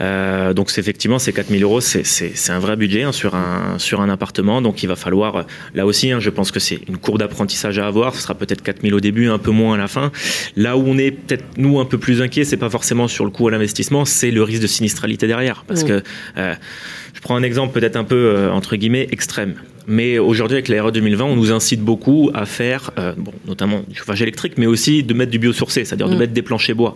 Euh, 0.00 0.52
donc 0.52 0.70
effectivement, 0.76 1.18
ces 1.18 1.32
4000 1.32 1.62
euros, 1.62 1.80
c'est 1.80 2.50
un 2.50 2.58
vrai 2.58 2.76
budget 2.76 3.02
hein, 3.02 3.12
sur, 3.12 3.34
un, 3.34 3.78
sur 3.78 4.00
un 4.00 4.08
appartement. 4.08 4.62
Donc 4.62 4.82
il 4.82 4.86
va 4.86 4.96
falloir, 4.96 5.46
là 5.74 5.86
aussi, 5.86 6.10
hein, 6.10 6.20
je 6.20 6.30
pense 6.30 6.50
que 6.50 6.60
c'est 6.60 6.80
une 6.88 6.96
courbe 6.96 7.18
d'apprentissage 7.18 7.78
à 7.78 7.86
avoir. 7.86 8.14
Ce 8.14 8.22
sera 8.22 8.34
peut-être 8.34 8.62
4000 8.62 8.94
au 8.94 9.00
début, 9.00 9.28
un 9.28 9.38
peu 9.38 9.50
moins 9.50 9.74
à 9.74 9.78
la 9.78 9.88
fin. 9.88 10.12
Là 10.56 10.76
où 10.76 10.84
on 10.86 10.98
est 10.98 11.10
peut-être 11.10 11.44
nous 11.56 11.80
un 11.80 11.84
peu 11.84 11.98
plus 11.98 12.22
inquiets, 12.22 12.44
c'est 12.44 12.56
pas 12.56 12.70
forcément 12.70 13.08
sur 13.08 13.24
le 13.24 13.30
coût 13.30 13.48
à 13.48 13.50
l'investissement, 13.50 14.04
c'est 14.04 14.30
le 14.30 14.42
risque 14.42 14.62
de 14.62 14.66
sinistralité 14.66 15.26
derrière. 15.26 15.64
Parce 15.66 15.84
mmh. 15.84 15.88
que 15.88 16.02
euh, 16.38 16.54
je 17.20 17.22
prends 17.22 17.36
un 17.36 17.42
exemple 17.42 17.78
peut-être 17.78 17.96
un 17.96 18.04
peu 18.04 18.16
euh, 18.16 18.50
entre 18.50 18.76
guillemets 18.76 19.06
extrême. 19.10 19.56
Mais 19.86 20.18
aujourd'hui, 20.18 20.56
avec 20.56 20.68
la 20.68 20.82
RE 20.82 20.90
2020, 20.90 21.24
on 21.24 21.36
nous 21.36 21.52
incite 21.52 21.82
beaucoup 21.82 22.30
à 22.32 22.46
faire, 22.46 22.92
euh, 22.98 23.12
bon, 23.14 23.32
notamment 23.46 23.82
du 23.86 23.94
chauffage 23.94 24.22
électrique, 24.22 24.54
mais 24.56 24.64
aussi 24.64 25.02
de 25.02 25.12
mettre 25.12 25.30
du 25.30 25.38
biosourcé, 25.38 25.84
c'est-à-dire 25.84 26.08
de 26.08 26.14
mm. 26.14 26.18
mettre 26.18 26.32
des 26.32 26.40
planchers 26.40 26.74
bois. 26.74 26.94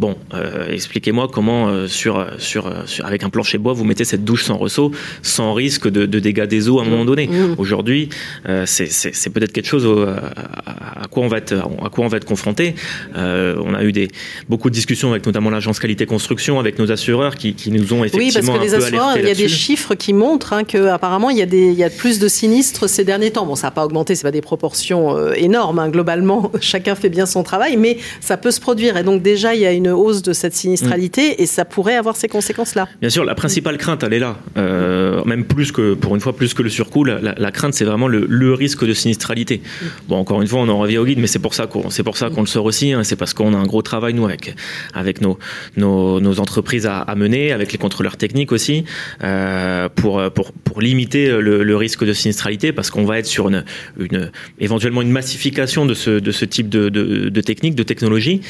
Bon, 0.00 0.16
euh, 0.34 0.72
expliquez-moi 0.72 1.28
comment 1.32 1.68
euh, 1.68 1.86
sur, 1.86 2.26
sur, 2.38 2.68
sur, 2.86 3.06
avec 3.06 3.22
un 3.22 3.30
plancher 3.30 3.58
bois 3.58 3.72
vous 3.72 3.84
mettez 3.84 4.04
cette 4.04 4.24
douche 4.24 4.42
sans 4.42 4.56
ressaut, 4.56 4.90
sans 5.22 5.54
risque 5.54 5.88
de, 5.88 6.04
de 6.04 6.18
dégâts 6.18 6.46
des 6.46 6.68
eaux 6.68 6.80
à 6.80 6.82
un 6.82 6.88
moment 6.88 7.04
donné. 7.04 7.28
Mmh. 7.28 7.54
Aujourd'hui, 7.58 8.08
euh, 8.48 8.64
c'est 8.66 9.30
peut-être 9.32 9.52
quelque 9.52 9.68
chose 9.68 9.86
à, 9.86 11.02
à, 11.02 11.06
quoi 11.08 11.22
on 11.22 11.28
va 11.28 11.38
être, 11.38 11.54
à 11.54 11.90
quoi 11.90 12.04
on 12.04 12.08
va 12.08 12.16
être 12.16 12.24
confronté. 12.24 12.74
On 13.14 13.74
a 13.74 13.84
eu 13.84 13.92
des 13.92 14.08
beaucoup 14.48 14.68
de 14.68 14.74
discussions 14.74 15.12
avec 15.12 15.26
notamment 15.26 15.50
l'agence 15.50 15.78
qualité 15.78 16.06
construction, 16.06 16.58
avec 16.58 16.78
nos 16.78 16.90
assureurs 16.90 17.36
qui, 17.36 17.54
qui 17.54 17.70
nous 17.70 17.92
ont 17.92 18.02
effectivement 18.02 18.54
oui, 18.54 18.58
parce 18.58 18.58
que 18.58 18.64
les 18.64 18.74
assureurs, 18.74 19.16
il 19.16 19.28
y 19.28 19.30
a 19.30 19.34
des 19.34 19.48
chiffres 19.48 19.94
qui 19.94 20.12
montrent 20.12 20.54
hein, 20.54 20.64
que 20.64 20.88
apparemment 20.88 21.30
il 21.30 21.38
y 21.38 21.42
a 21.42 21.46
des 21.46 21.68
il 21.68 21.78
y 21.78 21.84
a 21.84 21.90
plus 21.90 22.18
de 22.18 22.26
sinistres 22.26 22.88
ces 22.88 23.04
derniers 23.04 23.30
temps. 23.30 23.46
Bon, 23.46 23.54
ça 23.54 23.68
n'a 23.68 23.70
pas 23.70 23.84
augmenté, 23.84 24.16
c'est 24.16 24.22
pas 24.24 24.32
des 24.32 24.40
proportions 24.40 25.32
énormes 25.34 25.78
hein, 25.78 25.88
globalement. 25.88 26.50
Chacun 26.60 26.96
fait 26.96 27.10
bien 27.10 27.26
son 27.26 27.44
travail, 27.44 27.76
mais 27.76 27.98
ça 28.20 28.36
peut 28.36 28.50
se 28.50 28.60
produire. 28.60 28.96
Et 28.96 29.04
donc 29.04 29.22
déjà 29.22 29.54
il 29.54 29.60
y 29.60 29.66
a 29.66 29.72
une 29.72 29.83
une 29.84 29.90
hausse 29.90 30.22
de 30.22 30.32
cette 30.32 30.54
sinistralité 30.54 31.30
mm. 31.30 31.42
et 31.42 31.46
ça 31.46 31.64
pourrait 31.64 31.96
avoir 31.96 32.16
ces 32.16 32.28
conséquences-là. 32.28 32.88
Bien 33.00 33.10
sûr, 33.10 33.24
la 33.24 33.34
principale 33.34 33.76
crainte, 33.76 34.02
elle 34.02 34.14
est 34.14 34.18
là. 34.18 34.38
Euh, 34.56 35.22
même 35.24 35.44
plus 35.44 35.72
que, 35.72 35.94
pour 35.94 36.14
une 36.14 36.20
fois, 36.20 36.34
plus 36.34 36.54
que 36.54 36.62
le 36.62 36.70
surcoût, 36.70 37.04
la, 37.04 37.50
crainte, 37.50 37.74
c'est 37.74 37.84
vraiment 37.84 38.08
le, 38.08 38.54
risque 38.54 38.84
de 38.84 38.92
sinistralité. 38.92 39.58
Mm. 39.58 39.86
Bon, 40.08 40.16
encore 40.16 40.40
une 40.40 40.48
fois, 40.48 40.60
on 40.60 40.68
en 40.68 40.78
revient 40.78 40.98
au 40.98 41.04
guide, 41.04 41.18
mais 41.18 41.26
c'est 41.26 41.38
pour 41.38 41.54
ça 41.54 41.66
qu'on, 41.66 41.90
c'est 41.90 42.02
pour 42.02 42.16
ça 42.16 42.30
qu'on 42.30 42.40
le 42.40 42.46
sort 42.46 42.64
aussi. 42.64 42.92
Hein. 42.92 43.04
c'est 43.04 43.16
parce 43.16 43.34
qu'on 43.34 43.52
a 43.54 43.56
un 43.56 43.66
gros 43.66 43.82
travail, 43.82 44.14
nous, 44.14 44.24
avec, 44.24 44.54
avec 44.94 45.20
nos, 45.20 45.38
nos, 45.76 46.40
entreprises 46.40 46.86
à, 46.86 47.14
mener, 47.16 47.52
avec 47.52 47.72
les 47.72 47.78
contrôleurs 47.78 48.16
techniques 48.16 48.52
aussi, 48.52 48.84
euh, 49.22 49.88
pour, 49.94 50.22
pour, 50.32 50.52
pour 50.52 50.80
limiter 50.80 51.28
le, 51.28 51.74
risque 51.76 52.04
de 52.04 52.12
sinistralité, 52.12 52.72
parce 52.72 52.90
qu'on 52.90 53.04
va 53.04 53.18
être 53.18 53.26
sur 53.26 53.48
une, 53.48 53.64
une, 53.98 54.30
éventuellement 54.60 55.02
une 55.02 55.10
massification 55.10 55.86
de 55.86 55.94
ce, 55.94 56.10
de 56.10 56.30
ce 56.30 56.44
type 56.44 56.68
de, 56.68 56.88
de, 56.88 57.28
de 57.28 57.40
technique, 57.40 57.74
de 57.74 57.82
technologie. 57.82 58.40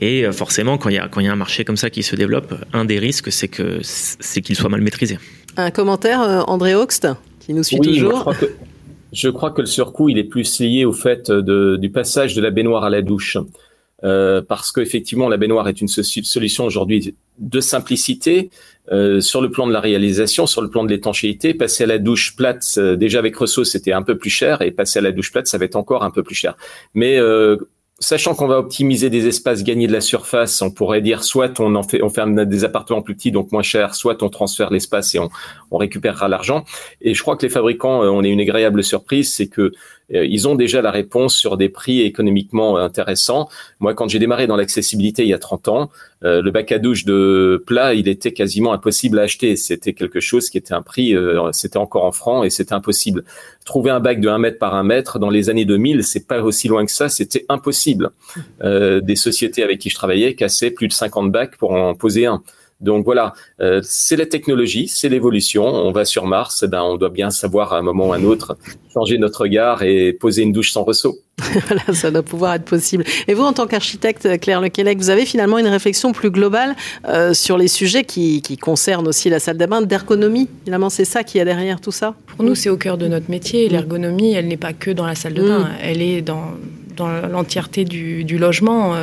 Et 0.00 0.26
euh, 0.26 0.32
forcément, 0.32 0.78
quand 0.82 0.90
il 0.90 0.96
y 0.96 0.98
a, 0.98 1.06
quand 1.08 1.20
il 1.20 1.26
y 1.26 1.28
a 1.28 1.32
un 1.32 1.36
marché 1.36 1.64
comme 1.64 1.76
ça 1.76 1.90
qui 1.90 2.02
se 2.02 2.16
développe, 2.16 2.54
un 2.72 2.84
des 2.84 2.98
risques, 2.98 3.30
c'est 3.30 3.48
que 3.48 3.78
c'est 3.82 4.40
qu'il 4.40 4.56
soit 4.56 4.68
mal 4.68 4.80
maîtrisé. 4.80 5.18
Un 5.56 5.70
commentaire, 5.70 6.20
euh, 6.20 6.40
André 6.48 6.74
Hoxt, 6.74 7.06
qui 7.38 7.54
nous 7.54 7.62
suit 7.62 7.78
toujours. 7.78 8.18
je, 8.18 8.20
crois 8.20 8.34
que, 8.34 8.46
je 9.12 9.28
crois 9.28 9.50
que 9.52 9.60
le 9.60 9.66
surcoût, 9.66 10.08
il 10.08 10.18
est 10.18 10.24
plus 10.24 10.58
lié 10.60 10.84
au 10.84 10.92
fait 10.92 11.30
de, 11.30 11.76
du 11.76 11.90
passage 11.90 12.34
de 12.34 12.42
la 12.42 12.50
baignoire 12.50 12.84
à 12.84 12.90
la 12.90 13.00
douche. 13.00 13.36
Euh, 14.04 14.42
parce 14.42 14.72
qu'effectivement, 14.72 15.28
la 15.28 15.36
baignoire 15.36 15.68
est 15.68 15.80
une 15.80 15.86
solution 15.86 16.64
aujourd'hui 16.64 17.14
de 17.38 17.60
simplicité 17.60 18.50
euh, 18.90 19.20
sur 19.20 19.40
le 19.40 19.48
plan 19.48 19.68
de 19.68 19.72
la 19.72 19.78
réalisation, 19.78 20.48
sur 20.48 20.60
le 20.60 20.68
plan 20.68 20.82
de 20.82 20.90
l'étanchéité. 20.90 21.54
Passer 21.54 21.84
à 21.84 21.86
la 21.86 21.98
douche 21.98 22.34
plate, 22.34 22.64
euh, 22.78 22.96
déjà 22.96 23.20
avec 23.20 23.36
Ressaux, 23.36 23.62
c'était 23.62 23.92
un 23.92 24.02
peu 24.02 24.18
plus 24.18 24.30
cher, 24.30 24.60
et 24.60 24.72
passer 24.72 24.98
à 24.98 25.02
la 25.02 25.12
douche 25.12 25.30
plate, 25.30 25.46
ça 25.46 25.56
va 25.56 25.64
être 25.64 25.76
encore 25.76 26.02
un 26.02 26.10
peu 26.10 26.24
plus 26.24 26.34
cher. 26.34 26.56
Mais 26.94 27.16
euh, 27.18 27.56
sachant 28.02 28.34
qu'on 28.34 28.48
va 28.48 28.58
optimiser 28.58 29.10
des 29.10 29.28
espaces, 29.28 29.62
gagner 29.62 29.86
de 29.86 29.92
la 29.92 30.00
surface, 30.00 30.60
on 30.60 30.70
pourrait 30.70 31.00
dire 31.00 31.22
soit 31.22 31.60
on 31.60 31.74
en 31.76 31.82
fait, 31.82 32.02
on 32.02 32.10
fait 32.10 32.22
des 32.46 32.64
appartements 32.64 33.00
plus 33.00 33.14
petits 33.14 33.30
donc 33.30 33.52
moins 33.52 33.62
chers, 33.62 33.94
soit 33.94 34.22
on 34.22 34.28
transfère 34.28 34.70
l'espace 34.70 35.14
et 35.14 35.18
on, 35.18 35.30
on 35.70 35.78
récupérera 35.78 36.28
l'argent. 36.28 36.64
Et 37.00 37.14
je 37.14 37.22
crois 37.22 37.36
que 37.36 37.46
les 37.46 37.50
fabricants, 37.50 38.02
euh, 38.02 38.08
on 38.08 38.24
est 38.24 38.30
une 38.30 38.40
agréable 38.40 38.82
surprise, 38.82 39.32
c'est 39.32 39.46
que 39.46 39.72
ils 40.10 40.48
ont 40.48 40.54
déjà 40.54 40.82
la 40.82 40.90
réponse 40.90 41.34
sur 41.36 41.56
des 41.56 41.68
prix 41.68 42.02
économiquement 42.02 42.76
intéressants. 42.76 43.48
Moi, 43.80 43.94
quand 43.94 44.08
j'ai 44.08 44.18
démarré 44.18 44.46
dans 44.46 44.56
l'accessibilité 44.56 45.22
il 45.22 45.28
y 45.28 45.34
a 45.34 45.38
30 45.38 45.68
ans, 45.68 45.90
euh, 46.24 46.40
le 46.42 46.50
bac 46.50 46.70
à 46.70 46.78
douche 46.78 47.04
de 47.04 47.62
plat, 47.66 47.94
il 47.94 48.08
était 48.08 48.32
quasiment 48.32 48.72
impossible 48.72 49.18
à 49.18 49.22
acheter. 49.22 49.56
C'était 49.56 49.92
quelque 49.92 50.20
chose 50.20 50.50
qui 50.50 50.58
était 50.58 50.74
un 50.74 50.82
prix, 50.82 51.16
euh, 51.16 51.50
c'était 51.52 51.78
encore 51.78 52.04
en 52.04 52.12
francs 52.12 52.44
et 52.44 52.50
c'était 52.50 52.74
impossible. 52.74 53.24
Trouver 53.64 53.90
un 53.90 54.00
bac 54.00 54.20
de 54.20 54.28
1 54.28 54.38
mètre 54.38 54.58
par 54.58 54.74
1 54.74 54.84
mètre 54.84 55.18
dans 55.18 55.30
les 55.30 55.50
années 55.50 55.64
2000, 55.64 56.04
c'est 56.04 56.26
pas 56.26 56.42
aussi 56.42 56.68
loin 56.68 56.84
que 56.84 56.92
ça, 56.92 57.08
c'était 57.08 57.44
impossible. 57.48 58.10
des 58.62 59.16
sociétés 59.16 59.62
avec 59.62 59.78
qui 59.78 59.90
je 59.90 59.94
travaillais 59.94 60.34
cassaient 60.34 60.70
plus 60.70 60.88
de 60.88 60.92
50 60.92 61.30
bacs 61.32 61.56
pour 61.56 61.72
en 61.72 61.94
poser 61.94 62.26
un. 62.26 62.42
Donc 62.82 63.04
voilà, 63.04 63.32
euh, 63.60 63.80
c'est 63.82 64.16
la 64.16 64.26
technologie, 64.26 64.88
c'est 64.88 65.08
l'évolution. 65.08 65.64
On 65.64 65.92
va 65.92 66.04
sur 66.04 66.26
Mars, 66.26 66.62
eh 66.64 66.68
ben 66.68 66.82
on 66.82 66.96
doit 66.96 67.10
bien 67.10 67.30
savoir 67.30 67.72
à 67.72 67.78
un 67.78 67.82
moment 67.82 68.08
ou 68.08 68.12
à 68.12 68.16
un 68.16 68.24
autre 68.24 68.56
changer 68.92 69.18
notre 69.18 69.42
regard 69.42 69.82
et 69.82 70.12
poser 70.12 70.42
une 70.42 70.52
douche 70.52 70.72
sans 70.72 70.84
ressaut. 70.84 71.16
voilà, 71.66 71.82
ça 71.94 72.10
doit 72.10 72.22
pouvoir 72.22 72.54
être 72.54 72.64
possible. 72.64 73.04
Et 73.26 73.34
vous, 73.34 73.42
en 73.42 73.52
tant 73.52 73.66
qu'architecte, 73.66 74.38
Claire 74.40 74.60
Lequelec, 74.60 74.98
vous 74.98 75.10
avez 75.10 75.24
finalement 75.24 75.58
une 75.58 75.66
réflexion 75.66 76.12
plus 76.12 76.30
globale 76.30 76.76
euh, 77.08 77.32
sur 77.32 77.56
les 77.56 77.68
sujets 77.68 78.04
qui, 78.04 78.42
qui, 78.42 78.56
concernent 78.56 79.08
aussi 79.08 79.30
la 79.30 79.38
salle 79.38 79.56
de 79.56 79.66
bain, 79.66 79.80
d'ergonomie. 79.80 80.48
Finalement, 80.64 80.90
c'est 80.90 81.04
ça 81.04 81.24
qui 81.24 81.38
y 81.38 81.40
a 81.40 81.44
derrière 81.44 81.80
tout 81.80 81.90
ça? 81.90 82.14
Pour 82.26 82.44
nous, 82.44 82.54
c'est 82.54 82.68
au 82.68 82.76
cœur 82.76 82.98
de 82.98 83.08
notre 83.08 83.30
métier. 83.30 83.68
L'ergonomie, 83.68 84.34
elle 84.34 84.46
n'est 84.46 84.56
pas 84.56 84.72
que 84.72 84.90
dans 84.90 85.06
la 85.06 85.14
salle 85.14 85.34
de 85.34 85.42
bain, 85.42 85.60
mm. 85.60 85.76
elle 85.82 86.02
est 86.02 86.22
dans 86.22 86.52
dans 86.96 87.08
l'entièreté 87.28 87.84
du, 87.84 88.38
logement, 88.38 88.94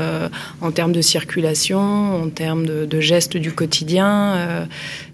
en 0.61 0.71
termes 0.71 0.91
de 0.91 1.01
circulation, 1.01 2.23
en 2.23 2.29
termes 2.29 2.65
de, 2.65 2.99
gestes 2.99 3.37
du 3.37 3.51
quotidien. 3.51 4.67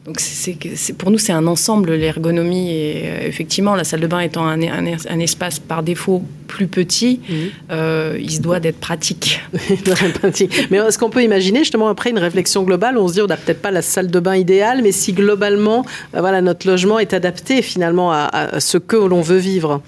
donc 0.05 0.19
c'est, 0.19 0.57
pour 0.97 1.11
nous, 1.11 1.17
c'est 1.17 1.33
un 1.33 1.47
ensemble, 1.47 1.93
l'ergonomie. 1.93 2.71
Et 2.71 3.27
effectivement, 3.27 3.75
la 3.75 3.83
salle 3.83 3.99
de 4.01 4.07
bain 4.07 4.19
étant 4.19 4.47
un, 4.47 4.61
un, 4.61 5.19
espace 5.19 5.59
par 5.59 5.83
défaut 5.83 6.23
plus 6.47 6.67
petit, 6.67 7.19
mhm. 7.29 8.17
il 8.19 8.31
se 8.31 8.41
doit 8.41 8.59
d'être 8.59 8.79
pratique. 8.79 9.41
Mais 10.71 10.77
est-ce 10.77 10.97
qu'on 10.97 11.09
peut 11.09 11.23
imaginer 11.23 11.59
justement 11.59 11.87
après 11.87 12.09
une 12.09 12.19
réflexion 12.19 12.63
globale, 12.63 12.97
on 12.97 13.07
se 13.07 13.13
dit 13.13 13.21
on 13.21 13.27
n'a 13.27 13.37
peut-être 13.37 13.61
pas 13.61 13.71
la 13.71 13.81
salle 13.81 14.09
de 14.09 14.19
bain 14.19 14.35
idéale, 14.35 14.81
mais 14.83 14.91
si 14.91 15.13
globalement, 15.13 15.85
voilà, 16.13 16.41
notre 16.41 16.67
logement 16.67 16.99
est 16.99 17.13
adapté 17.13 17.61
finalement 17.61 18.11
à 18.11 18.59
ce 18.59 18.77
que 18.77 18.95
l'on 18.95 19.21
veut 19.21 19.37
vivre? 19.37 19.81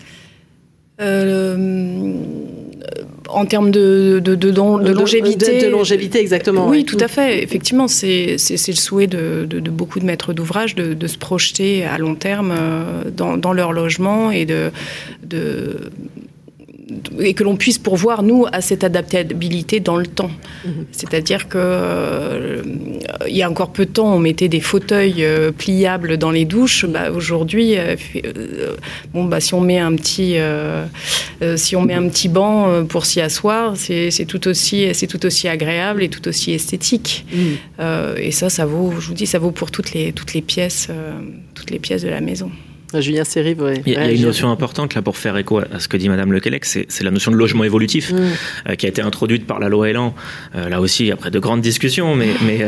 Euh, 1.00 2.14
en 3.30 3.46
termes 3.46 3.72
de, 3.72 4.20
de, 4.24 4.36
de, 4.36 4.50
longévité. 4.92 5.62
De, 5.62 5.68
longévité, 5.68 6.20
exactement. 6.20 6.68
Oui, 6.68 6.86
tout 6.86 6.98
à 7.00 7.08
fait. 7.08 7.44
Effectivement, 7.44 7.88
c'est 7.88 8.36
le 8.36 8.74
souhait 8.74 9.08
de, 9.08 9.46
beaucoup 9.70 10.00
de 10.00 10.06
maîtres 10.06 10.34
d'ouvrage 10.34 10.76
de, 10.76 11.08
se 11.08 11.18
projeter 11.18 11.86
à 11.86 11.98
long 11.98 12.16
terme 12.16 12.52
euh, 12.52 13.04
dans, 13.16 13.38
dans 13.38 13.54
leur 13.54 13.72
logement 13.72 14.30
et 14.32 14.46
de, 14.46 14.72
et 17.20 17.34
que 17.34 17.44
l'on 17.44 17.56
puisse 17.56 17.78
pourvoir, 17.78 18.24
nous, 18.24 18.46
à 18.52 18.62
cette 18.62 18.84
adaptabilité 18.84 19.80
dans 19.80 19.98
le 19.98 20.08
temps. 20.08 20.32
Mhm. 20.66 20.86
C'est-à-dire 20.92 21.50
que 21.50 21.58
euh, 21.58 22.62
il 23.28 23.36
y 23.36 23.44
a 23.44 23.50
encore 23.50 23.72
peu 23.72 23.86
de 23.86 23.92
temps, 23.92 24.14
on 24.14 24.20
mettait 24.20 24.48
des 24.48 24.62
fauteuils 24.62 25.24
euh, 25.24 25.52
pliables 25.52 26.18
dans 26.18 26.32
les 26.32 26.46
douches. 26.46 26.86
Bah, 26.86 27.12
Aujourd'hui, 27.12 27.78
euh, 27.78 27.96
bon, 29.14 29.26
bah, 29.26 29.40
si 29.42 29.54
on 29.54 29.62
met 29.62 29.80
un 29.80 29.96
petit, 29.96 30.38
si 31.56 31.76
on 31.76 31.82
met 31.82 31.94
un 31.94 32.08
petit 32.08 32.30
banc 32.30 32.86
pour 32.86 33.06
s'y 33.06 33.22
asseoir, 33.22 33.76
c'est 33.76 34.26
tout 34.28 34.48
aussi, 34.48 34.92
tout 35.10 35.26
aussi 35.26 35.48
agréable 35.48 36.04
et 36.04 36.10
tout 36.10 36.28
aussi 36.28 36.52
esthétique. 36.54 37.26
Mhm. 37.34 38.18
et 38.18 38.32
ça, 38.32 38.50
ça 38.50 38.66
vaut, 38.66 38.94
je 39.00 39.08
vous 39.08 39.14
dis, 39.14 39.26
ça 39.26 39.40
vaut 39.40 39.52
pour 39.52 39.72
toutes 39.72 39.94
les 39.94 40.14
toutes 40.14 40.34
les 40.34 40.42
pièces, 40.42 40.90
toutes 41.54 41.72
les 41.72 41.80
pièces 41.80 42.04
de 42.04 42.10
la 42.10 42.22
maison. 42.22 42.52
Ah, 42.94 43.02
Julien 43.02 43.26
Sérive, 43.26 43.62
oui. 43.62 43.82
Il 43.86 43.94
y 43.94 43.96
a, 43.98 44.10
une 44.10 44.22
notion 44.22 44.50
importante 44.50 44.96
là 44.96 45.02
pour 45.02 45.18
faire 45.18 45.36
écho 45.36 45.60
à 45.60 45.80
ce 45.80 45.90
que 45.90 45.98
dit 45.98 46.08
Madame 46.08 46.32
Lequelec, 46.32 46.64
c'est 46.64 47.04
la 47.04 47.12
notion 47.12 47.32
de 47.32 47.36
logement 47.36 47.66
évolutif 47.66 48.14
mm. 48.14 48.16
euh, 48.70 48.76
qui 48.76 48.86
a 48.86 48.90
été 48.90 49.02
introduite 49.02 49.46
par 49.46 49.60
la 49.60 49.68
loi 49.68 49.90
Elan, 49.90 50.16
euh, 50.56 50.70
là 50.70 50.80
aussi 50.80 51.12
après 51.12 51.30
de 51.30 51.38
grandes 51.40 51.60
discussions, 51.60 52.16
mais 52.16 52.30
mais 52.46 52.66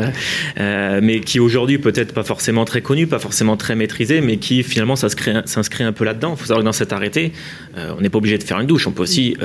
euh, 0.58 1.00
mais 1.02 1.20
qui 1.20 1.40
aujourd'hui 1.40 1.78
peut-être 1.78 2.12
pas 2.12 2.22
forcément 2.22 2.66
très 2.66 2.82
connu, 2.82 3.06
pas 3.06 3.18
forcément 3.18 3.56
très 3.56 3.74
maîtrisé, 3.76 4.20
mais 4.20 4.36
qui 4.36 4.62
finalement 4.62 4.94
s'inscrit 4.94 5.84
un 5.84 5.92
peu 5.92 6.04
là-dedans. 6.04 6.34
Il 6.36 6.40
faut 6.40 6.46
savoir 6.46 6.60
que 6.60 6.66
dans 6.66 6.72
cet 6.72 6.92
arrêté, 6.92 7.32
on 7.76 8.02
n'est 8.02 8.10
pas 8.10 8.18
obligé 8.18 8.36
de 8.36 8.42
faire 8.42 8.60
une 8.60 8.66
douche, 8.66 8.86
on 8.86 8.92
peut 8.92 9.02
aussi 9.02 9.36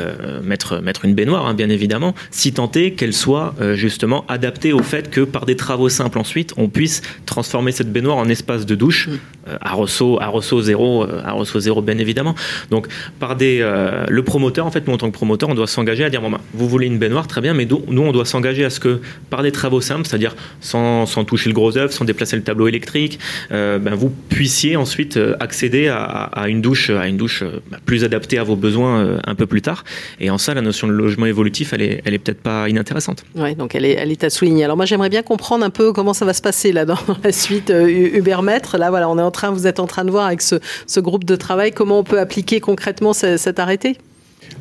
mettre 0.44 0.82
mettre 0.82 1.06
une 1.06 1.14
baignoire, 1.14 1.46
hein, 1.46 1.54
bien 1.54 1.70
évidemment, 1.70 2.16
si 2.32 2.52
tenter 2.52 2.94
qu'elle 2.94 3.14
soit 3.14 3.56
justement 3.76 4.26
adaptée 4.28 4.74
au 4.74 4.84
fait 4.84 5.10
que 5.10 5.22
par 5.22 5.46
des 5.46 5.56
travaux 5.56 5.90
simples 5.90 6.20
ensuite, 6.20 6.54
on 6.58 6.68
puisse 6.68 7.02
transformer 7.26 7.72
cette 7.72 7.92
baignoire 7.94 8.18
en 8.18 8.28
espace 8.28 8.66
de 8.66 8.76
douche 8.76 9.08
mm. 9.08 9.45
À 9.62 9.74
Rousseau, 9.74 10.18
à 10.22 10.28
Rousseau 10.28 10.62
zéro, 10.62 11.04
euh, 11.04 11.22
à 11.24 11.32
reçu 11.32 11.60
zéro 11.60 11.82
bien 11.82 11.98
évidemment. 11.98 12.36
Donc 12.72 12.88
par 13.20 13.36
des, 13.36 13.60
euh, 13.62 14.06
le 14.10 14.24
promoteur, 14.24 14.66
en 14.66 14.72
fait, 14.72 14.88
nous 14.88 14.94
en 14.94 14.98
tant 14.98 15.08
que 15.08 15.14
promoteur, 15.14 15.50
on 15.50 15.56
doit 15.56 15.68
s'engager 15.68 16.04
à 16.04 16.10
dire 16.10 16.22
bon, 16.22 16.32
ben, 16.32 16.40
vous 16.54 16.68
voulez 16.68 16.88
une 16.88 16.98
baignoire, 16.98 17.28
très 17.28 17.42
bien, 17.42 17.54
mais 17.54 17.66
nous, 17.66 18.02
on 18.02 18.12
doit 18.12 18.26
s'engager 18.26 18.66
à 18.66 18.70
ce 18.70 18.80
que 18.80 19.00
par 19.30 19.44
des 19.44 19.52
travaux 19.52 19.82
simples, 19.82 20.06
c'est-à-dire 20.06 20.36
sans, 20.62 21.06
toucher 21.26 21.50
le 21.50 21.56
gros 21.56 21.78
œuf, 21.78 21.92
sans 21.92 22.06
déplacer 22.06 22.36
le 22.36 22.44
tableau 22.44 22.68
électrique, 22.68 23.20
euh, 23.52 23.80
ben, 23.80 23.96
vous 23.96 24.12
puissiez 24.30 24.76
ensuite 24.76 25.20
accéder 25.40 25.88
à, 25.88 26.48
une 26.48 26.62
douche, 26.62 26.90
à 26.90 27.08
une 27.08 27.18
douche 27.18 27.44
ben, 27.44 27.78
plus 27.86 28.04
adaptée 28.04 28.38
à 28.38 28.44
vos 28.44 28.56
besoins 28.56 29.20
un 29.26 29.36
peu 29.36 29.46
plus 29.46 29.62
tard. 29.62 29.84
Et 30.20 30.30
en 30.30 30.38
ça, 30.38 30.54
la 30.54 30.62
notion 30.62 30.88
de 30.88 30.94
logement 30.94 31.26
évolutif, 31.26 31.74
elle 31.74 31.82
est, 31.82 32.02
elle 32.06 32.14
est 32.14 32.20
peut-être 32.20 32.42
pas 32.42 32.70
inintéressante. 32.70 33.24
Oui, 33.36 33.56
donc 33.56 33.76
elle 33.76 33.86
est, 33.86 33.94
elle 33.94 34.12
est 34.12 34.24
à 34.24 34.30
souligner. 34.30 34.64
Alors 34.64 34.78
moi, 34.78 34.86
j'aimerais 34.86 35.10
bien 35.10 35.24
comprendre 35.24 35.66
un 35.66 35.70
peu 35.70 35.94
comment 35.94 36.14
ça 36.14 36.26
va 36.26 36.34
se 36.34 36.42
passer 36.42 36.72
là 36.72 36.86
dans 36.86 36.98
la 37.24 37.32
suite 37.32 37.72
Ubermètre. 37.72 38.78
Là, 38.78 38.90
voilà, 38.90 39.10
on 39.10 39.18
est 39.18 39.22
en 39.22 39.32
vous 39.52 39.68
êtes 39.68 39.80
en 39.80 39.88
train 39.88 40.06
de 40.06 40.12
voir 40.12 40.26
avec 40.26 40.42
ce, 40.42 41.00
groupe 41.00 41.24
de 41.24 41.36
travail, 41.36 41.72
comment 41.72 42.00
on 42.00 42.04
peut 42.04 42.20
appliquer 42.20 42.60
concrètement 42.60 43.14
cet 43.14 43.60
arrêté? 43.60 43.98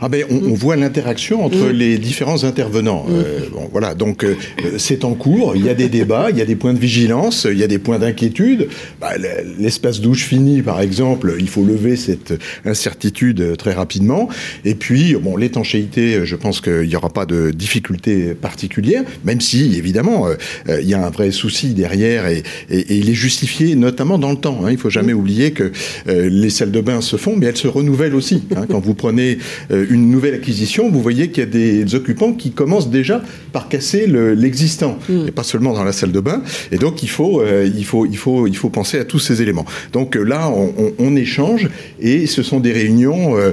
Ah 0.01 0.09
ben, 0.09 0.25
on, 0.31 0.37
on 0.51 0.55
voit 0.55 0.77
l'interaction 0.77 1.45
entre 1.45 1.69
mm. 1.69 1.71
les 1.71 1.99
différents 1.99 2.45
intervenants. 2.45 3.07
Mm. 3.09 3.13
Euh, 3.13 3.41
bon, 3.53 3.69
voilà, 3.71 3.95
donc 3.95 4.25
euh, 4.25 4.37
c'est 4.77 5.05
en 5.05 5.15
cours. 5.15 5.57
Il 5.57 5.65
y 5.65 5.69
a 5.69 5.75
des 5.75 5.89
débats, 5.89 6.29
il 6.31 6.37
y 6.37 6.43
a 6.43 6.45
des 6.45 6.57
points 6.57 6.75
de 6.75 6.79
vigilance, 6.79 7.47
il 7.51 7.59
y 7.59 7.63
a 7.63 7.67
des 7.67 7.79
points 7.79 7.99
d'inquiétude. 7.99 8.69
Bah, 9.01 9.13
L'espace 9.59 10.01
douche 10.01 10.25
fini, 10.25 10.63
par 10.63 10.81
exemple, 10.81 11.37
il 11.39 11.49
faut 11.49 11.65
lever 11.65 11.97
cette 11.97 12.35
incertitude 12.65 13.57
très 13.57 13.73
rapidement. 13.73 14.29
Et 14.65 14.75
puis, 14.75 15.15
bon, 15.15 15.37
l'étanchéité, 15.37 16.27
je 16.27 16.37
pense 16.37 16.61
qu'il 16.61 16.89
n'y 16.89 16.97
aura 16.97 17.11
pas 17.11 17.27
de 17.27 17.51
difficulté 17.51 18.35
particulière, 18.35 19.05
même 19.25 19.41
si, 19.41 19.77
évidemment, 19.77 20.27
euh, 20.27 20.81
il 20.81 20.89
y 20.89 20.95
a 20.95 21.05
un 21.05 21.11
vrai 21.11 21.31
souci 21.31 21.69
derrière 21.69 22.27
et, 22.27 22.43
et, 22.71 22.79
et, 22.79 22.97
il 22.97 23.11
est 23.11 23.15
justifié, 23.15 23.77
notamment 23.77 24.19
dans 24.19 24.31
le 24.31 24.37
temps. 24.37 24.61
Hein. 24.65 24.71
Il 24.71 24.79
faut 24.79 24.91
jamais 24.91 25.15
mm. 25.15 25.19
oublier 25.19 25.53
que 25.53 25.73
les 26.07 26.51
salles 26.51 26.73
de 26.73 26.81
bain 26.81 27.01
se 27.01 27.17
font, 27.17 27.37
mais 27.37 27.47
elles 27.47 27.57
se 27.57 27.69
renouvellent 27.69 28.15
aussi. 28.15 28.43
Hein. 28.57 28.67
Quand 28.69 28.81
vous 28.81 28.95
prenez 28.95 29.39
une 29.91 30.11
nouvelle 30.11 30.35
acquisition, 30.35 30.91
vous 30.91 31.03
voyez 31.03 31.31
qu'il 31.31 31.45
y 31.45 31.47
a 31.47 31.51
des 31.51 31.95
occupants 31.95 32.33
qui 32.33 32.53
commencent 32.53 32.91
déjà 32.91 33.23
par 33.53 33.69
casser 33.69 34.07
l'existant, 34.07 34.99
mm. 35.09 35.29
et 35.29 35.31
pas 35.31 35.43
seulement 35.43 35.73
dans 35.73 35.85
la 35.85 35.93
salle 35.93 36.13
de 36.13 36.21
bain. 36.21 36.43
Et 36.73 36.79
donc 36.79 37.03
il 37.03 37.09
faut, 37.09 37.41
euh, 37.41 37.69
il 37.75 37.85
faut, 37.85 38.07
il 38.07 38.17
faut, 38.17 38.47
il 38.47 38.57
faut 38.57 38.69
penser 38.69 38.99
à 38.99 39.05
tous 39.05 39.19
ces 39.19 39.43
éléments. 39.43 39.65
Donc 39.93 40.17
euh, 40.17 40.23
là, 40.23 40.51
on, 40.99 41.15
échange 41.15 41.69
et 42.01 42.27
ce 42.27 42.43
sont 42.43 42.59
des 42.59 42.73
réunions, 42.73 43.37
euh, 43.37 43.53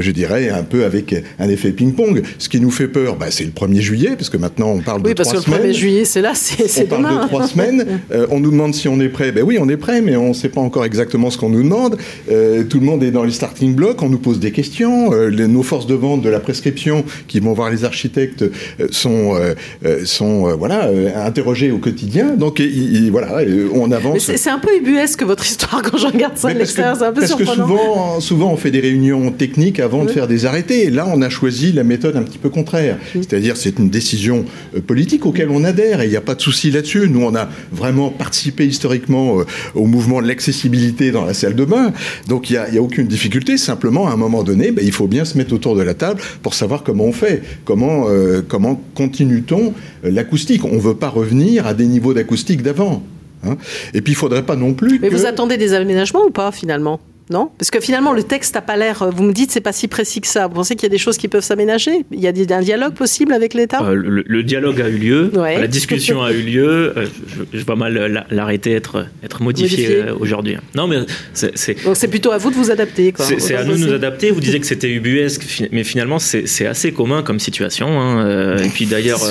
je 0.00 0.10
dirais, 0.10 0.48
un 0.48 0.62
peu 0.62 0.84
avec 0.84 1.14
un 1.38 1.48
effet 1.50 1.72
ping-pong. 1.72 2.22
Ce 2.38 2.48
qui 2.48 2.58
nous 2.58 2.70
fait 2.70 2.88
peur, 2.88 3.16
bah, 3.16 3.26
c'est 3.28 3.44
le 3.44 3.50
1er 3.50 3.80
juillet, 3.80 4.10
parce 4.16 4.30
que 4.30 4.38
maintenant 4.38 4.70
on 4.70 4.80
parle 4.80 5.02
de 5.02 5.12
trois 5.12 5.24
semaines. 5.24 5.42
Oui, 5.42 5.42
parce 5.44 5.44
que 5.44 5.50
le 5.50 5.72
1er 5.72 5.76
juillet, 5.76 6.04
c'est 6.06 6.22
là, 6.22 6.32
c'est 6.34 6.88
demain. 6.88 6.98
On 6.98 7.02
parle 7.02 7.22
de 7.22 7.28
trois 7.28 7.46
semaines. 7.46 8.00
on 8.30 8.40
nous 8.40 8.50
demande 8.50 8.74
si 8.74 8.88
on 8.88 8.98
est 9.00 9.10
prêt. 9.10 9.30
Ben 9.30 9.44
oui, 9.44 9.58
on 9.60 9.68
est 9.68 9.76
prêt, 9.76 10.00
mais 10.00 10.16
on 10.16 10.28
ne 10.28 10.34
sait 10.34 10.48
pas 10.48 10.62
encore 10.62 10.86
exactement 10.86 11.30
ce 11.30 11.36
qu'on 11.36 11.50
nous 11.50 11.62
demande. 11.62 11.98
tout 12.26 12.80
le 12.80 12.86
monde 12.86 13.02
est 13.02 13.10
dans 13.10 13.24
les 13.24 13.32
starting 13.32 13.74
blocks. 13.74 14.02
On 14.02 14.08
nous 14.08 14.18
pose 14.18 14.40
des 14.40 14.52
questions. 14.52 15.10
nos 15.30 15.61
forces 15.62 15.86
de 15.86 15.94
vente 15.94 16.22
de 16.22 16.28
la 16.28 16.40
prescription 16.40 17.04
qui 17.28 17.40
vont 17.40 17.52
voir 17.52 17.70
les 17.70 17.84
architectes 17.84 18.42
euh, 18.42 18.88
sont, 18.90 19.34
euh, 19.34 19.54
euh, 19.84 20.04
sont 20.04 20.56
voilà, 20.56 20.88
interrogés 21.16 21.70
au 21.70 21.78
quotidien. 21.78 22.34
Donc 22.36 22.62
voilà, 23.10 23.38
on 23.74 23.90
avance. 23.90 24.30
C'est 24.36 24.50
un 24.50 24.58
peu 24.58 24.76
ubuesque 24.76 25.22
votre 25.22 25.44
histoire 25.44 25.82
quand 25.82 25.98
je 25.98 26.06
regarde 26.06 26.36
ça 26.36 26.48
à 26.48 26.54
l'extérieur, 26.54 26.96
c'est 26.96 27.04
un 27.04 27.12
peu 27.12 27.20
parce 27.20 27.34
que 27.34 27.44
souvent, 27.44 28.20
souvent 28.20 28.52
on 28.52 28.56
fait 28.56 28.70
des 28.70 28.80
réunions 28.80 29.30
techniques 29.30 29.80
avant 29.80 30.04
de 30.04 30.10
faire 30.10 30.26
des 30.26 30.46
arrêtés. 30.46 30.90
là, 30.90 31.06
on 31.12 31.22
a 31.22 31.28
choisi 31.28 31.72
la 31.72 31.84
méthode 31.84 32.16
un 32.16 32.22
petit 32.22 32.38
peu 32.38 32.48
contraire. 32.48 32.98
C'est-à-dire 33.14 33.56
c'est 33.56 33.78
une 33.78 33.90
décision 33.90 34.44
politique 34.86 35.26
auquel 35.26 35.50
on 35.50 35.64
adhère 35.64 36.00
et 36.00 36.06
il 36.06 36.10
n'y 36.10 36.16
a 36.16 36.20
pas 36.20 36.34
de 36.34 36.40
souci 36.40 36.70
là-dessus. 36.70 37.08
Nous, 37.08 37.22
on 37.22 37.34
a 37.34 37.48
vraiment 37.72 38.10
participé 38.10 38.66
historiquement 38.66 39.38
au 39.74 39.86
mouvement 39.86 40.20
de 40.22 40.28
l'accessibilité 40.28 41.10
dans 41.10 41.24
la 41.24 41.34
salle 41.34 41.54
de 41.54 41.64
bain. 41.64 41.92
Donc 42.28 42.50
il 42.50 42.54
n'y 42.54 42.58
a, 42.58 42.80
a, 42.80 42.82
aucune 42.82 43.06
difficulté. 43.06 43.56
Simplement, 43.56 44.08
à 44.08 44.12
un 44.12 44.16
moment 44.16 44.42
donné, 44.42 44.70
ben, 44.70 44.84
il 44.84 44.92
faut 44.92 45.06
bien 45.06 45.24
se 45.24 45.36
mettre 45.38 45.51
autour 45.52 45.76
de 45.76 45.82
la 45.82 45.94
table 45.94 46.20
pour 46.42 46.54
savoir 46.54 46.82
comment 46.82 47.04
on 47.04 47.12
fait, 47.12 47.42
comment, 47.64 48.08
euh, 48.08 48.42
comment 48.46 48.80
continue-t-on 48.94 49.74
euh, 50.04 50.10
l'acoustique. 50.10 50.64
On 50.64 50.74
ne 50.74 50.80
veut 50.80 50.94
pas 50.94 51.08
revenir 51.08 51.66
à 51.66 51.74
des 51.74 51.86
niveaux 51.86 52.14
d'acoustique 52.14 52.62
d'avant. 52.62 53.02
Hein. 53.44 53.56
Et 53.94 54.00
puis 54.00 54.12
il 54.12 54.16
faudrait 54.16 54.44
pas 54.44 54.56
non 54.56 54.74
plus. 54.74 54.98
Mais 55.00 55.08
vous 55.08 55.26
attendez 55.26 55.56
des 55.56 55.74
aménagements 55.74 56.24
ou 56.24 56.30
pas 56.30 56.52
finalement? 56.52 57.00
Non? 57.32 57.50
Parce 57.58 57.70
que 57.70 57.80
finalement, 57.80 58.12
le 58.12 58.22
texte 58.22 58.54
n'a 58.54 58.62
pas 58.62 58.76
l'air. 58.76 59.10
Vous 59.10 59.24
me 59.24 59.32
dites, 59.32 59.50
c'est 59.50 59.60
pas 59.60 59.72
si 59.72 59.88
précis 59.88 60.20
que 60.20 60.28
ça. 60.28 60.46
Vous 60.46 60.54
pensez 60.54 60.76
qu'il 60.76 60.84
y 60.84 60.86
a 60.86 60.90
des 60.90 60.98
choses 60.98 61.16
qui 61.16 61.28
peuvent 61.28 61.42
s'aménager? 61.42 62.04
Il 62.12 62.20
y 62.20 62.28
a 62.28 62.30
un 62.30 62.60
dialogue 62.60 62.94
possible 62.94 63.32
avec 63.32 63.54
l'État? 63.54 63.82
Euh, 63.82 64.22
le, 64.26 64.42
dialogue 64.42 64.80
a 64.80 64.88
eu 64.88 64.98
lieu, 64.98 65.32
la 65.34 65.66
discussion 65.66 66.22
a 66.22 66.32
eu 66.32 66.42
lieu. 66.42 66.92
Euh, 66.96 67.06
je, 67.52 67.64
vois 67.64 67.76
mal 67.76 68.26
l'arrêter 68.30 68.72
être, 68.72 69.06
être 69.24 69.42
modifié, 69.42 69.96
euh, 69.96 70.14
aujourd'hui. 70.18 70.56
Non, 70.74 70.86
mais 70.86 70.98
c'est. 71.32 71.82
Donc 71.84 71.96
c'est 71.96 72.08
plutôt 72.08 72.30
à 72.30 72.38
vous 72.38 72.50
de 72.50 72.56
vous 72.56 72.70
adapter. 72.70 73.12
C'est 73.18 73.56
à 73.56 73.64
nous 73.64 73.74
de 73.74 73.86
nous 73.86 73.92
adapter. 73.92 74.30
Vous 74.30 74.40
disiez 74.40 74.60
que 74.60 74.66
c'était 74.66 74.90
ubuesque, 74.90 75.68
mais 75.72 75.84
finalement, 75.84 76.18
c'est 76.18 76.66
assez 76.66 76.92
commun 76.92 77.22
comme 77.22 77.40
situation. 77.40 78.00
Hein. 78.00 78.58
Et 78.58 78.68
puis 78.68 78.86
d'ailleurs, 78.86 79.22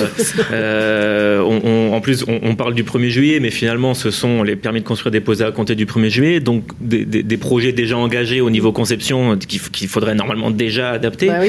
en 0.52 2.00
plus, 2.00 2.24
on, 2.28 2.54
parle 2.56 2.74
du 2.74 2.84
1er 2.84 3.08
juillet, 3.08 3.40
mais 3.40 3.50
finalement, 3.50 3.94
ce 3.94 4.10
sont 4.10 4.42
les 4.42 4.56
permis 4.56 4.80
de 4.80 4.86
construire 4.86 5.12
déposés 5.12 5.44
à 5.44 5.52
compter 5.52 5.74
du 5.74 5.86
1er 5.86 6.10
juillet. 6.10 6.40
Donc 6.40 6.64
des, 6.80 7.04
des 7.04 7.36
projets 7.36 7.72
déjà 7.72 7.91
engagé 7.98 8.40
au 8.40 8.50
niveau 8.50 8.72
conception 8.72 9.36
qu'il 9.38 9.88
faudrait 9.88 10.14
normalement 10.14 10.50
déjà 10.50 10.90
adapter. 10.90 11.26
Bah 11.26 11.40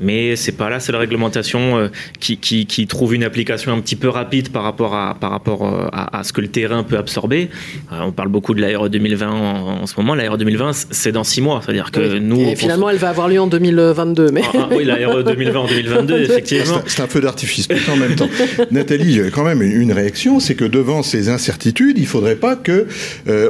Mais 0.00 0.36
c'est 0.36 0.52
pas 0.52 0.68
là, 0.70 0.80
c'est 0.80 0.92
la 0.92 0.98
réglementation 0.98 1.78
euh, 1.78 1.88
qui, 2.20 2.36
qui, 2.38 2.86
trouve 2.86 3.14
une 3.14 3.24
application 3.24 3.72
un 3.72 3.80
petit 3.80 3.96
peu 3.96 4.08
rapide 4.08 4.50
par 4.50 4.62
rapport 4.62 4.94
à, 4.94 5.16
par 5.18 5.30
rapport 5.30 5.66
euh, 5.66 5.88
à, 5.92 6.22
ce 6.24 6.32
que 6.32 6.40
le 6.40 6.48
terrain 6.48 6.82
peut 6.82 6.96
absorber. 6.96 7.50
Euh, 7.92 8.00
on 8.02 8.12
parle 8.12 8.28
beaucoup 8.28 8.54
de 8.54 8.60
l'ARE 8.60 8.88
2020 8.88 9.30
en, 9.30 9.86
ce 9.86 9.94
moment. 9.96 10.14
L'ARE 10.14 10.38
2020, 10.38 10.72
c'est 10.90 11.12
dans 11.12 11.24
six 11.24 11.40
mois. 11.40 11.60
C'est-à-dire 11.64 11.90
que 11.90 12.18
nous. 12.18 12.40
Et 12.40 12.56
finalement, 12.56 12.90
elle 12.90 12.96
va 12.96 13.10
avoir 13.10 13.28
lieu 13.28 13.40
en 13.40 13.46
2022. 13.46 14.30
Mais... 14.32 14.42
Ah, 14.44 14.50
ah, 14.54 14.68
oui, 14.74 14.84
l'ARE 14.84 15.24
2020 15.24 15.58
en 15.58 15.66
2022, 15.66 16.14
effectivement. 16.22 16.80
C'est 16.86 17.02
un 17.02 17.06
feu 17.06 17.20
d'artifice, 17.20 17.68
en 17.90 17.96
même 17.96 18.14
temps. 18.14 18.28
Nathalie, 18.70 19.20
quand 19.32 19.44
même 19.44 19.62
une 19.62 19.92
réaction, 19.92 20.40
c'est 20.40 20.54
que 20.54 20.64
devant 20.64 21.02
ces 21.02 21.28
incertitudes, 21.28 21.98
il 21.98 22.06
faudrait 22.06 22.36
pas 22.36 22.56
que 22.56 22.86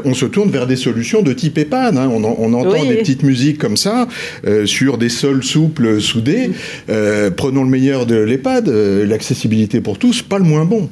on 0.05 0.15
se 0.15 0.27
tourne 0.27 0.51
vers 0.51 0.67
des 0.67 0.77
solutions 0.77 1.23
de 1.23 1.33
type 1.33 1.59
EHPAD. 1.59 1.97
Hein. 1.97 2.09
On, 2.09 2.38
on 2.39 2.53
entend 2.55 2.85
des 2.85 2.97
petites 2.97 3.23
musiques 3.23 3.59
comme 3.59 3.77
ça 3.77 4.09
euh, 4.47 4.67
sur 4.67 4.99
des 4.99 5.09
sols 5.09 5.43
souples 5.43 6.01
soudés. 6.01 6.53
Euh, 6.89 7.31
prenons 7.31 7.65
le 7.65 7.71
meilleur 7.71 8.07
de 8.07 8.17
l'EHPAD, 8.17 8.69
euh, 8.69 9.07
l'accessibilité 9.07 9.81
pour 9.81 9.99
tous, 9.99 10.23
pas 10.23 10.39
le 10.39 10.45
moins 10.45 10.65
bon. 10.65 10.89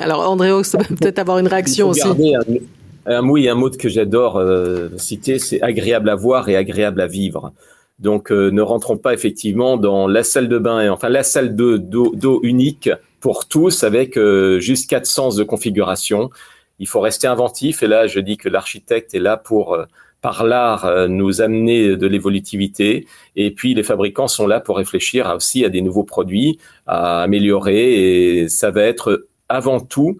Alors 0.00 0.28
André 0.28 0.50
Ox, 0.50 0.76
peut-être 0.88 1.18
avoir 1.18 1.38
une 1.38 1.48
réaction 1.48 1.90
aussi. 1.90 2.02
Un, 2.06 2.40
un, 3.06 3.28
oui, 3.28 3.48
un 3.48 3.54
mot 3.54 3.70
que 3.70 3.88
j'adore 3.88 4.42
citer, 4.96 5.38
c'est 5.38 5.62
agréable 5.62 6.10
à 6.10 6.14
voir 6.14 6.48
et 6.48 6.56
agréable 6.56 7.00
à 7.00 7.06
vivre. 7.06 7.52
Donc, 7.98 8.30
ne 8.30 8.62
rentrons 8.62 8.96
pas 8.96 9.12
effectivement 9.12 9.76
dans 9.76 10.08
la 10.08 10.22
salle 10.22 10.48
de 10.48 10.58
bain, 10.58 10.80
et, 10.80 10.88
enfin 10.88 11.10
la 11.10 11.22
salle 11.22 11.54
d'eau 11.54 12.40
unique 12.42 12.90
pour 13.20 13.46
tous 13.46 13.84
avec 13.84 14.18
juste 14.58 14.88
quatre 14.88 15.06
sens 15.06 15.36
de 15.36 15.44
configuration 15.44 16.30
il 16.80 16.88
faut 16.88 17.00
rester 17.00 17.28
inventif. 17.28 17.84
Et 17.84 17.86
là, 17.86 18.08
je 18.08 18.18
dis 18.18 18.36
que 18.36 18.48
l'architecte 18.48 19.14
est 19.14 19.20
là 19.20 19.36
pour, 19.36 19.74
euh, 19.74 19.84
par 20.20 20.44
l'art, 20.44 20.84
euh, 20.84 21.08
nous 21.08 21.40
amener 21.40 21.96
de 21.96 22.06
l'évolutivité. 22.06 23.06
Et 23.36 23.50
puis, 23.50 23.74
les 23.74 23.82
fabricants 23.82 24.28
sont 24.28 24.46
là 24.46 24.60
pour 24.60 24.76
réfléchir 24.76 25.32
aussi 25.34 25.64
à 25.64 25.68
des 25.68 25.82
nouveaux 25.82 26.04
produits, 26.04 26.58
à 26.86 27.22
améliorer. 27.22 28.42
Et 28.42 28.48
ça 28.48 28.70
va 28.70 28.82
être 28.82 29.28
avant 29.48 29.80
tout 29.80 30.18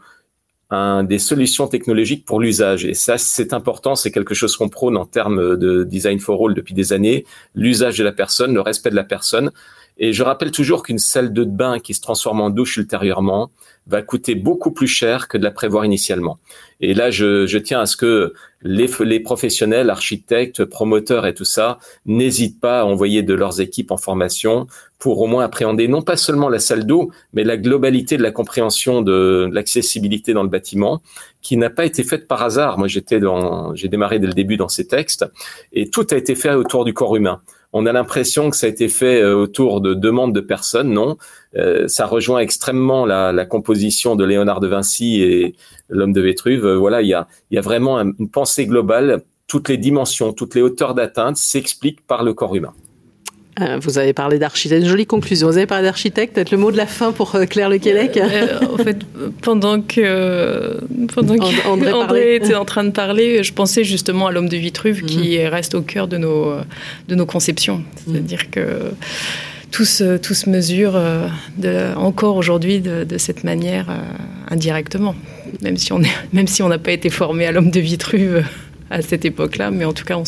un, 0.70 1.04
des 1.04 1.18
solutions 1.18 1.66
technologiques 1.66 2.24
pour 2.24 2.40
l'usage. 2.40 2.84
Et 2.84 2.94
ça, 2.94 3.18
c'est 3.18 3.52
important. 3.52 3.94
C'est 3.94 4.12
quelque 4.12 4.34
chose 4.34 4.56
qu'on 4.56 4.68
prône 4.68 4.96
en 4.96 5.04
termes 5.04 5.56
de 5.56 5.84
design 5.84 6.18
for 6.18 6.46
all 6.46 6.54
depuis 6.54 6.74
des 6.74 6.92
années. 6.92 7.26
L'usage 7.54 7.98
de 7.98 8.04
la 8.04 8.12
personne, 8.12 8.54
le 8.54 8.60
respect 8.60 8.90
de 8.90 8.96
la 8.96 9.04
personne. 9.04 9.50
Et 9.98 10.12
je 10.12 10.22
rappelle 10.22 10.50
toujours 10.50 10.82
qu'une 10.82 10.98
salle 10.98 11.32
de 11.32 11.44
bain 11.44 11.78
qui 11.78 11.92
se 11.92 12.00
transforme 12.00 12.40
en 12.40 12.48
douche 12.48 12.78
ultérieurement, 12.78 13.50
va 13.90 14.02
coûter 14.02 14.36
beaucoup 14.36 14.70
plus 14.70 14.86
cher 14.86 15.26
que 15.26 15.36
de 15.36 15.42
la 15.42 15.50
prévoir 15.50 15.84
initialement. 15.84 16.38
Et 16.80 16.94
là, 16.94 17.10
je, 17.10 17.46
je 17.46 17.58
tiens 17.58 17.80
à 17.80 17.86
ce 17.86 17.96
que 17.96 18.32
les, 18.62 18.88
les, 19.00 19.20
professionnels, 19.20 19.90
architectes, 19.90 20.64
promoteurs 20.64 21.26
et 21.26 21.34
tout 21.34 21.44
ça, 21.44 21.78
n'hésitent 22.06 22.60
pas 22.60 22.80
à 22.80 22.84
envoyer 22.84 23.22
de 23.22 23.34
leurs 23.34 23.60
équipes 23.60 23.90
en 23.90 23.96
formation 23.96 24.66
pour 24.98 25.20
au 25.20 25.26
moins 25.26 25.44
appréhender 25.44 25.88
non 25.88 26.02
pas 26.02 26.16
seulement 26.16 26.48
la 26.48 26.60
salle 26.60 26.86
d'eau, 26.86 27.10
mais 27.32 27.42
la 27.42 27.56
globalité 27.56 28.16
de 28.16 28.22
la 28.22 28.30
compréhension 28.30 29.02
de 29.02 29.48
l'accessibilité 29.52 30.34
dans 30.34 30.42
le 30.42 30.48
bâtiment, 30.48 31.02
qui 31.42 31.56
n'a 31.56 31.70
pas 31.70 31.84
été 31.84 32.04
faite 32.04 32.28
par 32.28 32.42
hasard. 32.42 32.78
Moi, 32.78 32.86
j'étais 32.86 33.18
dans, 33.18 33.74
j'ai 33.74 33.88
démarré 33.88 34.18
dès 34.20 34.28
le 34.28 34.34
début 34.34 34.56
dans 34.56 34.68
ces 34.68 34.86
textes, 34.86 35.26
et 35.72 35.90
tout 35.90 36.06
a 36.10 36.16
été 36.16 36.34
fait 36.34 36.54
autour 36.54 36.84
du 36.84 36.94
corps 36.94 37.16
humain 37.16 37.40
on 37.72 37.86
a 37.86 37.92
l'impression 37.92 38.50
que 38.50 38.56
ça 38.56 38.66
a 38.66 38.70
été 38.70 38.88
fait 38.88 39.20
euh, 39.20 39.34
autour 39.34 39.80
de 39.80 39.94
demandes 39.94 40.34
de 40.34 40.40
personnes. 40.40 40.92
Non, 40.92 41.16
euh, 41.56 41.86
ça 41.88 42.06
rejoint 42.06 42.40
extrêmement 42.40 43.06
la, 43.06 43.32
la, 43.32 43.46
composition 43.46 44.16
de 44.16 44.24
Léonard 44.24 44.60
de 44.60 44.68
Vinci 44.68 45.22
et 45.22 45.54
l'homme 45.88 46.12
de 46.12 46.20
Vétruve. 46.20 46.66
Euh, 46.66 46.76
voilà, 46.76 47.02
il 47.02 47.08
y 47.08 47.14
a, 47.14 47.28
il 47.50 47.54
y 47.54 47.58
a 47.58 47.62
vraiment 47.62 48.00
une 48.00 48.28
pensée 48.28 48.66
globale. 48.66 49.22
Toutes 49.46 49.68
les 49.68 49.78
dimensions, 49.78 50.32
toutes 50.32 50.54
les 50.54 50.62
hauteurs 50.62 50.94
d'atteinte 50.94 51.36
s'expliquent 51.36 52.06
par 52.06 52.22
le 52.22 52.34
corps 52.34 52.54
humain. 52.54 52.74
Euh, 53.58 53.78
vous 53.82 53.98
avez 53.98 54.12
parlé 54.12 54.38
d'architecte, 54.38 54.82
une 54.82 54.88
jolie 54.88 55.06
conclusion. 55.06 55.48
Vous 55.48 55.56
avez 55.56 55.66
parlé 55.66 55.84
d'architecte, 55.84 56.34
peut-être 56.34 56.52
le 56.52 56.56
mot 56.56 56.70
de 56.70 56.76
la 56.76 56.86
fin 56.86 57.10
pour 57.10 57.34
euh, 57.34 57.46
Claire 57.46 57.68
Lequelec 57.68 58.16
euh, 58.16 58.60
En 58.72 58.76
fait, 58.76 58.98
pendant 59.42 59.82
que, 59.82 60.78
pendant 61.12 61.34
que 61.34 61.68
André, 61.68 61.92
André 61.92 62.34
était 62.36 62.54
en 62.54 62.64
train 62.64 62.84
de 62.84 62.90
parler, 62.90 63.42
je 63.42 63.52
pensais 63.52 63.82
justement 63.82 64.28
à 64.28 64.32
l'homme 64.32 64.48
de 64.48 64.56
Vitruve 64.56 65.04
qui 65.04 65.38
mhm. 65.38 65.46
reste 65.48 65.74
au 65.74 65.82
cœur 65.82 66.06
de 66.06 66.16
nos, 66.16 66.54
de 67.08 67.14
nos 67.14 67.26
conceptions. 67.26 67.82
C'est-à-dire 68.06 68.50
que 68.50 68.92
tout 69.72 69.84
se, 69.84 70.16
tout 70.16 70.34
se 70.34 70.48
mesure 70.48 70.98
de, 71.58 71.94
encore 71.96 72.36
aujourd'hui 72.36 72.80
de, 72.80 73.04
de, 73.04 73.18
cette 73.18 73.42
manière 73.42 73.86
indirectement, 74.48 75.14
même 75.62 75.76
si 75.76 75.92
on 75.92 76.00
même 76.32 76.46
si 76.46 76.62
on 76.62 76.68
n'a 76.68 76.78
pas 76.78 76.92
été 76.92 77.10
formé 77.10 77.46
à 77.46 77.52
l'homme 77.52 77.70
de 77.70 77.80
Vitruve 77.80 78.44
à 78.90 79.02
cette 79.02 79.24
époque-là, 79.24 79.70
mais 79.70 79.84
en 79.84 79.92
tout 79.92 80.04
cas, 80.04 80.16
on, 80.16 80.24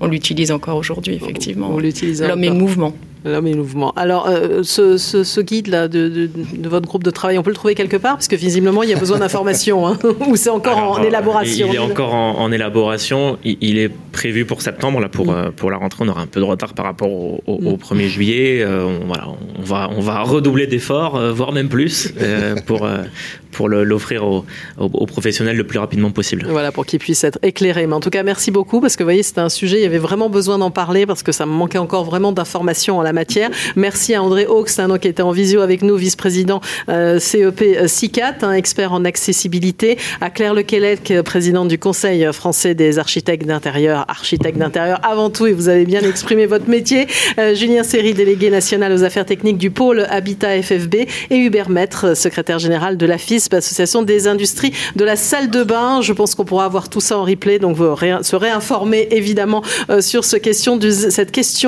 on 0.00 0.06
l'utilise 0.06 0.50
encore 0.50 0.76
aujourd'hui, 0.76 1.14
effectivement. 1.14 1.78
L'homme 1.78 2.44
est 2.44 2.50
mouvement. 2.50 2.94
L'homme 3.24 3.54
mouvement. 3.54 3.92
Alors, 3.96 4.28
euh, 4.28 4.62
ce, 4.62 4.96
ce, 4.96 5.24
ce 5.24 5.40
guide-là 5.40 5.88
de, 5.88 6.08
de, 6.08 6.30
de, 6.56 6.68
votre 6.68 6.86
groupe 6.86 7.02
de 7.02 7.10
travail, 7.10 7.38
on 7.38 7.42
peut 7.42 7.50
le 7.50 7.56
trouver 7.56 7.74
quelque 7.74 7.96
part? 7.96 8.14
Parce 8.14 8.28
que 8.28 8.36
visiblement, 8.36 8.82
il 8.82 8.90
y 8.90 8.94
a 8.94 8.98
besoin 8.98 9.18
d'informations, 9.18 9.86
hein, 9.86 9.98
ou 10.28 10.36
c'est 10.36 10.50
encore 10.50 10.78
en 10.78 11.02
élaboration? 11.02 11.68
Il 11.70 11.74
est 11.74 11.78
encore 11.78 12.14
en, 12.14 12.38
en 12.38 12.52
élaboration. 12.52 13.38
Il, 13.44 13.58
il, 13.60 13.78
est 13.78 13.90
prévu 14.12 14.44
pour 14.44 14.62
septembre. 14.62 15.00
Là, 15.00 15.08
pour, 15.08 15.26
mm. 15.26 15.30
euh, 15.30 15.50
pour 15.50 15.70
la 15.70 15.78
rentrée, 15.78 16.04
on 16.06 16.08
aura 16.08 16.22
un 16.22 16.26
peu 16.26 16.40
de 16.40 16.44
retard 16.44 16.74
par 16.74 16.84
rapport 16.84 17.10
au, 17.10 17.42
au, 17.46 17.54
au 17.54 17.76
1er 17.76 18.04
mm. 18.04 18.08
juillet. 18.08 18.62
Euh, 18.62 18.84
on, 18.84 19.06
voilà, 19.06 19.28
on, 19.58 19.62
va, 19.62 19.90
on 19.96 20.00
va 20.00 20.22
redoubler 20.22 20.66
d'efforts, 20.66 21.16
euh, 21.16 21.32
voire 21.32 21.52
même 21.52 21.68
plus, 21.68 22.12
euh, 22.20 22.54
pour, 22.66 22.88
pour 23.52 23.68
l'offrir 23.68 24.24
aux, 24.24 24.44
aux, 24.78 25.06
professionnels 25.06 25.56
le 25.56 25.64
plus 25.64 25.78
rapidement 25.78 26.10
possible. 26.10 26.46
Voilà, 26.48 26.70
pour 26.70 26.86
qu'ils 26.86 26.98
puissent 26.98 27.24
être 27.24 27.38
éclairés. 27.42 27.86
Mais 27.86 27.94
en 27.94 28.00
tout 28.00 28.10
cas, 28.10 28.22
merci 28.22 28.50
beaucoup, 28.50 28.80
parce 28.80 28.96
que 28.96 29.02
vous 29.02 29.08
voyez, 29.08 29.22
c'était 29.22 29.40
un 29.40 29.48
sujet, 29.48 29.78
il 29.78 29.82
y 29.82 29.86
avait 29.86 29.98
vraiment 29.98 30.30
besoin 30.30 30.58
d'en 30.58 30.70
parler, 30.70 31.06
parce 31.06 31.22
que 31.22 31.32
ça 31.32 31.46
me 31.46 31.52
manquait 31.52 31.78
encore 31.78 32.04
vraiment 32.04 32.32
d'informations 32.32 33.00
Merci 33.76 34.14
à 34.14 34.22
André 34.22 34.46
Hawks, 34.46 34.78
hein, 34.78 34.98
qui 34.98 35.08
était 35.08 35.22
en 35.22 35.30
visio 35.30 35.60
avec 35.60 35.82
nous, 35.82 35.96
vice-président 35.96 36.60
euh, 36.88 37.18
CEP 37.18 37.86
CICAT, 37.86 38.36
hein, 38.42 38.52
expert 38.52 38.92
en 38.92 39.04
accessibilité, 39.04 39.98
à 40.20 40.30
Claire 40.30 40.54
Lequelec, 40.54 41.12
présidente 41.24 41.68
du 41.68 41.78
Conseil 41.78 42.26
français 42.32 42.74
des 42.74 42.98
architectes 42.98 43.46
d'intérieur, 43.46 44.04
architecte 44.08 44.58
d'intérieur 44.58 45.00
avant 45.02 45.30
tout, 45.30 45.46
et 45.46 45.52
vous 45.52 45.68
avez 45.68 45.84
bien 45.84 46.00
exprimé 46.00 46.46
votre 46.46 46.68
métier, 46.68 47.06
euh, 47.38 47.54
Julien 47.54 47.82
Serry, 47.82 48.14
délégué 48.14 48.50
national 48.50 48.92
aux 48.92 49.04
affaires 49.04 49.26
techniques 49.26 49.58
du 49.58 49.70
pôle 49.70 50.06
Habitat 50.10 50.62
FFB, 50.62 50.94
et 51.30 51.36
Hubert 51.36 51.70
Maître, 51.70 52.16
secrétaire 52.16 52.58
général 52.58 52.96
de 52.96 53.06
la 53.06 53.18
FISP, 53.18 53.54
Association 53.54 54.02
des 54.02 54.28
industries 54.28 54.72
de 54.96 55.04
la 55.04 55.16
salle 55.16 55.50
de 55.50 55.62
bain. 55.62 56.00
Je 56.02 56.12
pense 56.12 56.34
qu'on 56.34 56.44
pourra 56.44 56.64
avoir 56.64 56.88
tout 56.88 57.00
ça 57.00 57.18
en 57.18 57.24
replay, 57.24 57.58
donc 57.58 57.76
vous 57.76 57.94
se 58.22 58.36
réinformer 58.36 59.08
évidemment 59.10 59.62
euh, 59.90 60.00
sur 60.00 60.24
cette 60.24 60.42
question 60.42 60.76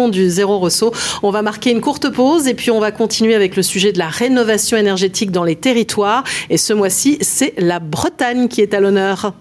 du 0.08 0.30
zéro 0.30 0.58
ressaut. 0.58 0.92
On 1.30 1.32
va 1.32 1.42
marquer 1.42 1.70
une 1.70 1.80
courte 1.80 2.10
pause 2.10 2.48
et 2.48 2.54
puis 2.54 2.72
on 2.72 2.80
va 2.80 2.90
continuer 2.90 3.36
avec 3.36 3.54
le 3.54 3.62
sujet 3.62 3.92
de 3.92 4.00
la 4.00 4.08
rénovation 4.08 4.76
énergétique 4.76 5.30
dans 5.30 5.44
les 5.44 5.54
territoires. 5.54 6.24
Et 6.50 6.56
ce 6.56 6.72
mois-ci, 6.72 7.18
c'est 7.20 7.54
la 7.56 7.78
Bretagne 7.78 8.48
qui 8.48 8.62
est 8.62 8.74
à 8.74 8.80
l'honneur. 8.80 9.32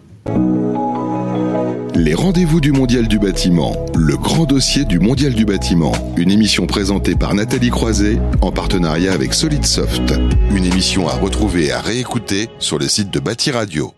Les 1.96 2.14
rendez-vous 2.14 2.62
du 2.62 2.72
Mondial 2.72 3.08
du 3.08 3.18
bâtiment, 3.18 3.88
le 3.96 4.18
grand 4.18 4.46
dossier 4.46 4.86
du 4.86 5.00
Mondial 5.00 5.34
du 5.34 5.46
bâtiment. 5.46 5.94
Une 6.16 6.30
émission 6.30 6.68
présentée 6.68 7.16
par 7.16 7.34
Nathalie 7.34 7.72
Croiset 7.72 8.20
en 8.42 8.52
partenariat 8.52 9.12
avec 9.12 9.34
Solidsoft. 9.34 10.14
Une 10.56 10.66
émission 10.66 11.10
à 11.10 11.16
retrouver 11.16 11.66
et 11.66 11.72
à 11.72 11.82
réécouter 11.82 12.50
sur 12.60 12.78
le 12.78 12.88
site 12.88 13.12
de 13.12 13.20
Bâti 13.20 13.50
Radio. 13.50 13.96